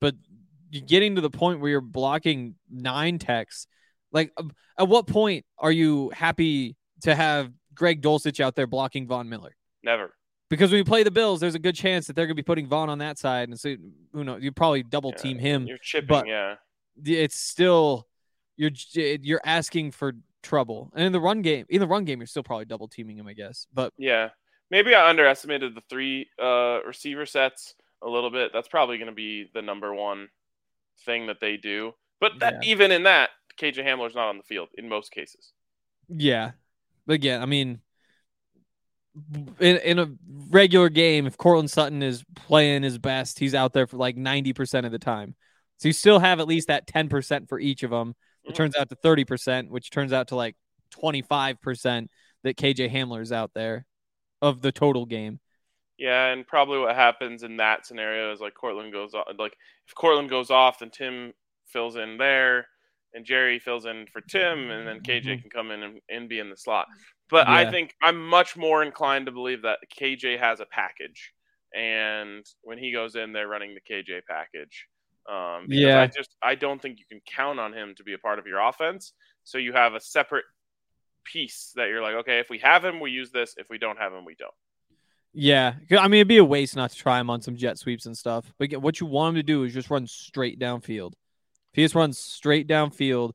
But 0.00 0.14
you 0.70 0.80
getting 0.80 1.16
to 1.16 1.20
the 1.20 1.30
point 1.30 1.60
where 1.60 1.70
you're 1.70 1.80
blocking 1.82 2.54
nine 2.68 3.18
techs 3.18 3.66
like, 4.12 4.32
um, 4.36 4.52
at 4.78 4.88
what 4.88 5.06
point 5.06 5.44
are 5.58 5.72
you 5.72 6.10
happy 6.10 6.76
to 7.02 7.14
have 7.14 7.52
Greg 7.74 8.02
Dulcich 8.02 8.40
out 8.40 8.56
there 8.56 8.66
blocking 8.66 9.06
Von 9.06 9.28
Miller? 9.28 9.54
Never. 9.82 10.14
Because 10.48 10.70
when 10.70 10.78
you 10.78 10.84
play 10.84 11.02
the 11.04 11.10
Bills, 11.10 11.40
there's 11.40 11.54
a 11.54 11.60
good 11.60 11.76
chance 11.76 12.06
that 12.08 12.16
they're 12.16 12.26
going 12.26 12.36
to 12.36 12.42
be 12.42 12.46
putting 12.46 12.66
Von 12.66 12.90
on 12.90 12.98
that 12.98 13.18
side, 13.18 13.48
and 13.48 13.58
so 13.58 13.76
who 14.12 14.24
knows? 14.24 14.42
You 14.42 14.50
probably 14.50 14.82
double 14.82 15.12
team 15.12 15.38
him. 15.38 15.66
You're 15.66 15.78
chipping, 15.78 16.08
but, 16.08 16.26
yeah. 16.26 16.56
it's 17.04 17.36
still 17.36 18.08
you're 18.56 18.72
you're 18.92 19.40
asking 19.44 19.92
for 19.92 20.12
trouble. 20.42 20.90
And 20.94 21.04
in 21.04 21.12
the 21.12 21.20
run 21.20 21.42
game, 21.42 21.66
in 21.68 21.80
the 21.80 21.86
run 21.86 22.04
game, 22.04 22.18
you're 22.18 22.26
still 22.26 22.42
probably 22.42 22.64
double 22.66 22.88
teaming 22.88 23.16
him, 23.16 23.26
I 23.26 23.32
guess. 23.32 23.66
But 23.72 23.92
yeah, 23.96 24.30
maybe 24.70 24.94
I 24.94 25.08
underestimated 25.08 25.74
the 25.74 25.82
three 25.88 26.28
uh, 26.40 26.80
receiver 26.86 27.26
sets 27.26 27.74
a 28.02 28.08
little 28.08 28.30
bit. 28.30 28.50
That's 28.52 28.68
probably 28.68 28.98
going 28.98 29.08
to 29.08 29.14
be 29.14 29.50
the 29.54 29.62
number 29.62 29.94
one 29.94 30.28
thing 31.04 31.28
that 31.28 31.40
they 31.40 31.56
do. 31.56 31.94
But 32.20 32.40
that, 32.40 32.62
yeah. 32.62 32.70
even 32.70 32.92
in 32.92 33.04
that, 33.04 33.30
KJ 33.60 33.84
Hamler's 33.84 34.14
not 34.14 34.28
on 34.28 34.36
the 34.36 34.42
field 34.42 34.68
in 34.76 34.88
most 34.88 35.12
cases. 35.12 35.52
Yeah, 36.08 36.52
but 37.06 37.14
again, 37.14 37.42
I 37.42 37.46
mean, 37.46 37.80
in 39.58 39.76
in 39.78 39.98
a 39.98 40.10
regular 40.50 40.88
game, 40.88 41.26
if 41.26 41.36
Courtland 41.36 41.70
Sutton 41.70 42.02
is 42.02 42.24
playing 42.34 42.82
his 42.82 42.98
best, 42.98 43.38
he's 43.38 43.54
out 43.54 43.72
there 43.72 43.86
for 43.86 43.96
like 43.96 44.16
ninety 44.16 44.52
percent 44.52 44.86
of 44.86 44.92
the 44.92 44.98
time. 44.98 45.34
So 45.78 45.88
you 45.88 45.92
still 45.92 46.18
have 46.18 46.40
at 46.40 46.48
least 46.48 46.68
that 46.68 46.86
ten 46.86 47.08
percent 47.08 47.48
for 47.48 47.58
each 47.58 47.82
of 47.82 47.90
them. 47.90 48.14
It 48.44 48.48
mm-hmm. 48.48 48.56
turns 48.56 48.76
out 48.76 48.88
to 48.90 48.96
thirty 48.96 49.24
percent, 49.24 49.70
which 49.70 49.90
turns 49.90 50.12
out 50.12 50.28
to 50.28 50.36
like 50.36 50.56
twenty 50.90 51.22
five 51.22 51.60
percent 51.60 52.10
that 52.42 52.56
KJ 52.56 52.90
Hamler's 52.90 53.32
out 53.32 53.52
there 53.54 53.86
of 54.42 54.62
the 54.62 54.72
total 54.72 55.06
game. 55.06 55.40
Yeah, 55.98 56.28
and 56.28 56.46
probably 56.46 56.78
what 56.78 56.96
happens 56.96 57.42
in 57.42 57.58
that 57.58 57.86
scenario 57.86 58.32
is 58.32 58.40
like 58.40 58.54
Courtland 58.54 58.92
goes 58.92 59.12
off. 59.12 59.26
Like 59.38 59.56
if 59.86 59.94
Courtland 59.94 60.30
goes 60.30 60.50
off, 60.50 60.78
then 60.78 60.90
Tim 60.90 61.34
fills 61.66 61.96
in 61.96 62.16
there, 62.16 62.66
and 63.14 63.24
Jerry 63.24 63.58
fills 63.58 63.86
in 63.86 64.06
for 64.12 64.20
Tim, 64.20 64.70
and 64.70 64.86
then 64.86 65.00
KJ 65.00 65.24
mm-hmm. 65.24 65.40
can 65.42 65.50
come 65.50 65.70
in 65.70 65.82
and, 65.82 66.00
and, 66.08 66.28
be 66.28 66.38
in 66.38 66.50
the 66.50 66.56
slot. 66.56 66.86
But 67.28 67.48
yeah. 67.48 67.54
I 67.54 67.70
think 67.70 67.94
I'm 68.02 68.24
much 68.24 68.56
more 68.56 68.82
inclined 68.82 69.26
to 69.26 69.32
believe 69.32 69.62
that 69.62 69.78
KJ 69.98 70.38
has 70.38 70.60
a 70.60 70.66
package, 70.66 71.32
and 71.74 72.44
when 72.62 72.78
he 72.78 72.92
goes 72.92 73.16
in, 73.16 73.32
they're 73.32 73.48
running 73.48 73.74
the 73.74 73.94
KJ 73.94 74.22
package. 74.28 74.86
Um, 75.28 75.66
yeah, 75.68 76.00
I 76.00 76.06
just 76.06 76.36
I 76.42 76.54
don't 76.54 76.80
think 76.80 76.98
you 76.98 77.04
can 77.08 77.20
count 77.26 77.60
on 77.60 77.72
him 77.72 77.94
to 77.96 78.04
be 78.04 78.14
a 78.14 78.18
part 78.18 78.38
of 78.38 78.46
your 78.46 78.60
offense. 78.60 79.12
So 79.44 79.58
you 79.58 79.72
have 79.72 79.94
a 79.94 80.00
separate 80.00 80.44
piece 81.24 81.72
that 81.76 81.88
you're 81.88 82.02
like, 82.02 82.14
okay, 82.14 82.38
if 82.38 82.50
we 82.50 82.58
have 82.58 82.84
him, 82.84 83.00
we 83.00 83.10
use 83.10 83.30
this. 83.30 83.54
If 83.56 83.68
we 83.70 83.78
don't 83.78 83.98
have 83.98 84.12
him, 84.12 84.24
we 84.24 84.34
don't. 84.34 84.54
Yeah, 85.32 85.74
I 85.92 86.08
mean 86.08 86.18
it'd 86.18 86.28
be 86.28 86.38
a 86.38 86.44
waste 86.44 86.74
not 86.74 86.90
to 86.90 86.96
try 86.96 87.20
him 87.20 87.30
on 87.30 87.40
some 87.40 87.56
jet 87.56 87.78
sweeps 87.78 88.06
and 88.06 88.16
stuff. 88.16 88.52
But 88.58 88.76
what 88.78 88.98
you 88.98 89.06
want 89.06 89.30
him 89.30 89.34
to 89.36 89.42
do 89.44 89.62
is 89.62 89.72
just 89.72 89.90
run 89.90 90.06
straight 90.06 90.58
downfield. 90.58 91.12
If 91.72 91.76
he 91.76 91.82
just 91.82 91.94
runs 91.94 92.18
straight 92.18 92.66
downfield, 92.68 93.32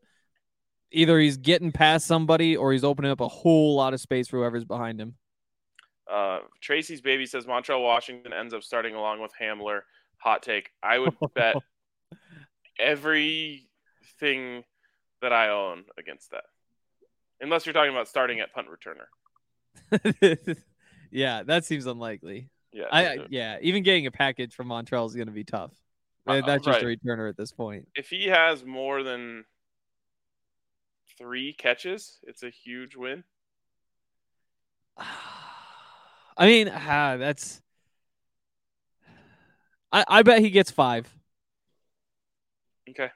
either 0.91 1.19
he's 1.19 1.37
getting 1.37 1.71
past 1.71 2.05
somebody 2.05 2.55
or 2.57 2.71
he's 2.71 2.83
opening 2.83 3.11
up 3.11 3.21
a 3.21 3.27
whole 3.27 3.75
lot 3.75 3.93
of 3.93 4.01
space 4.01 4.27
for 4.27 4.37
whoever's 4.37 4.65
behind 4.65 4.99
him. 4.99 5.15
Uh, 6.11 6.39
Tracy's 6.61 7.01
baby 7.01 7.25
says 7.25 7.45
Montrell 7.45 7.81
Washington 7.81 8.33
ends 8.33 8.53
up 8.53 8.63
starting 8.63 8.93
along 8.93 9.21
with 9.21 9.31
Hamler. 9.41 9.81
Hot 10.17 10.43
take. 10.43 10.71
I 10.83 10.99
would 10.99 11.15
bet 11.33 11.55
everything 12.79 14.63
that 15.21 15.33
I 15.33 15.49
own 15.49 15.85
against 15.97 16.31
that, 16.31 16.43
unless 17.41 17.65
you're 17.65 17.73
talking 17.73 17.91
about 17.91 18.07
starting 18.07 18.39
at 18.39 18.53
punt 18.53 18.67
returner. 18.69 19.07
Yeah, 21.15 21.43
that 21.43 21.63
seems 21.63 21.85
unlikely. 21.85 22.49
Yeah, 22.73 22.85
I 22.91 23.19
yeah, 23.29 23.57
even 23.61 23.83
getting 23.83 24.05
a 24.05 24.11
package 24.11 24.53
from 24.53 24.67
Montrell 24.67 25.07
is 25.07 25.15
going 25.15 25.27
to 25.27 25.33
be 25.33 25.45
tough. 25.45 25.71
Uh, 26.27 26.41
That's 26.41 26.65
just 26.65 26.81
right. 26.81 26.97
a 26.97 27.07
returner 27.07 27.29
at 27.29 27.37
this 27.37 27.51
point. 27.51 27.87
If 27.95 28.09
he 28.09 28.27
has 28.27 28.65
more 28.65 29.03
than 29.03 29.45
three 31.17 31.53
catches, 31.53 32.17
it's 32.23 32.43
a 32.43 32.49
huge 32.49 32.95
win. 32.95 33.23
I 36.37 36.47
mean, 36.47 36.67
uh, 36.67 37.17
that's. 37.17 37.61
I 39.91 40.03
I 40.07 40.23
bet 40.23 40.39
he 40.39 40.49
gets 40.49 40.71
five. 40.71 41.07
Okay. 42.89 43.09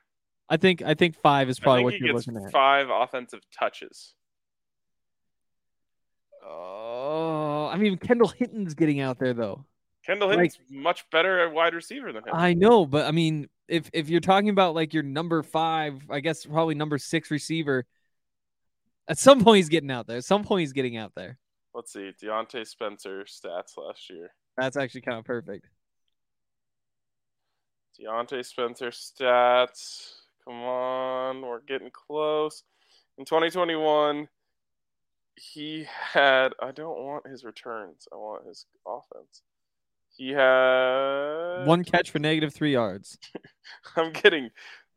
I 0.49 0.57
think 0.57 0.82
I 0.82 0.93
think 0.93 1.16
five 1.22 1.49
is 1.49 1.60
probably 1.60 1.84
what 1.84 1.99
you're 1.99 2.14
looking 2.14 2.38
at. 2.38 2.51
Five 2.51 2.89
offensive 2.89 3.41
touches. 3.57 4.14
Oh, 6.43 7.70
I 7.72 7.78
mean, 7.78 7.97
Kendall 7.97 8.30
Hinton's 8.30 8.74
getting 8.74 8.99
out 8.99 9.20
there 9.20 9.34
though. 9.34 9.66
Kendall 10.05 10.29
Hinton's 10.29 10.57
like, 10.69 10.79
much 10.79 11.09
better 11.09 11.39
at 11.45 11.53
wide 11.53 11.73
receiver 11.73 12.11
than 12.11 12.23
him. 12.23 12.33
I 12.33 12.53
know, 12.53 12.85
but 12.85 13.05
I 13.05 13.11
mean, 13.11 13.49
if 13.67 13.89
if 13.93 14.09
you're 14.09 14.21
talking 14.21 14.49
about 14.49 14.75
like 14.75 14.93
your 14.93 15.03
number 15.03 15.43
five, 15.43 16.01
I 16.09 16.19
guess 16.19 16.45
probably 16.45 16.75
number 16.75 16.97
six 16.97 17.29
receiver, 17.31 17.85
at 19.07 19.17
some 19.17 19.43
point 19.43 19.57
he's 19.57 19.69
getting 19.69 19.91
out 19.91 20.07
there. 20.07 20.17
At 20.17 20.25
some 20.25 20.43
point 20.43 20.61
he's 20.61 20.73
getting 20.73 20.97
out 20.97 21.13
there. 21.15 21.37
Let's 21.73 21.93
see, 21.93 22.11
Diontae 22.21 22.65
Spencer 22.65 23.25
stats 23.25 23.77
last 23.77 24.09
year. 24.09 24.31
That's 24.57 24.77
actually 24.77 25.01
kind 25.01 25.19
of 25.19 25.25
perfect. 25.25 25.67
Diontae 27.99 28.45
Spencer 28.45 28.89
stats. 28.89 30.13
Come 30.45 30.63
on, 30.63 31.41
we're 31.41 31.61
getting 31.61 31.91
close. 31.91 32.63
In 33.17 33.25
2021, 33.25 34.27
he 35.35 35.85
had 35.87 36.53
I 36.61 36.71
don't 36.71 36.97
want 36.97 37.27
his 37.27 37.43
returns. 37.43 38.07
I 38.11 38.15
want 38.15 38.47
his 38.47 38.65
offense. 38.87 39.43
He 40.20 40.32
had 40.32 41.63
one 41.63 41.86
catch 41.86 42.11
for 42.11 42.20
negative 42.20 42.53
three 42.53 42.74
yards. 42.74 43.17
I'm 43.95 44.11
kidding. 44.11 44.49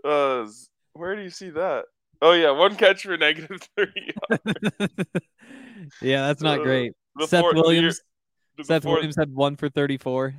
Uh, 0.04 0.48
where 0.94 1.14
do 1.14 1.22
you 1.22 1.30
see 1.30 1.50
that? 1.50 1.84
Oh 2.20 2.32
yeah, 2.32 2.50
one 2.50 2.74
catch 2.74 3.04
for 3.04 3.16
negative 3.16 3.60
three. 3.76 4.12
yards. 4.28 4.82
yeah, 6.02 6.26
that's 6.26 6.42
not 6.42 6.58
uh, 6.58 6.64
great. 6.64 6.94
Seth 7.20 7.44
Williams. 7.54 8.00
Year, 8.58 8.64
Seth 8.64 8.84
Williams 8.84 9.14
had 9.16 9.32
one 9.32 9.54
for 9.54 9.68
thirty-four. 9.68 10.34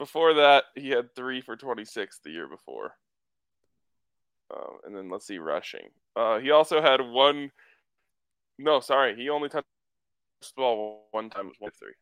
Before 0.00 0.34
that, 0.34 0.64
he 0.74 0.90
had 0.90 1.14
three 1.14 1.40
for 1.40 1.54
twenty-six 1.54 2.18
the 2.24 2.30
year 2.30 2.48
before. 2.48 2.96
Um, 4.52 4.78
and 4.84 4.96
then 4.96 5.10
let's 5.10 5.28
see 5.28 5.38
rushing. 5.38 5.90
Uh, 6.16 6.40
he 6.40 6.50
also 6.50 6.82
had 6.82 7.00
one 7.00 7.52
no, 8.58 8.80
sorry. 8.80 9.14
He 9.14 9.28
only 9.28 9.48
touched 9.48 9.68
the 10.42 10.52
ball 10.56 11.06
one 11.12 11.30
time. 11.30 11.46
Was 11.46 11.56
one 11.60 11.70
three. 11.78 11.94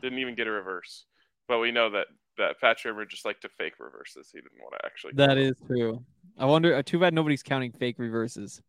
Didn't 0.00 0.18
even 0.18 0.34
get 0.34 0.46
a 0.46 0.50
reverse. 0.50 1.04
But 1.48 1.58
we 1.58 1.72
know 1.72 1.90
that 1.90 2.06
that 2.38 2.60
Pat 2.60 2.78
Shurmur 2.78 3.08
just 3.08 3.24
like 3.24 3.40
to 3.40 3.48
fake 3.48 3.74
reverses. 3.78 4.30
He 4.32 4.38
didn't 4.38 4.60
want 4.60 4.74
to 4.78 4.86
actually. 4.86 5.12
That 5.14 5.38
is 5.38 5.54
true. 5.66 6.02
I 6.38 6.46
wonder. 6.46 6.74
Uh, 6.74 6.82
too 6.82 6.98
bad 6.98 7.14
nobody's 7.14 7.42
counting 7.42 7.72
fake 7.72 7.96
reverses 7.98 8.62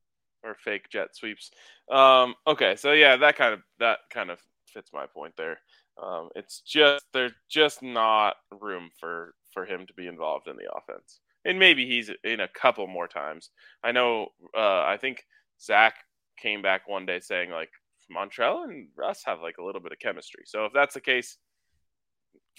or 0.44 0.56
fake 0.56 0.90
jet 0.90 1.16
sweeps. 1.16 1.52
Um, 1.92 2.36
okay, 2.48 2.76
so 2.76 2.94
yeah, 2.94 3.18
that 3.18 3.38
kind 3.38 3.54
of 3.54 3.62
that 3.80 4.00
kind 4.10 4.30
of 4.30 4.40
fits 4.68 4.92
my 4.94 5.06
point 5.06 5.34
there. 5.38 5.60
Um, 6.02 6.30
it's 6.36 6.62
just 6.62 7.06
there's 7.14 7.34
just 7.50 7.82
not 7.82 8.36
room 8.60 8.90
for 9.00 9.34
for 9.54 9.66
him 9.66 9.86
to 9.88 9.94
be 9.94 10.08
involved 10.08 10.48
in 10.48 10.56
the 10.56 10.72
offense, 10.74 11.20
and 11.46 11.60
maybe 11.60 11.86
he's 11.86 12.10
in 12.24 12.40
a 12.40 12.48
couple 12.48 12.88
more 12.88 13.08
times. 13.08 13.50
I 13.84 13.92
know. 13.92 14.30
Uh, 14.56 14.84
I 14.84 14.98
think 15.00 15.26
Zach 15.62 15.96
came 16.38 16.62
back 16.62 16.88
one 16.88 17.06
day 17.06 17.20
saying 17.20 17.52
like 17.52 17.70
Montrell 18.12 18.64
and 18.64 18.88
Russ 18.96 19.24
have 19.26 19.42
like 19.42 19.58
a 19.58 19.64
little 19.64 19.82
bit 19.82 19.92
of 19.92 20.00
chemistry. 20.00 20.44
So 20.46 20.66
if 20.66 20.74
that's 20.74 20.94
the 20.94 21.02
case, 21.02 21.38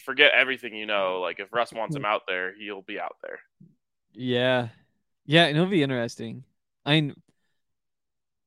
forget 0.04 0.32
everything 0.34 0.74
you 0.74 0.86
know. 0.86 1.20
Like 1.20 1.40
if 1.40 1.52
Russ 1.52 1.72
wants 1.72 1.96
him 1.96 2.04
out 2.04 2.22
there, 2.26 2.54
he'll 2.54 2.82
be 2.82 2.98
out 2.98 3.16
there. 3.22 3.40
Yeah, 4.12 4.68
yeah, 5.24 5.44
and 5.46 5.56
it'll 5.56 5.68
be 5.68 5.82
interesting. 5.82 6.44
I 6.84 7.00
mean, 7.00 7.14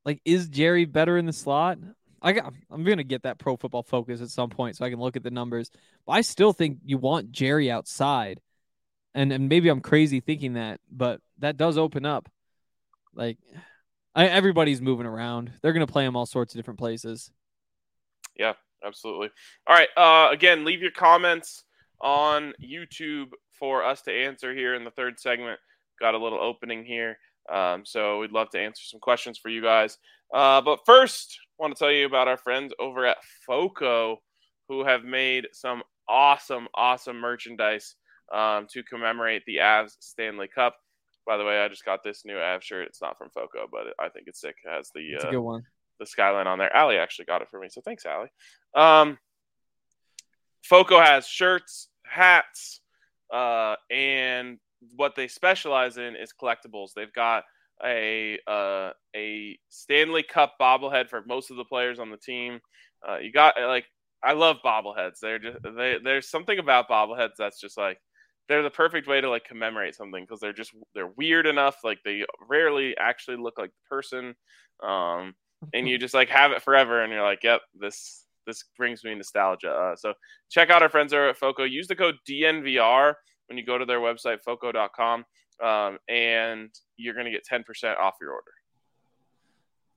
like, 0.03 0.21
is 0.25 0.47
Jerry 0.47 0.85
better 0.85 1.17
in 1.17 1.25
the 1.25 1.33
slot? 1.33 1.79
I 2.21 2.31
got, 2.33 2.53
I'm 2.71 2.83
gonna 2.83 3.03
get 3.03 3.23
that 3.23 3.37
pro 3.37 3.55
football 3.57 3.83
focus 3.83 4.21
at 4.21 4.29
some 4.29 4.49
point 4.49 4.75
so 4.75 4.85
I 4.85 4.89
can 4.89 4.99
look 4.99 5.15
at 5.15 5.23
the 5.23 5.31
numbers. 5.31 5.71
But 6.05 6.13
I 6.13 6.21
still 6.21 6.53
think 6.53 6.79
you 6.85 6.97
want 6.97 7.31
Jerry 7.31 7.71
outside, 7.71 8.41
and 9.13 9.31
and 9.31 9.49
maybe 9.49 9.69
I'm 9.69 9.81
crazy 9.81 10.19
thinking 10.19 10.53
that, 10.53 10.79
but 10.91 11.21
that 11.39 11.57
does 11.57 11.77
open 11.77 12.05
up. 12.05 12.29
Like, 13.13 13.37
I, 14.15 14.27
everybody's 14.27 14.81
moving 14.81 15.05
around. 15.05 15.51
They're 15.61 15.73
going 15.73 15.85
to 15.85 15.91
play 15.91 16.05
them 16.05 16.15
all 16.15 16.25
sorts 16.25 16.53
of 16.53 16.59
different 16.59 16.79
places. 16.79 17.31
Yeah, 18.37 18.53
absolutely. 18.85 19.29
All 19.67 19.75
right. 19.75 19.89
Uh, 19.97 20.31
again, 20.31 20.65
leave 20.65 20.81
your 20.81 20.91
comments 20.91 21.63
on 22.01 22.53
YouTube 22.63 23.31
for 23.59 23.83
us 23.83 24.01
to 24.03 24.11
answer 24.11 24.53
here 24.53 24.75
in 24.75 24.83
the 24.83 24.91
third 24.91 25.19
segment. 25.19 25.59
Got 25.99 26.15
a 26.15 26.17
little 26.17 26.39
opening 26.39 26.85
here. 26.85 27.17
Um, 27.51 27.85
so 27.85 28.19
we'd 28.19 28.31
love 28.31 28.49
to 28.51 28.59
answer 28.59 28.83
some 28.85 28.99
questions 28.99 29.37
for 29.37 29.49
you 29.49 29.61
guys. 29.61 29.97
Uh, 30.33 30.61
but 30.61 30.79
first, 30.85 31.37
want 31.59 31.75
to 31.75 31.79
tell 31.79 31.91
you 31.91 32.05
about 32.05 32.27
our 32.27 32.37
friends 32.37 32.73
over 32.79 33.05
at 33.05 33.17
FOCO 33.45 34.17
who 34.67 34.83
have 34.83 35.03
made 35.03 35.47
some 35.53 35.83
awesome, 36.09 36.67
awesome 36.73 37.17
merchandise 37.17 37.95
um, 38.33 38.67
to 38.71 38.83
commemorate 38.83 39.43
the 39.45 39.57
Avs 39.57 39.95
Stanley 39.99 40.47
Cup. 40.47 40.75
By 41.25 41.37
the 41.37 41.45
way, 41.45 41.59
I 41.59 41.67
just 41.67 41.85
got 41.85 42.03
this 42.03 42.23
new 42.25 42.37
Av 42.37 42.63
shirt. 42.63 42.87
It's 42.87 43.01
not 43.01 43.17
from 43.17 43.29
Foco, 43.29 43.67
but 43.71 43.87
I 43.99 44.09
think 44.09 44.27
it's 44.27 44.41
sick. 44.41 44.55
It 44.63 44.69
has 44.69 44.91
the 44.93 45.13
it's 45.13 45.25
uh, 45.25 45.29
a 45.29 45.31
good 45.31 45.39
one. 45.39 45.63
The 45.99 46.05
skyline 46.05 46.47
on 46.47 46.59
there. 46.59 46.75
Allie 46.75 46.97
actually 46.97 47.25
got 47.25 47.41
it 47.41 47.49
for 47.49 47.59
me, 47.59 47.69
so 47.69 47.81
thanks, 47.81 48.05
Allie. 48.05 48.31
Um, 48.75 49.17
Foco 50.63 50.99
has 50.99 51.27
shirts, 51.27 51.87
hats, 52.03 52.81
uh, 53.33 53.75
and 53.89 54.59
what 54.95 55.15
they 55.15 55.27
specialize 55.27 55.97
in 55.97 56.15
is 56.15 56.33
collectibles. 56.39 56.89
They've 56.95 57.13
got 57.13 57.43
a 57.83 58.39
uh, 58.47 58.91
a 59.15 59.57
Stanley 59.69 60.23
Cup 60.23 60.55
bobblehead 60.59 61.09
for 61.09 61.23
most 61.25 61.51
of 61.51 61.57
the 61.57 61.65
players 61.65 61.99
on 61.99 62.11
the 62.11 62.17
team. 62.17 62.59
Uh, 63.07 63.17
you 63.17 63.31
got 63.31 63.55
like 63.59 63.85
I 64.23 64.33
love 64.33 64.57
bobbleheads. 64.65 65.19
They're 65.21 65.39
just 65.39 65.57
they, 65.63 65.97
there's 66.03 66.29
something 66.29 66.59
about 66.59 66.89
bobbleheads 66.89 67.35
that's 67.37 67.59
just 67.59 67.77
like 67.77 67.99
they're 68.47 68.63
the 68.63 68.69
perfect 68.69 69.07
way 69.07 69.21
to 69.21 69.29
like 69.29 69.45
commemorate 69.45 69.95
something 69.95 70.23
because 70.23 70.39
they're 70.39 70.53
just 70.53 70.73
they're 70.93 71.11
weird 71.17 71.47
enough. 71.47 71.77
Like 71.83 71.99
they 72.05 72.23
rarely 72.47 72.95
actually 72.97 73.37
look 73.37 73.57
like 73.57 73.71
the 73.71 73.95
person, 73.95 74.35
um, 74.83 75.33
and 75.73 75.87
you 75.87 75.97
just 75.99 76.13
like 76.13 76.29
have 76.29 76.51
it 76.51 76.61
forever, 76.61 77.01
and 77.01 77.11
you're 77.11 77.23
like, 77.23 77.43
yep, 77.43 77.61
this 77.79 78.25
this 78.45 78.63
brings 78.77 79.03
me 79.03 79.15
nostalgia. 79.15 79.71
Uh, 79.71 79.95
so 79.95 80.13
check 80.49 80.69
out 80.69 80.83
our 80.83 80.89
friends 80.89 81.13
over 81.13 81.29
at 81.29 81.37
Foco. 81.37 81.63
Use 81.63 81.87
the 81.87 81.95
code 81.95 82.15
DNVR 82.29 83.15
when 83.47 83.57
you 83.57 83.65
go 83.65 83.77
to 83.77 83.85
their 83.85 83.99
website, 83.99 84.41
foco.com, 84.43 85.25
um, 85.63 85.97
and 86.07 86.69
you're 86.97 87.13
going 87.13 87.25
to 87.25 87.31
get 87.31 87.45
10% 87.45 87.97
off 87.97 88.15
your 88.21 88.31
order. 88.31 88.51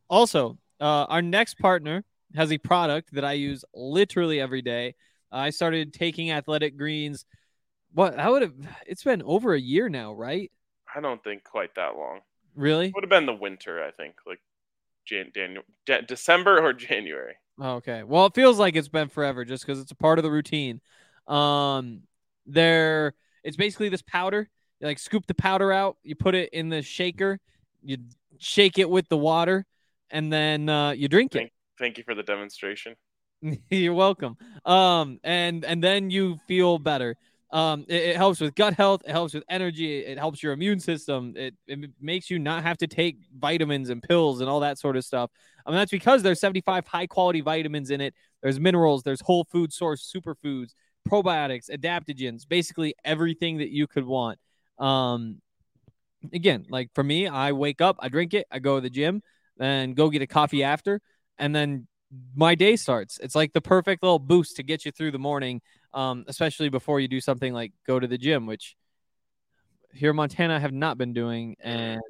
Also, 0.09 0.59
uh, 0.81 1.05
our 1.09 1.23
next 1.23 1.59
partner 1.59 2.05
has 2.35 2.53
a 2.53 2.59
product 2.59 3.13
that 3.13 3.25
I 3.25 3.33
use 3.33 3.65
literally 3.75 4.41
every 4.41 4.63
day. 4.63 4.95
I 5.31 5.51
started 5.51 5.93
taking 5.93 6.31
athletic 6.31 6.77
greens. 6.77 7.27
What? 7.93 8.19
I 8.19 8.29
would 8.29 8.43
have. 8.43 8.55
It's 8.87 9.05
been 9.05 9.23
over 9.23 9.55
a 9.55 9.61
year 9.61 9.89
now, 9.89 10.13
right? 10.13 10.51
I 10.95 11.01
don't 11.01 11.23
think 11.23 11.45
quite 11.45 11.75
that 11.77 11.97
long. 11.97 12.21
Really? 12.55 12.93
Would 12.95 13.05
have 13.05 13.11
been 13.11 13.27
the 13.27 13.35
winter, 13.35 13.85
I 13.85 13.91
think, 13.91 14.17
like 14.27 14.41
Jan- 15.05 15.31
Daniel, 15.35 15.63
De- 15.87 16.03
December 16.03 16.61
or 16.61 16.73
January. 16.73 17.35
Okay. 17.61 18.03
Well, 18.03 18.27
it 18.27 18.35
feels 18.35 18.59
like 18.59 18.77
it's 18.77 18.89
been 18.89 19.09
forever 19.09 19.45
just 19.45 19.65
because 19.67 19.81
it's 19.81 19.91
a 19.91 19.97
part 19.97 20.19
of 20.19 20.23
the 20.23 20.31
routine. 20.31 20.81
Um, 21.27 22.03
there, 22.47 23.15
it's 23.45 23.57
basically 23.57 23.89
this 23.89 24.03
powder. 24.03 24.49
You 24.81 24.87
like 24.87 24.99
scoop 24.99 25.27
the 25.27 25.35
powder 25.35 25.73
out, 25.73 25.97
you 26.03 26.15
put 26.15 26.35
it 26.35 26.51
in 26.53 26.69
the 26.69 26.83
shaker, 26.83 27.41
you 27.83 27.99
shake 28.39 28.79
it 28.79 28.89
with 28.89 29.09
the 29.09 29.17
water, 29.17 29.67
and 30.11 30.33
then 30.33 30.69
uh, 30.69 30.91
you 30.93 31.09
drink 31.09 31.35
it. 31.35 31.39
Thank, 31.39 31.53
thank 31.79 31.99
you 31.99 32.05
for 32.05 32.15
the 32.15 32.23
demonstration. 32.23 32.95
You're 33.71 33.95
welcome. 33.95 34.37
Um, 34.65 35.19
and 35.25 35.65
and 35.65 35.83
then 35.83 36.11
you 36.11 36.39
feel 36.47 36.79
better. 36.79 37.17
Um, 37.51 37.87
it, 37.89 38.11
it, 38.11 38.17
helps 38.17 38.41
with 38.41 38.55
gut 38.55 38.75
health. 38.75 39.03
It 39.07 39.11
helps 39.11 39.33
with 39.33 39.43
energy. 39.49 40.01
It 40.01 40.19
helps 40.19 40.43
your 40.43 40.53
immune 40.53 40.81
system. 40.81 41.33
It, 41.35 41.55
it 41.67 41.79
makes 41.99 42.31
you 42.31 42.39
not 42.39 42.63
have 42.63 42.77
to 42.79 42.87
take 42.87 43.17
vitamins 43.39 43.89
and 43.89 44.03
pills 44.03 44.43
and 44.43 44.51
all 44.51 44.61
that 44.61 44.79
sort 44.79 44.97
of 44.97 45.05
stuff. 45.05 45.31
I 45.65 45.71
mean, 45.71 45.79
that's 45.79 45.91
because 45.91 46.23
there's 46.23 46.41
75 46.41 46.87
high 46.87 47.07
quality 47.07 47.41
vitamins 47.41 47.91
in 47.91 48.03
it. 48.03 48.15
There's 48.43 48.61
minerals. 48.61 49.03
There's 49.03 49.23
whole 49.23 49.45
food 49.45 49.73
source 49.73 50.13
superfoods, 50.15 50.75
probiotics, 51.09 51.71
adaptogens, 51.71 52.47
basically 52.47 52.95
everything 53.05 53.59
that 53.59 53.71
you 53.71 53.87
could 53.87 54.05
want. 54.05 54.39
Um, 54.79 55.41
again, 56.33 56.67
like 56.69 56.91
for 56.95 57.03
me, 57.03 57.27
I 57.27 57.53
wake 57.53 57.81
up, 57.81 57.97
I 58.01 58.09
drink 58.09 58.35
it, 58.35 58.47
I 58.51 58.59
go 58.59 58.77
to 58.77 58.81
the 58.81 58.91
gym, 58.91 59.23
and 59.59 59.97
go 59.97 60.11
get 60.11 60.23
a 60.23 60.27
coffee 60.27 60.63
after, 60.63 61.01
and 61.39 61.55
then 61.55 61.87
my 62.35 62.55
day 62.55 62.77
starts. 62.77 63.19
It's 63.23 63.35
like 63.35 63.53
the 63.53 63.61
perfect 63.61 64.03
little 64.03 64.19
boost 64.19 64.57
to 64.57 64.63
get 64.63 64.85
you 64.85 64.93
through 64.93 65.11
the 65.11 65.19
morning, 65.19 65.61
um, 65.95 66.25
especially 66.29 66.69
before 66.69 67.01
you 67.01 67.09
do 67.09 67.21
something 67.21 67.53
like 67.53 67.73
go 67.87 67.99
to 67.99 68.07
the 68.07 68.19
gym, 68.19 68.47
which 68.47 68.77
here 69.93 70.11
in 70.11 70.17
Montana 70.17 70.57
I 70.57 70.59
have 70.59 70.73
not 70.73 70.99
been 70.99 71.13
doing, 71.13 71.57
and 71.61 72.01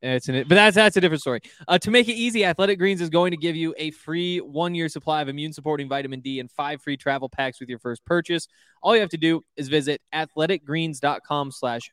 it's 0.00 0.28
an, 0.28 0.44
but 0.48 0.54
that's 0.54 0.76
that's 0.76 0.96
a 0.96 1.00
different 1.00 1.20
story. 1.20 1.40
Uh, 1.66 1.78
to 1.78 1.90
make 1.90 2.08
it 2.08 2.14
easy, 2.14 2.44
Athletic 2.44 2.78
Greens 2.78 3.00
is 3.00 3.10
going 3.10 3.32
to 3.32 3.36
give 3.36 3.56
you 3.56 3.74
a 3.76 3.90
free 3.90 4.38
one 4.38 4.74
year 4.74 4.88
supply 4.88 5.22
of 5.22 5.28
immune 5.28 5.52
supporting 5.52 5.88
vitamin 5.88 6.20
D 6.20 6.38
and 6.38 6.50
five 6.50 6.80
free 6.80 6.96
travel 6.96 7.28
packs 7.28 7.58
with 7.58 7.68
your 7.68 7.80
first 7.80 8.04
purchase. 8.04 8.46
All 8.82 8.94
you 8.94 9.00
have 9.00 9.10
to 9.10 9.16
do 9.16 9.44
is 9.56 9.68
visit 9.68 10.00
athleticgreens.com 10.14 11.50
slash 11.50 11.90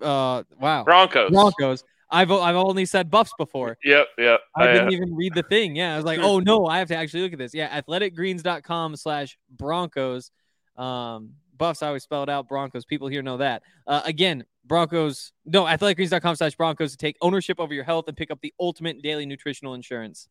uh 0.00 0.42
wow 0.60 0.84
Broncos. 0.84 1.30
Broncos. 1.30 1.84
I've 2.10 2.30
I've 2.30 2.56
only 2.56 2.86
said 2.86 3.10
buffs 3.10 3.32
before. 3.36 3.78
Yep, 3.84 4.06
yep. 4.18 4.40
I 4.54 4.72
didn't 4.72 4.92
even 4.92 5.14
read 5.14 5.34
the 5.34 5.42
thing. 5.42 5.74
Yeah, 5.76 5.94
I 5.94 5.96
was 5.96 6.04
like, 6.04 6.18
oh 6.22 6.38
no, 6.38 6.66
I 6.66 6.78
have 6.78 6.88
to 6.88 6.96
actually 6.96 7.22
look 7.22 7.32
at 7.32 7.38
this. 7.38 7.54
Yeah, 7.54 7.80
athleticgreens.com 7.80 8.96
slash 8.96 9.38
Broncos. 9.50 10.30
Um, 10.76 11.32
buffs, 11.56 11.82
I 11.82 11.88
always 11.88 12.04
spell 12.04 12.22
it 12.22 12.28
out. 12.28 12.48
Broncos. 12.48 12.84
People 12.84 13.08
here 13.08 13.22
know 13.22 13.38
that. 13.38 13.62
Uh, 13.86 14.02
again, 14.04 14.44
Broncos. 14.64 15.32
No, 15.44 15.64
athleticgreens.com 15.64 16.36
slash 16.36 16.54
Broncos 16.54 16.92
to 16.92 16.96
take 16.96 17.16
ownership 17.20 17.58
over 17.58 17.74
your 17.74 17.84
health 17.84 18.06
and 18.08 18.16
pick 18.16 18.30
up 18.30 18.40
the 18.40 18.54
ultimate 18.60 19.02
daily 19.02 19.26
nutritional 19.26 19.74
insurance. 19.74 20.28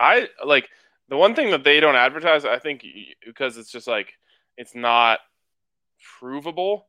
I 0.00 0.28
like 0.44 0.68
the 1.08 1.16
one 1.16 1.34
thing 1.34 1.50
that 1.50 1.62
they 1.62 1.78
don't 1.78 1.94
advertise. 1.94 2.44
I 2.44 2.58
think 2.58 2.84
because 3.24 3.56
it's 3.56 3.70
just 3.70 3.86
like 3.86 4.14
it's 4.56 4.74
not 4.74 5.20
provable 6.18 6.88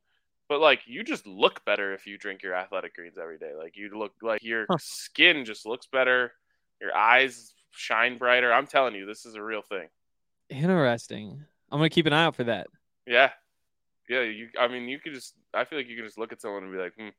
but 0.49 0.59
like 0.59 0.81
you 0.85 1.03
just 1.03 1.25
look 1.25 1.63
better 1.65 1.93
if 1.93 2.05
you 2.05 2.17
drink 2.17 2.43
your 2.43 2.53
athletic 2.53 2.95
greens 2.95 3.17
every 3.21 3.37
day. 3.37 3.51
Like 3.57 3.75
you 3.75 3.97
look 3.97 4.13
like 4.21 4.43
your 4.43 4.65
huh. 4.69 4.77
skin 4.79 5.45
just 5.45 5.65
looks 5.65 5.87
better, 5.87 6.33
your 6.81 6.95
eyes 6.95 7.53
shine 7.71 8.17
brighter. 8.17 8.53
I'm 8.53 8.67
telling 8.67 8.95
you, 8.95 9.05
this 9.05 9.25
is 9.25 9.35
a 9.35 9.41
real 9.41 9.61
thing. 9.61 9.87
Interesting. 10.49 11.43
I'm 11.71 11.79
gonna 11.79 11.89
keep 11.89 12.05
an 12.05 12.13
eye 12.13 12.25
out 12.25 12.35
for 12.35 12.43
that. 12.45 12.67
Yeah, 13.07 13.31
yeah. 14.09 14.21
You, 14.21 14.49
I 14.59 14.67
mean, 14.67 14.87
you 14.87 14.99
could 14.99 15.13
just. 15.13 15.33
I 15.53 15.65
feel 15.65 15.79
like 15.79 15.87
you 15.87 15.95
can 15.95 16.05
just 16.05 16.17
look 16.17 16.31
at 16.31 16.41
someone 16.41 16.63
and 16.63 16.71
be 16.71 16.79
like, 16.79 16.93
hmm, 16.97 17.09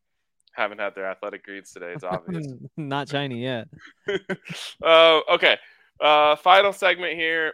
haven't 0.55 0.81
had 0.81 0.95
their 0.95 1.07
athletic 1.11 1.45
greens 1.45 1.73
today. 1.73 1.93
It's 1.93 2.05
obvious. 2.05 2.47
Not 2.77 3.09
shiny 3.09 3.43
yet. 3.43 3.69
uh, 4.83 5.21
okay. 5.31 5.59
Uh, 6.01 6.37
final 6.37 6.73
segment 6.73 7.15
here 7.15 7.53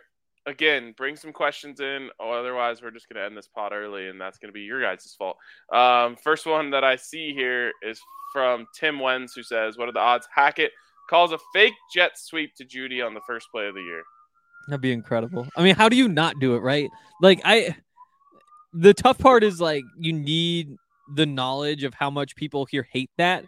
again, 0.50 0.92
bring 0.96 1.16
some 1.16 1.32
questions 1.32 1.80
in, 1.80 2.10
or 2.18 2.38
otherwise 2.38 2.82
we're 2.82 2.90
just 2.90 3.08
going 3.08 3.20
to 3.20 3.26
end 3.26 3.36
this 3.36 3.48
pod 3.48 3.72
early, 3.72 4.08
and 4.08 4.20
that's 4.20 4.38
going 4.38 4.48
to 4.48 4.52
be 4.52 4.62
your 4.62 4.82
guys' 4.82 5.14
fault. 5.16 5.36
Um, 5.72 6.16
first 6.16 6.46
one 6.46 6.70
that 6.70 6.84
I 6.84 6.96
see 6.96 7.32
here 7.32 7.72
is 7.82 8.00
from 8.32 8.66
Tim 8.74 8.96
Wenz, 8.98 9.30
who 9.34 9.42
says, 9.42 9.78
"What 9.78 9.88
are 9.88 9.92
the 9.92 10.00
odds 10.00 10.28
Hackett 10.34 10.72
calls 11.08 11.32
a 11.32 11.38
fake 11.52 11.74
jet 11.94 12.12
sweep 12.16 12.54
to 12.56 12.64
Jeudy 12.64 13.04
on 13.04 13.14
the 13.14 13.20
first 13.26 13.48
play 13.50 13.66
of 13.66 13.74
the 13.74 13.82
year?" 13.82 14.02
That'd 14.68 14.82
be 14.82 14.92
incredible. 14.92 15.46
I 15.56 15.62
mean, 15.62 15.74
how 15.74 15.88
do 15.88 15.96
you 15.96 16.08
not 16.08 16.38
do 16.40 16.54
it, 16.54 16.60
right? 16.60 16.90
Like 17.22 17.40
I, 17.44 17.76
the 18.72 18.94
tough 18.94 19.18
part 19.18 19.42
is 19.42 19.60
like 19.60 19.84
you 19.98 20.12
need 20.12 20.76
the 21.14 21.26
knowledge 21.26 21.82
of 21.84 21.94
how 21.94 22.10
much 22.10 22.36
people 22.36 22.66
here 22.66 22.86
hate 22.92 23.10
that 23.16 23.44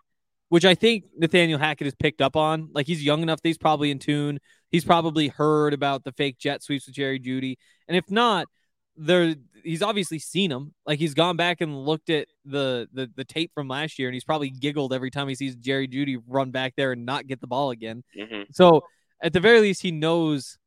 which 0.52 0.66
I 0.66 0.74
think 0.74 1.04
Nathaniel 1.16 1.58
Hackett 1.58 1.86
has 1.86 1.94
picked 1.94 2.20
up 2.20 2.36
on. 2.36 2.68
Like 2.74 2.86
he's 2.86 3.02
young 3.02 3.22
enough 3.22 3.40
that 3.40 3.48
he's 3.48 3.56
probably 3.56 3.90
in 3.90 3.98
tune. 3.98 4.38
He's 4.70 4.84
probably 4.84 5.28
heard 5.28 5.72
about 5.72 6.04
the 6.04 6.12
fake 6.12 6.36
jet 6.36 6.62
sweeps 6.62 6.84
with 6.84 6.94
Jerry 6.94 7.18
Jeudy. 7.18 7.56
And 7.88 7.96
if 7.96 8.10
not, 8.10 8.48
there 8.94 9.34
he's 9.64 9.80
obviously 9.80 10.18
seen 10.18 10.50
them. 10.50 10.74
Like 10.84 10.98
he's 10.98 11.14
gone 11.14 11.38
back 11.38 11.62
and 11.62 11.86
looked 11.86 12.10
at 12.10 12.28
the, 12.44 12.86
the 12.92 13.10
the 13.16 13.24
tape 13.24 13.50
from 13.54 13.66
last 13.66 13.98
year 13.98 14.08
and 14.08 14.14
he's 14.14 14.24
probably 14.24 14.50
giggled 14.50 14.92
every 14.92 15.10
time 15.10 15.26
he 15.26 15.34
sees 15.34 15.56
Jerry 15.56 15.88
Jeudy 15.88 16.18
run 16.26 16.50
back 16.50 16.74
there 16.76 16.92
and 16.92 17.06
not 17.06 17.26
get 17.26 17.40
the 17.40 17.46
ball 17.46 17.70
again. 17.70 18.04
Mm-hmm. 18.14 18.42
So 18.50 18.82
at 19.22 19.32
the 19.32 19.40
very 19.40 19.62
least 19.62 19.80
he 19.80 19.90
knows 19.90 20.58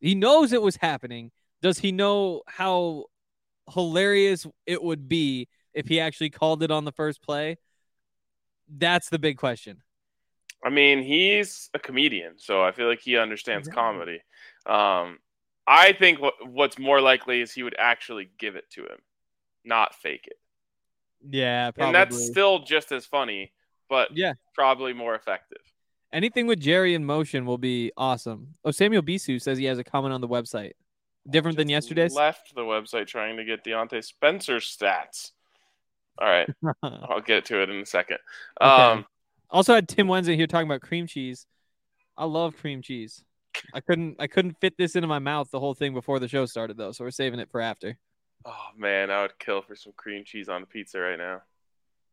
he 0.00 0.14
knows 0.14 0.54
it 0.54 0.62
was 0.62 0.76
happening. 0.76 1.30
Does 1.60 1.78
he 1.78 1.92
know 1.92 2.40
how 2.46 3.04
hilarious 3.68 4.46
it 4.64 4.82
would 4.82 5.10
be 5.10 5.46
if 5.74 5.88
he 5.88 6.00
actually 6.00 6.30
called 6.30 6.62
it 6.62 6.70
on 6.70 6.86
the 6.86 6.92
first 6.92 7.20
play? 7.20 7.58
That's 8.70 9.08
the 9.08 9.18
big 9.18 9.36
question. 9.36 9.82
I 10.64 10.70
mean, 10.70 11.02
he's 11.02 11.70
a 11.74 11.78
comedian, 11.78 12.34
so 12.38 12.62
I 12.62 12.72
feel 12.72 12.86
like 12.86 13.00
he 13.00 13.16
understands 13.16 13.68
comedy. 13.68 14.20
Um, 14.66 15.18
I 15.66 15.92
think 15.92 16.20
what, 16.20 16.34
what's 16.46 16.78
more 16.78 17.00
likely 17.00 17.40
is 17.40 17.52
he 17.52 17.62
would 17.62 17.76
actually 17.78 18.30
give 18.38 18.56
it 18.56 18.68
to 18.72 18.82
him, 18.82 18.98
not 19.64 19.94
fake 19.94 20.26
it. 20.26 20.36
Yeah, 21.28 21.70
probably. 21.70 21.86
and 21.86 21.94
that's 21.94 22.26
still 22.26 22.60
just 22.60 22.92
as 22.92 23.06
funny, 23.06 23.52
but 23.88 24.16
yeah, 24.16 24.34
probably 24.54 24.92
more 24.92 25.14
effective. 25.14 25.62
Anything 26.12 26.46
with 26.46 26.60
Jerry 26.60 26.94
in 26.94 27.04
motion 27.04 27.46
will 27.46 27.58
be 27.58 27.92
awesome. 27.96 28.54
Oh, 28.64 28.70
Samuel 28.70 29.02
Bisu 29.02 29.40
says 29.40 29.58
he 29.58 29.66
has 29.66 29.78
a 29.78 29.84
comment 29.84 30.12
on 30.12 30.20
the 30.20 30.28
website. 30.28 30.72
Different 31.28 31.56
than 31.56 31.68
yesterday's. 31.68 32.14
Left 32.14 32.54
the 32.54 32.62
website 32.62 33.06
trying 33.06 33.36
to 33.36 33.44
get 33.44 33.64
Diontae 33.64 34.02
Spencer 34.02 34.56
stats. 34.56 35.32
All 36.20 36.28
right, 36.28 36.48
I'll 36.82 37.20
get 37.20 37.46
to 37.46 37.62
it 37.62 37.70
in 37.70 37.76
a 37.76 37.86
second. 37.86 38.18
Okay. 38.60 38.70
Um, 38.70 39.06
also 39.50 39.74
had 39.74 39.88
Tim 39.88 40.08
Wednesday 40.08 40.36
here 40.36 40.46
talking 40.46 40.68
about 40.68 40.80
cream 40.80 41.06
cheese. 41.06 41.46
I 42.16 42.24
love 42.24 42.56
cream 42.56 42.82
cheese. 42.82 43.24
I 43.74 43.80
couldn't 43.80 44.16
I 44.18 44.26
couldn't 44.26 44.56
fit 44.60 44.74
this 44.78 44.94
into 44.94 45.08
my 45.08 45.18
mouth 45.18 45.50
the 45.50 45.60
whole 45.60 45.74
thing 45.74 45.94
before 45.94 46.18
the 46.18 46.28
show 46.28 46.46
started 46.46 46.76
though, 46.76 46.92
so 46.92 47.04
we're 47.04 47.10
saving 47.10 47.40
it 47.40 47.50
for 47.50 47.60
after. 47.60 47.96
Oh 48.44 48.68
man, 48.76 49.10
I 49.10 49.22
would 49.22 49.38
kill 49.38 49.62
for 49.62 49.74
some 49.74 49.92
cream 49.96 50.24
cheese 50.24 50.48
on 50.48 50.60
the 50.60 50.66
pizza 50.66 50.98
right 50.98 51.18
now. 51.18 51.42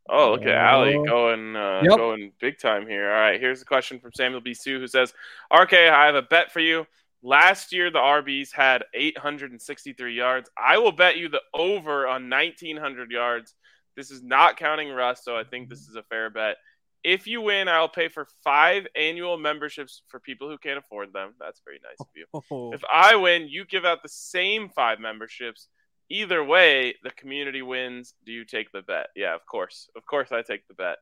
Oh, 0.09 0.31
look 0.31 0.43
at 0.43 0.55
Allie 0.55 0.93
going 1.05 1.55
uh, 1.55 1.81
yep. 1.83 1.97
going 1.97 2.31
big 2.39 2.59
time 2.59 2.87
here. 2.87 3.11
All 3.11 3.19
right, 3.19 3.39
here's 3.39 3.61
a 3.61 3.65
question 3.65 3.99
from 3.99 4.13
Samuel 4.13 4.41
B. 4.41 4.53
Sue 4.53 4.79
who 4.79 4.87
says, 4.87 5.13
"RK, 5.53 5.73
I 5.73 6.05
have 6.05 6.15
a 6.15 6.21
bet 6.21 6.51
for 6.51 6.59
you. 6.59 6.87
Last 7.23 7.73
year 7.73 7.91
the 7.91 7.99
RBs 7.99 8.53
had 8.53 8.85
863 8.93 10.13
yards. 10.13 10.49
I 10.57 10.77
will 10.77 10.91
bet 10.91 11.17
you 11.17 11.29
the 11.29 11.41
over 11.53 12.07
on 12.07 12.29
1900 12.29 13.11
yards 13.11 13.55
this 13.97 14.11
is 14.11 14.23
not 14.23 14.55
counting 14.55 14.89
Russ, 14.89 15.23
so 15.23 15.35
I 15.35 15.43
think 15.43 15.69
this 15.69 15.81
is 15.89 15.95
a 15.95 16.03
fair 16.03 16.29
bet. 16.29 16.55
If 17.03 17.27
you 17.27 17.41
win, 17.41 17.67
I'll 17.67 17.89
pay 17.89 18.07
for 18.07 18.27
five 18.43 18.87
annual 18.95 19.37
memberships 19.37 20.03
for 20.07 20.19
people 20.19 20.49
who 20.49 20.57
can't 20.57 20.77
afford 20.77 21.11
them. 21.13 21.33
That's 21.39 21.61
very 21.65 21.79
nice 21.83 21.99
of 21.99 22.07
you. 22.15 22.25
Oh. 22.51 22.71
If 22.73 22.83
I 22.91 23.15
win, 23.15 23.47
you 23.49 23.65
give 23.65 23.85
out 23.85 24.03
the 24.03 24.09
same 24.09 24.69
five 24.69 24.99
memberships. 24.99 25.67
Either 26.09 26.43
way, 26.43 26.95
the 27.03 27.09
community 27.11 27.61
wins. 27.61 28.13
Do 28.25 28.31
you 28.31 28.45
take 28.45 28.71
the 28.71 28.81
bet? 28.81 29.07
Yeah, 29.15 29.35
of 29.35 29.45
course. 29.45 29.89
Of 29.97 30.05
course, 30.05 30.31
I 30.31 30.41
take 30.43 30.67
the 30.67 30.73
bet. 30.75 30.97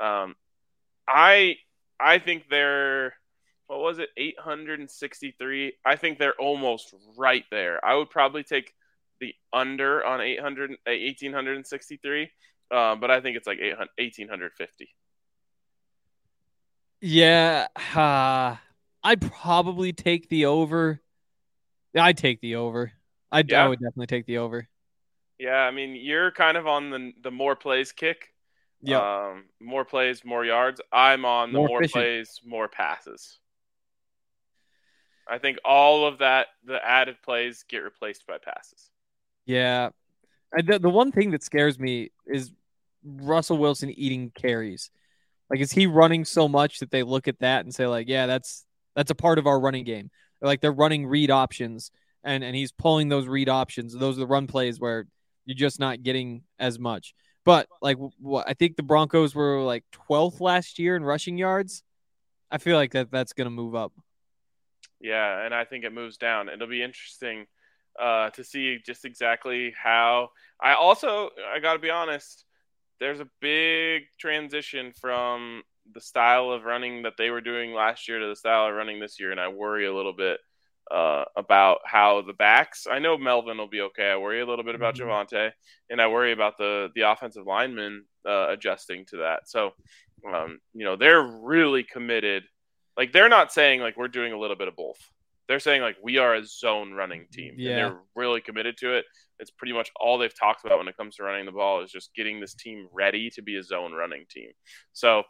Um, 0.00 0.34
I 1.08 1.56
I 1.98 2.18
think 2.18 2.48
they're 2.50 3.14
what 3.70 3.78
was 3.80 4.00
it 4.00 4.08
863 4.16 5.74
i 5.86 5.94
think 5.94 6.18
they're 6.18 6.34
almost 6.34 6.92
right 7.16 7.44
there 7.52 7.82
i 7.84 7.94
would 7.94 8.10
probably 8.10 8.42
take 8.42 8.74
the 9.20 9.34
under 9.52 10.04
on 10.04 10.20
800 10.20 10.70
1863 10.86 12.30
uh, 12.72 12.94
but 12.96 13.10
I 13.10 13.20
think 13.20 13.36
it's 13.36 13.46
like 13.46 13.58
800, 13.58 13.88
1850 13.98 14.88
Yeah, 17.00 17.66
uh, 17.94 18.56
I'd 19.02 19.20
probably 19.32 19.92
take 19.92 20.28
the 20.28 20.46
over. 20.46 21.00
I'd 21.96 22.16
take 22.18 22.40
the 22.40 22.56
over. 22.56 22.92
I'd, 23.32 23.50
Yeah? 23.50 23.64
I 23.64 23.68
would 23.68 23.78
definitely 23.80 24.06
take 24.06 24.26
the 24.26 24.38
over. 24.38 24.68
yeah 25.38 25.60
I 25.66 25.70
mean 25.70 25.94
you're 25.96 26.30
kind 26.30 26.56
of 26.56 26.66
on 26.66 26.90
the 26.90 27.12
the 27.22 27.30
more 27.30 27.56
plays 27.56 27.92
kick 27.92 28.32
Yeah, 28.82 29.28
um, 29.30 29.44
more 29.60 29.84
plays 29.84 30.24
more 30.24 30.44
yards 30.44 30.80
I'm 30.92 31.24
on 31.24 31.52
the 31.52 31.58
More 31.58 31.68
more, 31.68 31.82
plays 31.82 32.40
more 32.44 32.68
passes 32.68 33.38
I 35.28 35.38
think 35.38 35.58
all 35.64 36.06
of 36.06 36.18
that 36.18 36.48
the 36.64 36.84
added 36.84 37.22
plays 37.22 37.64
get 37.68 37.78
replaced 37.78 38.26
by 38.26 38.38
passes 38.38 38.90
yeah. 39.46 39.90
I, 40.56 40.62
the, 40.62 40.78
the 40.78 40.90
one 40.90 41.12
thing 41.12 41.30
that 41.30 41.42
scares 41.42 41.78
me 41.78 42.10
is 42.26 42.52
Russell 43.04 43.58
Wilson 43.58 43.90
eating 43.90 44.32
carries. 44.34 44.90
Like, 45.48 45.60
is 45.60 45.72
he 45.72 45.86
running 45.86 46.24
so 46.24 46.48
much 46.48 46.78
that 46.78 46.90
they 46.90 47.02
look 47.02 47.28
at 47.28 47.40
that 47.40 47.64
and 47.64 47.74
say, 47.74 47.86
like, 47.86 48.08
yeah, 48.08 48.26
that's 48.26 48.64
that's 48.94 49.10
a 49.10 49.14
part 49.16 49.38
of 49.38 49.46
our 49.46 49.58
running 49.58 49.84
game. 49.84 50.10
Like 50.40 50.60
they're 50.60 50.72
running 50.72 51.06
read 51.06 51.30
options, 51.30 51.90
and 52.24 52.42
and 52.42 52.56
he's 52.56 52.72
pulling 52.72 53.08
those 53.08 53.26
read 53.26 53.48
options. 53.48 53.94
Those 53.94 54.16
are 54.16 54.20
the 54.20 54.26
run 54.26 54.46
plays 54.46 54.80
where 54.80 55.06
you're 55.44 55.56
just 55.56 55.80
not 55.80 56.02
getting 56.02 56.42
as 56.58 56.78
much. 56.78 57.14
But 57.44 57.68
like, 57.82 57.98
what 58.18 58.48
I 58.48 58.54
think 58.54 58.76
the 58.76 58.82
Broncos 58.82 59.34
were 59.34 59.60
like 59.62 59.84
12th 60.08 60.40
last 60.40 60.78
year 60.78 60.96
in 60.96 61.04
rushing 61.04 61.38
yards. 61.38 61.82
I 62.50 62.58
feel 62.58 62.76
like 62.76 62.92
that 62.92 63.10
that's 63.10 63.32
gonna 63.32 63.50
move 63.50 63.74
up. 63.74 63.92
Yeah, 65.00 65.44
and 65.44 65.54
I 65.54 65.64
think 65.64 65.84
it 65.84 65.92
moves 65.92 66.16
down. 66.16 66.48
It'll 66.48 66.66
be 66.66 66.82
interesting 66.82 67.46
uh, 68.00 68.30
to 68.30 68.44
see 68.44 68.78
just 68.84 69.04
exactly 69.04 69.74
how. 69.76 70.30
I 70.60 70.74
also, 70.74 71.30
I 71.54 71.58
got 71.60 71.74
to 71.74 71.78
be 71.78 71.90
honest, 71.90 72.44
there's 72.98 73.20
a 73.20 73.28
big 73.40 74.02
transition 74.18 74.92
from 75.00 75.62
the 75.92 76.00
style 76.00 76.50
of 76.50 76.64
running 76.64 77.02
that 77.02 77.14
they 77.16 77.30
were 77.30 77.40
doing 77.40 77.72
last 77.72 78.08
year 78.08 78.18
to 78.18 78.26
the 78.26 78.36
style 78.36 78.68
of 78.68 78.74
running 78.74 79.00
this 79.00 79.18
year, 79.18 79.30
and 79.30 79.40
I 79.40 79.48
worry 79.48 79.86
a 79.86 79.94
little 79.94 80.12
bit 80.12 80.38
uh, 80.90 81.24
about 81.36 81.78
how 81.84 82.20
the 82.22 82.32
backs. 82.32 82.86
I 82.90 82.98
know 82.98 83.16
Melvin 83.16 83.58
will 83.58 83.68
be 83.68 83.80
okay. 83.82 84.10
I 84.10 84.16
worry 84.16 84.40
a 84.40 84.46
little 84.46 84.64
bit 84.64 84.74
about 84.74 84.96
Mhm. 84.96 85.06
Javonte, 85.06 85.52
and 85.88 86.00
I 86.00 86.08
worry 86.08 86.32
about 86.32 86.58
the 86.58 86.90
the 86.94 87.02
offensive 87.02 87.46
linemen 87.46 88.04
uh, 88.26 88.48
adjusting 88.50 89.06
to 89.06 89.18
that. 89.18 89.48
So, 89.48 89.74
um, 90.26 90.60
you 90.74 90.84
know, 90.84 90.96
they're 90.96 91.22
really 91.22 91.84
committed 91.84 92.44
like 92.96 93.12
they're 93.12 93.28
not 93.28 93.52
saying 93.52 93.80
like 93.80 93.96
we're 93.96 94.08
doing 94.08 94.32
a 94.32 94.38
little 94.38 94.56
bit 94.56 94.68
of 94.68 94.76
both. 94.76 94.98
They're 95.50 95.58
saying 95.58 95.82
like 95.82 95.96
we 96.00 96.18
are 96.18 96.36
a 96.36 96.46
zone 96.46 96.92
running 96.92 97.26
team. 97.32 97.56
Yeah. 97.58 97.70
And 97.70 97.78
they're 97.78 98.00
really 98.14 98.40
committed 98.40 98.76
to 98.78 98.94
it. 98.94 99.04
It's 99.40 99.50
pretty 99.50 99.72
much 99.72 99.90
all 99.98 100.16
they've 100.16 100.32
talked 100.38 100.64
about 100.64 100.78
when 100.78 100.86
it 100.86 100.96
comes 100.96 101.16
to 101.16 101.24
running 101.24 101.44
the 101.44 101.50
ball 101.50 101.82
is 101.82 101.90
just 101.90 102.14
getting 102.14 102.38
this 102.38 102.54
team 102.54 102.86
ready 102.92 103.30
to 103.30 103.42
be 103.42 103.56
a 103.56 103.62
zone 103.64 103.92
running 103.92 104.26
team. 104.30 104.52
So 104.92 105.24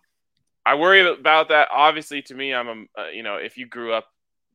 I 0.67 0.75
worry 0.75 1.09
about 1.11 1.49
that. 1.49 1.69
Obviously, 1.73 2.21
to 2.21 2.35
me, 2.35 2.53
I'm 2.53 2.69
a 2.69 3.01
uh, 3.01 3.09
you 3.09 3.23
know 3.23 3.37
if 3.37 3.57
you 3.57 3.65
grew 3.67 3.95
up 3.95 4.09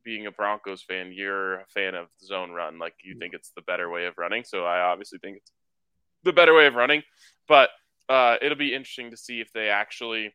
being 0.04 0.28
a 0.28 0.30
Broncos 0.30 0.84
fan, 0.84 1.10
you're 1.12 1.54
a 1.54 1.66
fan 1.66 1.96
of 1.96 2.06
zone 2.24 2.52
run. 2.52 2.78
Like 2.78 2.94
you 3.02 3.18
think 3.18 3.34
it's 3.34 3.50
the 3.56 3.62
better 3.62 3.90
way 3.90 4.06
of 4.06 4.14
running. 4.16 4.44
So 4.44 4.64
I 4.64 4.82
obviously 4.82 5.18
think 5.18 5.38
it's 5.38 5.50
the 6.22 6.32
better 6.32 6.54
way 6.54 6.66
of 6.66 6.76
running. 6.76 7.02
But 7.48 7.70
uh, 8.08 8.36
it'll 8.40 8.56
be 8.56 8.72
interesting 8.72 9.10
to 9.10 9.16
see 9.16 9.40
if 9.40 9.52
they 9.52 9.68
actually 9.68 10.32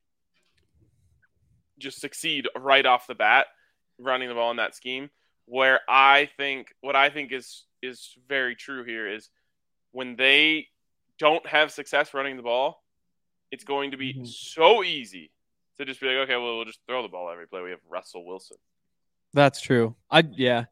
just 1.80 2.02
succeed 2.02 2.50
right 2.54 2.86
off 2.86 3.08
the 3.08 3.16
bat 3.16 3.46
running 3.98 4.28
the 4.28 4.36
ball 4.36 4.52
in 4.52 4.58
that 4.58 4.76
scheme. 4.76 5.10
Where 5.52 5.82
I 5.89 6.30
think 6.38 6.74
what 6.80 6.95
I 6.95 7.10
think 7.10 7.34
is 7.34 7.66
is 7.82 8.16
very 8.30 8.56
true 8.56 8.86
here 8.86 9.06
is 9.06 9.30
when 9.91 10.16
they 10.16 10.68
don't 11.20 11.45
have 11.45 11.74
success 11.74 12.14
running 12.14 12.38
the 12.38 12.41
ball, 12.43 12.82
it's 13.52 13.66
going 13.66 13.91
to 13.91 13.97
be 13.97 14.14
Mhm. 14.14 14.26
so 14.28 14.82
easy 14.82 15.30
to 15.78 15.84
just 15.84 15.99
be 15.99 16.08
like, 16.08 16.16
okay, 16.24 16.38
well, 16.38 16.56
we'll 16.56 16.64
just 16.64 16.80
throw 16.88 17.02
the 17.02 17.10
ball 17.10 17.30
every 17.30 17.47
play. 17.49 17.62
We 17.62 17.72
have 17.72 17.82
Russell 17.89 18.24
Wilson. 18.26 18.56
That's 19.34 19.60
true. 19.60 19.97
I 20.10 20.24
yeah. 20.32 20.66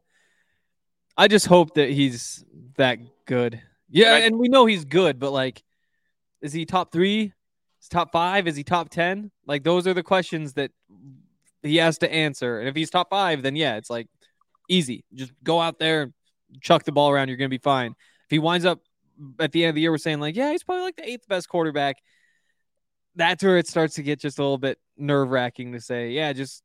I 1.14 1.28
just 1.28 1.46
hope 1.46 1.74
that 1.74 1.90
he's 1.90 2.42
that 2.76 3.00
good. 3.26 3.60
Yeah, 3.90 4.14
And 4.14 4.22
I- 4.24 4.26
and 4.28 4.38
we 4.38 4.48
know 4.48 4.64
he's 4.64 4.86
good, 4.86 5.18
but 5.18 5.30
like, 5.32 5.62
is 6.40 6.54
he 6.54 6.64
top 6.64 6.90
three? 6.90 7.34
Is 7.82 7.88
top 7.90 8.12
five? 8.12 8.48
Is 8.48 8.56
he 8.56 8.64
top 8.64 8.88
ten? 8.88 9.30
Like 9.44 9.62
those 9.62 9.86
are 9.86 9.92
the 9.92 10.02
questions 10.02 10.54
that 10.54 10.70
he 11.62 11.76
has 11.76 11.98
to 11.98 12.10
answer. 12.10 12.60
And 12.60 12.66
if 12.70 12.74
he's 12.74 12.88
top 12.88 13.10
five, 13.10 13.42
then 13.42 13.56
yeah, 13.56 13.76
it's 13.76 13.90
like 13.90 14.08
easy. 14.70 15.04
Just 15.14 15.32
go 15.42 15.60
out 15.60 15.78
there, 15.78 16.12
chuck 16.60 16.84
the 16.84 16.92
ball 16.92 17.10
around. 17.10 17.28
You're 17.28 17.36
gonna 17.36 17.48
be 17.48 17.58
fine. 17.58 17.90
If 17.90 18.30
he 18.30 18.38
winds 18.38 18.64
up 18.64 18.80
at 19.38 19.52
the 19.52 19.64
end 19.64 19.70
of 19.70 19.74
the 19.74 19.82
year, 19.82 19.90
we're 19.90 19.98
saying 19.98 20.20
like, 20.20 20.36
yeah, 20.36 20.50
he's 20.52 20.62
probably 20.62 20.84
like 20.84 20.96
the 20.96 21.08
eighth 21.08 21.28
best 21.28 21.48
quarterback. 21.48 21.96
That's 23.16 23.42
where 23.42 23.58
it 23.58 23.66
starts 23.66 23.96
to 23.96 24.02
get 24.02 24.20
just 24.20 24.38
a 24.38 24.42
little 24.42 24.58
bit 24.58 24.78
nerve 24.96 25.30
wracking 25.30 25.72
to 25.72 25.80
say, 25.80 26.10
yeah, 26.10 26.32
just 26.32 26.62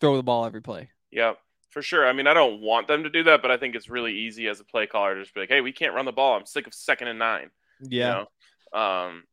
throw 0.00 0.16
the 0.16 0.22
ball 0.22 0.44
every 0.44 0.62
play. 0.62 0.90
Yeah, 1.10 1.32
for 1.70 1.82
sure. 1.82 2.06
I 2.06 2.12
mean, 2.12 2.26
I 2.26 2.34
don't 2.34 2.60
want 2.60 2.86
them 2.86 3.02
to 3.02 3.10
do 3.10 3.24
that, 3.24 3.42
but 3.42 3.50
I 3.50 3.56
think 3.56 3.74
it's 3.74 3.90
really 3.90 4.14
easy 4.14 4.46
as 4.46 4.60
a 4.60 4.64
play 4.64 4.86
caller 4.86 5.16
to 5.16 5.22
just 5.22 5.34
be 5.34 5.40
like, 5.40 5.48
hey, 5.48 5.60
we 5.60 5.72
can't 5.72 5.94
run 5.94 6.04
the 6.04 6.12
ball. 6.12 6.36
I'm 6.36 6.46
sick 6.46 6.66
of 6.66 6.74
second 6.74 7.08
and 7.08 7.18
nine. 7.18 7.50
Yeah. 7.80 8.06
You 8.20 8.26
know? 8.74 8.80
Um, 8.80 9.24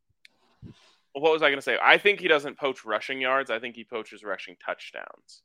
what 1.12 1.32
was 1.32 1.42
I 1.42 1.48
going 1.48 1.58
to 1.58 1.62
say? 1.62 1.78
I 1.82 1.98
think 1.98 2.20
he 2.20 2.28
doesn't 2.28 2.58
poach 2.58 2.84
rushing 2.84 3.20
yards. 3.20 3.50
I 3.50 3.58
think 3.58 3.76
he 3.76 3.84
poaches 3.84 4.22
rushing 4.22 4.56
touchdowns. 4.64 5.42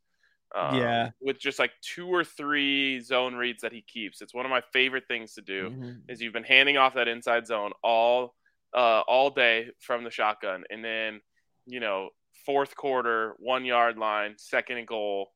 Um, 0.54 0.76
Yeah. 0.76 1.12
With 1.22 1.40
just 1.40 1.60
like 1.60 1.72
two 1.82 2.08
or 2.08 2.24
three 2.24 3.00
zone 3.00 3.36
reads 3.36 3.62
that 3.62 3.72
he 3.72 3.82
keeps. 3.82 4.22
It's 4.22 4.34
one 4.34 4.46
of 4.46 4.50
my 4.50 4.62
favorite 4.74 5.08
things 5.08 5.34
to 5.36 5.42
do. 5.42 5.70
Mhm. 5.70 6.02
Is 6.10 6.22
you've 6.22 6.34
been 6.34 6.44
handing 6.44 6.78
off 6.78 6.96
that 6.96 7.08
inside 7.08 7.48
zone 7.48 7.72
all 7.84 8.36
uh, 8.74 9.02
all 9.08 9.30
day 9.30 9.70
from 9.80 10.04
the 10.04 10.12
shotgun, 10.12 10.64
and 10.70 10.84
then 10.84 11.22
you 11.66 11.80
know 11.80 12.10
fourth 12.46 12.76
quarter, 12.76 13.36
one 13.38 13.66
yard 13.66 13.98
line, 13.98 14.36
second 14.38 14.78
and 14.78 14.88
goal, 14.88 15.32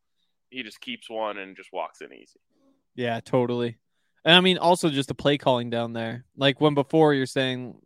he 0.49 0.63
just 0.63 0.79
keeps 0.81 1.09
one 1.09 1.37
and 1.37 1.55
just 1.55 1.71
walks 1.73 2.01
in 2.01 2.11
easy. 2.13 2.39
Yeah, 2.95 3.19
totally. 3.19 3.77
And 4.23 4.33
I 4.35 4.39
mean, 4.41 4.57
also 4.57 4.89
just 4.89 5.09
the 5.09 5.13
play 5.15 5.37
calling 5.37 5.69
down 5.69 5.93
there. 5.93 6.25
Like 6.35 6.59
when 6.59 6.73
before 6.73 7.13
you're 7.13 7.25
saying, 7.25 7.79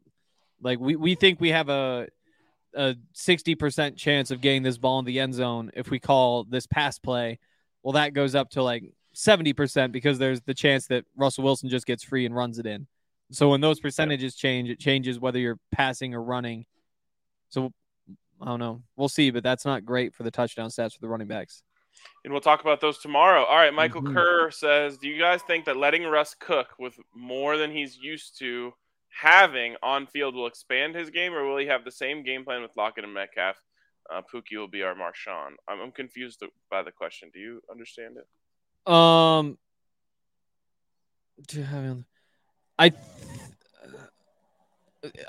like 0.62 0.80
we, 0.80 0.96
we 0.96 1.16
think 1.16 1.42
we 1.42 1.50
have 1.50 1.68
a 1.68 2.08
a 2.76 2.96
sixty 3.14 3.56
percent 3.56 3.98
chance 3.98 4.32
of 4.32 4.42
getting 4.42 4.64
this 4.64 4.78
ball 4.78 5.00
in 5.00 5.06
the 5.06 5.20
end 5.20 5.34
zone 5.34 5.72
if 5.76 5.90
we 5.90 6.00
call 6.00 6.44
this 6.44 6.68
pass 6.68 7.00
play. 7.00 7.40
Well, 7.84 7.94
that 7.94 8.14
goes 8.14 8.36
up 8.36 8.52
to 8.52 8.64
like 8.64 8.84
seventy 9.14 9.54
percent 9.54 9.92
because 9.92 10.20
there's 10.20 10.42
the 10.42 10.54
chance 10.54 10.88
that 10.88 11.06
Russell 11.16 11.44
Wilson 11.44 11.70
just 11.70 11.86
gets 11.86 12.04
free 12.04 12.26
and 12.26 12.36
runs 12.36 12.60
it 12.60 12.66
in. 12.66 12.88
So 13.32 13.50
when 13.50 13.62
those 13.62 13.80
percentages 13.80 14.36
change, 14.36 14.70
it 14.70 14.80
changes 14.80 15.20
whether 15.20 15.40
you're 15.40 15.60
passing 15.72 16.14
or 16.14 16.24
running. 16.24 16.66
So 17.50 17.72
I 18.42 18.46
don't 18.46 18.60
know. 18.60 18.82
We'll 18.96 19.10
see, 19.10 19.32
but 19.32 19.44
that's 19.44 19.66
not 19.66 19.86
great 19.86 20.14
for 20.14 20.24
the 20.24 20.32
touchdown 20.32 20.70
stats 20.70 20.94
for 20.94 21.02
the 21.02 21.10
running 21.10 21.28
backs. 21.28 21.62
And 22.24 22.32
we'll 22.32 22.42
talk 22.42 22.62
about 22.62 22.80
those 22.80 23.00
tomorrow. 23.00 23.44
All 23.44 23.58
right, 23.58 23.74
Michael 23.74 24.02
Mhm. 24.02 24.14
Kerr 24.14 24.52
says, 24.52 24.98
"Do 24.98 25.10
you 25.10 25.20
guys 25.20 25.42
think 25.44 25.66
that 25.66 25.76
letting 25.76 26.04
Russ 26.04 26.34
cook 26.36 26.74
with 26.80 26.98
more 27.14 27.58
than 27.58 27.72
he's 27.72 27.98
used 27.98 28.38
to 28.40 28.74
having 29.10 29.76
on 29.84 30.08
field 30.08 30.36
will 30.36 30.48
expand 30.48 30.96
his 30.96 31.10
game, 31.10 31.34
or 31.34 31.44
will 31.46 31.58
he 31.58 31.68
have 31.68 31.84
the 31.84 31.92
same 31.92 32.24
game 32.24 32.44
plan 32.46 32.62
with 32.62 32.72
Lockett 32.78 33.04
and 33.04 33.14
Metcalf? 33.14 33.58
Uh, 34.12 34.22
Pookie 34.34 34.58
will 34.58 34.68
be 34.68 34.82
our 34.82 34.96
Marshawn. 34.96 35.52
I'm, 35.68 35.80
I'm 35.82 35.92
confused 35.92 36.44
by 36.72 36.82
the 36.84 36.92
question. 36.92 37.30
Do 37.34 37.40
you 37.40 37.62
understand 37.70 38.18
it? 38.18 38.92
Um, 38.92 39.58
do 41.48 41.58
you 41.60 41.64
have- 41.64 42.04
I 42.78 42.92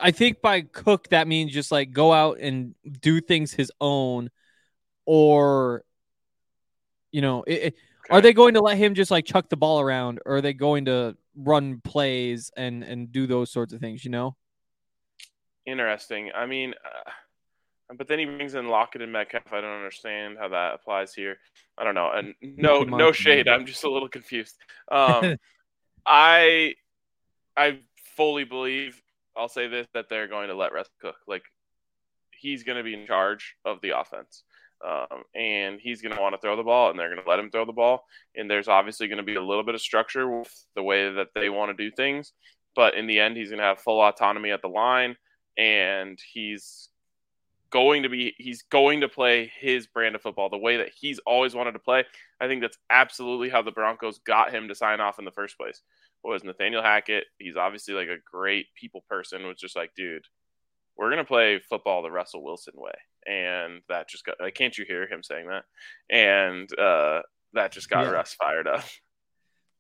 I 0.01 0.11
think 0.11 0.41
by 0.41 0.63
cook 0.63 1.09
that 1.11 1.29
means 1.29 1.53
just 1.53 1.71
like 1.71 1.93
go 1.93 2.13
out 2.13 2.39
and 2.41 2.75
do 3.01 3.21
things 3.21 3.53
his 3.53 3.71
own, 3.81 4.31
or 5.05 5.85
you 7.13 7.21
know, 7.21 7.43
it, 7.45 7.53
it- 7.53 7.75
are 8.09 8.21
they 8.21 8.33
going 8.33 8.55
to 8.55 8.61
let 8.61 8.77
him 8.77 8.95
just 8.95 9.11
like 9.13 9.25
chuck 9.25 9.49
the 9.49 9.57
ball 9.57 9.79
around, 9.81 10.19
or 10.27 10.37
are 10.37 10.41
they 10.41 10.53
going 10.53 10.87
to 10.87 11.17
run 11.37 11.81
plays 11.83 12.51
and 12.57 12.83
and 12.83 13.13
do 13.13 13.27
those 13.27 13.51
sorts 13.51 13.73
of 13.73 13.81
things? 13.81 14.05
You 14.05 14.11
know, 14.11 14.37
Interesting. 15.67 16.31
I 16.35 16.47
mean, 16.47 16.75
uh, 16.85 17.11
but 17.97 18.09
then 18.09 18.19
he 18.19 18.25
brings 18.25 18.55
in 18.55 18.69
Lockett 18.69 19.03
and 19.03 19.13
Metcalf. 19.13 19.53
I 19.53 19.61
don't 19.61 19.77
understand 19.77 20.37
how 20.39 20.49
that 20.49 20.75
applies 20.75 21.15
here. 21.15 21.39
I 21.77 21.85
don't 21.85 21.95
know. 21.95 22.11
And 22.11 22.35
no, 22.41 22.83
no 22.83 23.13
shade. 23.13 23.49
I'm 23.49 23.67
just 23.67 23.85
a 23.85 23.91
little 23.91 24.09
confused. 24.09 24.57
Um, 24.91 25.37
I, 26.07 26.75
I 27.57 27.81
fully 28.17 28.45
believe. 28.45 29.01
I'll 29.37 29.49
say 29.49 29.69
this: 29.69 29.87
that 29.95 30.09
they're 30.09 30.29
going 30.29 30.49
to 30.49 30.55
let 30.55 30.73
Russ 30.73 30.89
cook. 31.01 31.17
Like 31.29 31.45
he's 32.31 32.65
going 32.65 32.79
to 32.79 32.85
be 32.85 32.95
in 32.95 33.07
charge 33.07 33.55
of 33.65 33.81
the 33.83 33.99
offense, 33.99 34.45
um, 34.87 35.23
and 35.35 35.81
he's 35.81 36.03
going 36.03 36.15
to 36.15 36.21
want 36.21 36.35
to 36.35 36.41
throw 36.41 36.57
the 36.57 36.63
ball, 36.63 36.91
and 36.91 36.99
they're 36.99 37.13
going 37.13 37.23
to 37.23 37.29
let 37.29 37.39
him 37.39 37.51
throw 37.51 37.65
the 37.65 37.73
ball. 37.73 38.05
And 38.35 38.51
there's 38.51 38.69
obviously 38.69 39.09
going 39.09 39.19
to 39.19 39.23
be 39.25 39.37
a 39.37 39.43
little 39.43 39.65
bit 39.65 39.75
of 39.75 39.81
structure 39.81 40.41
with 40.41 40.67
the 40.75 40.83
way 40.83 41.13
that 41.13 41.29
they 41.35 41.51
want 41.51 41.77
to 41.77 41.85
do 41.85 41.95
things. 41.95 42.33
But 42.75 42.95
in 42.95 43.07
the 43.07 43.21
end, 43.21 43.37
he's 43.37 43.51
going 43.51 43.59
to 43.59 43.65
have 43.65 43.81
full 43.81 44.01
autonomy 44.01 44.51
at 44.51 44.63
the 44.63 44.69
line 44.69 45.17
and 45.61 46.19
he's 46.33 46.89
going 47.71 48.03
to 48.03 48.09
be 48.09 48.35
he's 48.39 48.63
going 48.63 49.01
to 49.03 49.09
play 49.09 49.53
his 49.61 49.87
brand 49.87 50.15
of 50.15 50.23
football 50.23 50.49
the 50.49 50.59
way 50.59 50.79
that 50.79 50.91
he's 50.99 51.21
always 51.21 51.55
wanted 51.55 51.73
to 51.73 51.79
play. 51.79 52.05
I 52.41 52.49
think 52.49 52.63
that's 52.63 52.79
absolutely 52.89 53.49
how 53.49 53.63
the 53.63 53.71
Broncos 53.71 54.19
got 54.19 54.53
him 54.53 54.69
to 54.69 54.75
sign 54.75 55.01
off 55.01 55.19
in 55.19 55.25
the 55.25 55.31
first 55.31 55.57
place. 55.57 55.83
was 56.25 56.43
Nathaniel 56.43 56.83
Hackett. 56.83 57.25
He's 57.39 57.57
obviously 57.57 57.95
like 57.95 58.09
a 58.09 58.19
great 58.31 58.67
people 58.75 59.05
person. 59.09 59.47
Was 59.47 59.59
just 59.59 59.77
like, 59.77 59.93
dude, 59.95 60.25
we're 60.97 61.11
gonna 61.11 61.25
play 61.25 61.61
football 61.69 62.03
the 62.03 62.11
Russell 62.11 62.43
Wilson 62.45 62.75
way, 62.77 62.93
and 63.27 63.81
that 63.89 64.09
just 64.09 64.25
got. 64.25 64.37
Like, 64.41 64.55
can't 64.55 64.77
you 64.77 64.85
hear 64.87 65.07
him 65.07 65.23
saying 65.23 65.49
that? 65.49 65.65
And 66.11 66.69
uh, 66.79 67.23
that 67.55 67.73
just 67.73 67.89
got 67.89 68.05
Yeah. 68.05 68.11
Russ 68.11 68.35
fired 68.35 68.69
up. 68.69 68.85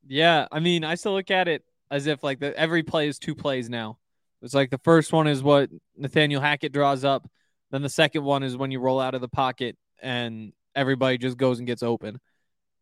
Yeah, 0.06 0.46
I 0.50 0.60
mean, 0.60 0.82
I 0.82 0.94
still 0.94 1.12
look 1.12 1.30
at 1.30 1.46
it 1.46 1.62
as 1.90 2.06
if 2.06 2.24
like 2.24 2.40
the 2.40 2.56
every 2.58 2.82
play 2.82 3.06
is 3.06 3.18
two 3.18 3.34
plays 3.34 3.68
now. 3.68 3.98
It's 4.40 4.54
like 4.54 4.70
the 4.70 4.78
first 4.78 5.12
one 5.12 5.26
is 5.26 5.42
what 5.42 5.68
Nathaniel 5.94 6.40
Hackett 6.40 6.72
draws 6.72 7.04
up, 7.04 7.28
then 7.70 7.82
the 7.82 7.90
second 7.90 8.24
one 8.24 8.42
is 8.42 8.56
when 8.56 8.70
you 8.70 8.80
roll 8.80 8.98
out 8.98 9.14
of 9.14 9.20
the 9.20 9.28
pocket 9.28 9.76
and 10.00 10.54
everybody 10.74 11.18
just 11.18 11.36
goes 11.36 11.58
and 11.58 11.66
gets 11.66 11.82
open. 11.82 12.18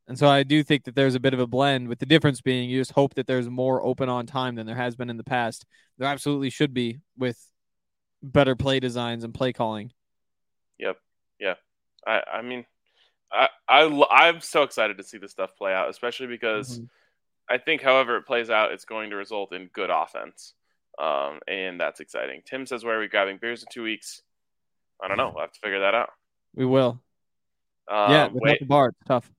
And 0.06 0.18
so 0.18 0.28
I 0.28 0.42
do 0.42 0.62
think 0.62 0.84
that 0.84 0.94
there's 0.94 1.16
a 1.16 1.20
bit 1.20 1.34
of 1.34 1.40
a 1.40 1.46
blend 1.46 1.88
with 1.88 1.98
the 1.98 2.06
difference 2.06 2.40
being 2.40 2.70
you 2.70 2.80
just 2.80 2.92
hope 2.92 3.14
that 3.14 3.26
there's 3.26 3.50
more 3.50 3.84
open 3.84 4.08
on 4.08 4.24
time 4.26 4.54
than 4.54 4.66
there 4.66 4.76
has 4.76 4.94
been 4.94 5.10
in 5.10 5.16
the 5.16 5.24
past. 5.24 5.66
There 5.98 6.08
absolutely 6.08 6.50
should 6.50 6.72
be 6.72 6.98
with 7.18 7.44
better 8.22 8.56
play 8.56 8.80
designs 8.80 9.24
and 9.24 9.32
play 9.32 9.52
calling. 9.52 9.92
Yep. 10.78 10.98
Yeah. 11.38 11.54
I 12.06 12.22
I 12.34 12.42
mean, 12.42 12.64
I 13.32 13.48
I 13.68 13.82
I'm 14.10 14.40
so 14.40 14.62
excited 14.62 14.96
to 14.98 15.04
see 15.04 15.18
this 15.18 15.30
stuff 15.30 15.56
play 15.56 15.72
out, 15.72 15.90
especially 15.90 16.26
because 16.26 16.80
Mhm. 16.80 16.88
I 17.50 17.56
think, 17.56 17.80
however 17.80 18.16
it 18.18 18.26
plays 18.26 18.50
out, 18.50 18.72
it's 18.72 18.84
going 18.84 19.08
to 19.10 19.16
result 19.16 19.54
in 19.54 19.68
good 19.68 19.88
offense, 19.88 20.52
um, 20.98 21.40
and 21.48 21.80
that's 21.80 22.00
exciting. 22.00 22.42
Tim 22.44 22.66
says, 22.66 22.84
"Where 22.84 22.98
are 22.98 23.00
we 23.00 23.08
grabbing 23.08 23.38
beers 23.38 23.62
in 23.62 23.68
two 23.72 23.82
weeks?" 23.82 24.22
I 25.00 25.08
don't 25.08 25.16
know. 25.16 25.30
We'll 25.30 25.40
have 25.42 25.52
to 25.52 25.60
figure 25.60 25.80
that 25.80 25.94
out. 25.94 26.12
We 26.54 26.66
will. 26.66 27.00
Um, 27.88 28.10
yeah, 28.10 28.26
without 28.26 28.42
Wade, 28.42 28.58
the 28.60 28.66
bar, 28.66 28.88
it's 28.88 28.98
tough. 29.06 29.32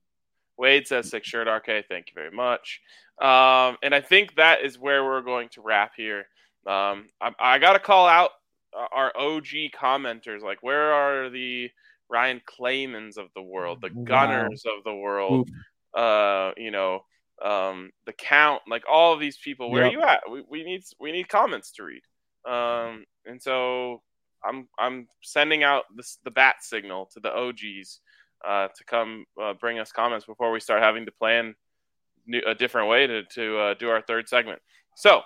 Wade 0.56 0.88
says 0.88 1.08
six 1.08 1.28
shirt 1.28 1.46
RK. 1.46 1.82
Thank 1.88 2.08
you 2.08 2.14
very 2.14 2.32
much. 2.32 2.82
Um, 3.20 3.76
and 3.82 3.94
I 3.94 4.00
think 4.00 4.34
that 4.36 4.62
is 4.62 4.78
where 4.78 5.04
we're 5.04 5.20
going 5.20 5.48
to 5.50 5.60
wrap 5.60 5.92
here. 5.96 6.26
Um, 6.66 7.10
I, 7.20 7.32
I 7.38 7.58
got 7.58 7.74
to 7.74 7.78
call 7.78 8.08
out 8.08 8.30
our 8.74 9.12
OG 9.16 9.72
commenters. 9.74 10.42
Like, 10.42 10.62
where 10.62 10.92
are 10.92 11.30
the 11.30 11.70
Ryan 12.08 12.40
Claymans 12.46 13.16
of 13.16 13.28
the 13.34 13.42
world, 13.42 13.80
the 13.80 13.90
Wow. 13.94 14.04
Gunners 14.04 14.64
of 14.66 14.84
the 14.84 14.94
world? 14.94 15.48
Uh, 15.94 16.52
you 16.56 16.70
know, 16.70 17.04
um, 17.42 17.90
the 18.06 18.12
Count, 18.12 18.62
like 18.68 18.84
all 18.90 19.12
of 19.12 19.20
these 19.20 19.38
people. 19.38 19.70
Where 19.70 19.84
Yep. 19.84 19.90
are 19.90 19.92
you 19.92 20.02
at? 20.02 20.20
We, 20.30 20.42
we 20.48 20.64
need 20.64 20.82
we 20.98 21.12
need 21.12 21.28
comments 21.28 21.72
to 21.72 21.84
read. 21.84 22.02
Um, 22.44 23.04
and 23.26 23.40
so 23.42 24.02
I'm 24.44 24.68
I'm 24.78 25.08
sending 25.22 25.62
out 25.62 25.84
this, 25.96 26.18
the 26.24 26.30
bat 26.30 26.56
signal 26.60 27.06
to 27.12 27.20
the 27.20 27.34
OGs 27.34 28.00
uh, 28.46 28.68
to 28.68 28.84
come 28.84 29.24
uh, 29.40 29.54
bring 29.54 29.78
us 29.78 29.92
comments 29.92 30.26
before 30.26 30.50
we 30.50 30.60
start 30.60 30.82
having 30.82 31.06
to 31.06 31.12
plan 31.12 31.54
new, 32.26 32.40
a 32.46 32.54
different 32.54 32.88
way 32.88 33.06
to 33.06 33.24
to 33.24 33.58
uh, 33.58 33.74
do 33.74 33.88
our 33.90 34.00
third 34.02 34.28
segment. 34.28 34.60
So, 34.96 35.22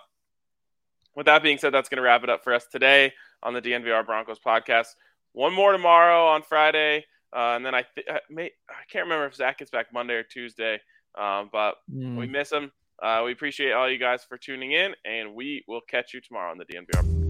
with 1.15 1.27
that 1.27 1.43
being 1.43 1.59
said, 1.59 1.73
that's 1.75 1.89
going 1.89 1.99
to 1.99 2.03
wrap 2.03 2.25
it 2.25 2.31
up 2.31 2.43
for 2.45 2.55
us 2.55 2.67
today 2.67 3.13
on 3.45 3.55
the 3.55 3.63
DNVR 3.63 4.05
Broncos 4.05 4.39
podcast. 4.39 4.87
One 5.33 5.53
more 5.53 5.73
tomorrow 5.73 6.27
on 6.27 6.43
Friday, 6.43 7.05
uh, 7.37 7.55
and 7.57 7.65
then 7.67 7.75
I 7.75 7.85
th- 7.95 8.07
I, 8.11 8.21
may, 8.31 8.51
I 8.69 8.85
can't 8.91 9.05
remember 9.05 9.27
if 9.27 9.35
Zach 9.35 9.59
gets 9.59 9.71
back 9.71 9.93
Monday 9.93 10.15
or 10.15 10.23
Tuesday, 10.25 10.81
um, 11.19 11.51
but 11.53 11.75
Mm. 11.93 12.17
we 12.19 12.27
miss 12.27 12.51
him. 12.51 12.73
Uh, 13.03 13.23
we 13.25 13.33
appreciate 13.33 13.73
all 13.73 13.91
you 13.91 13.99
guys 13.99 14.25
for 14.25 14.39
tuning 14.39 14.73
in, 14.73 14.95
and 15.05 15.35
we 15.35 15.65
will 15.69 15.81
catch 15.91 16.15
you 16.15 16.21
tomorrow 16.21 16.51
on 16.51 16.59
the 16.59 16.65
DNVR 16.65 17.24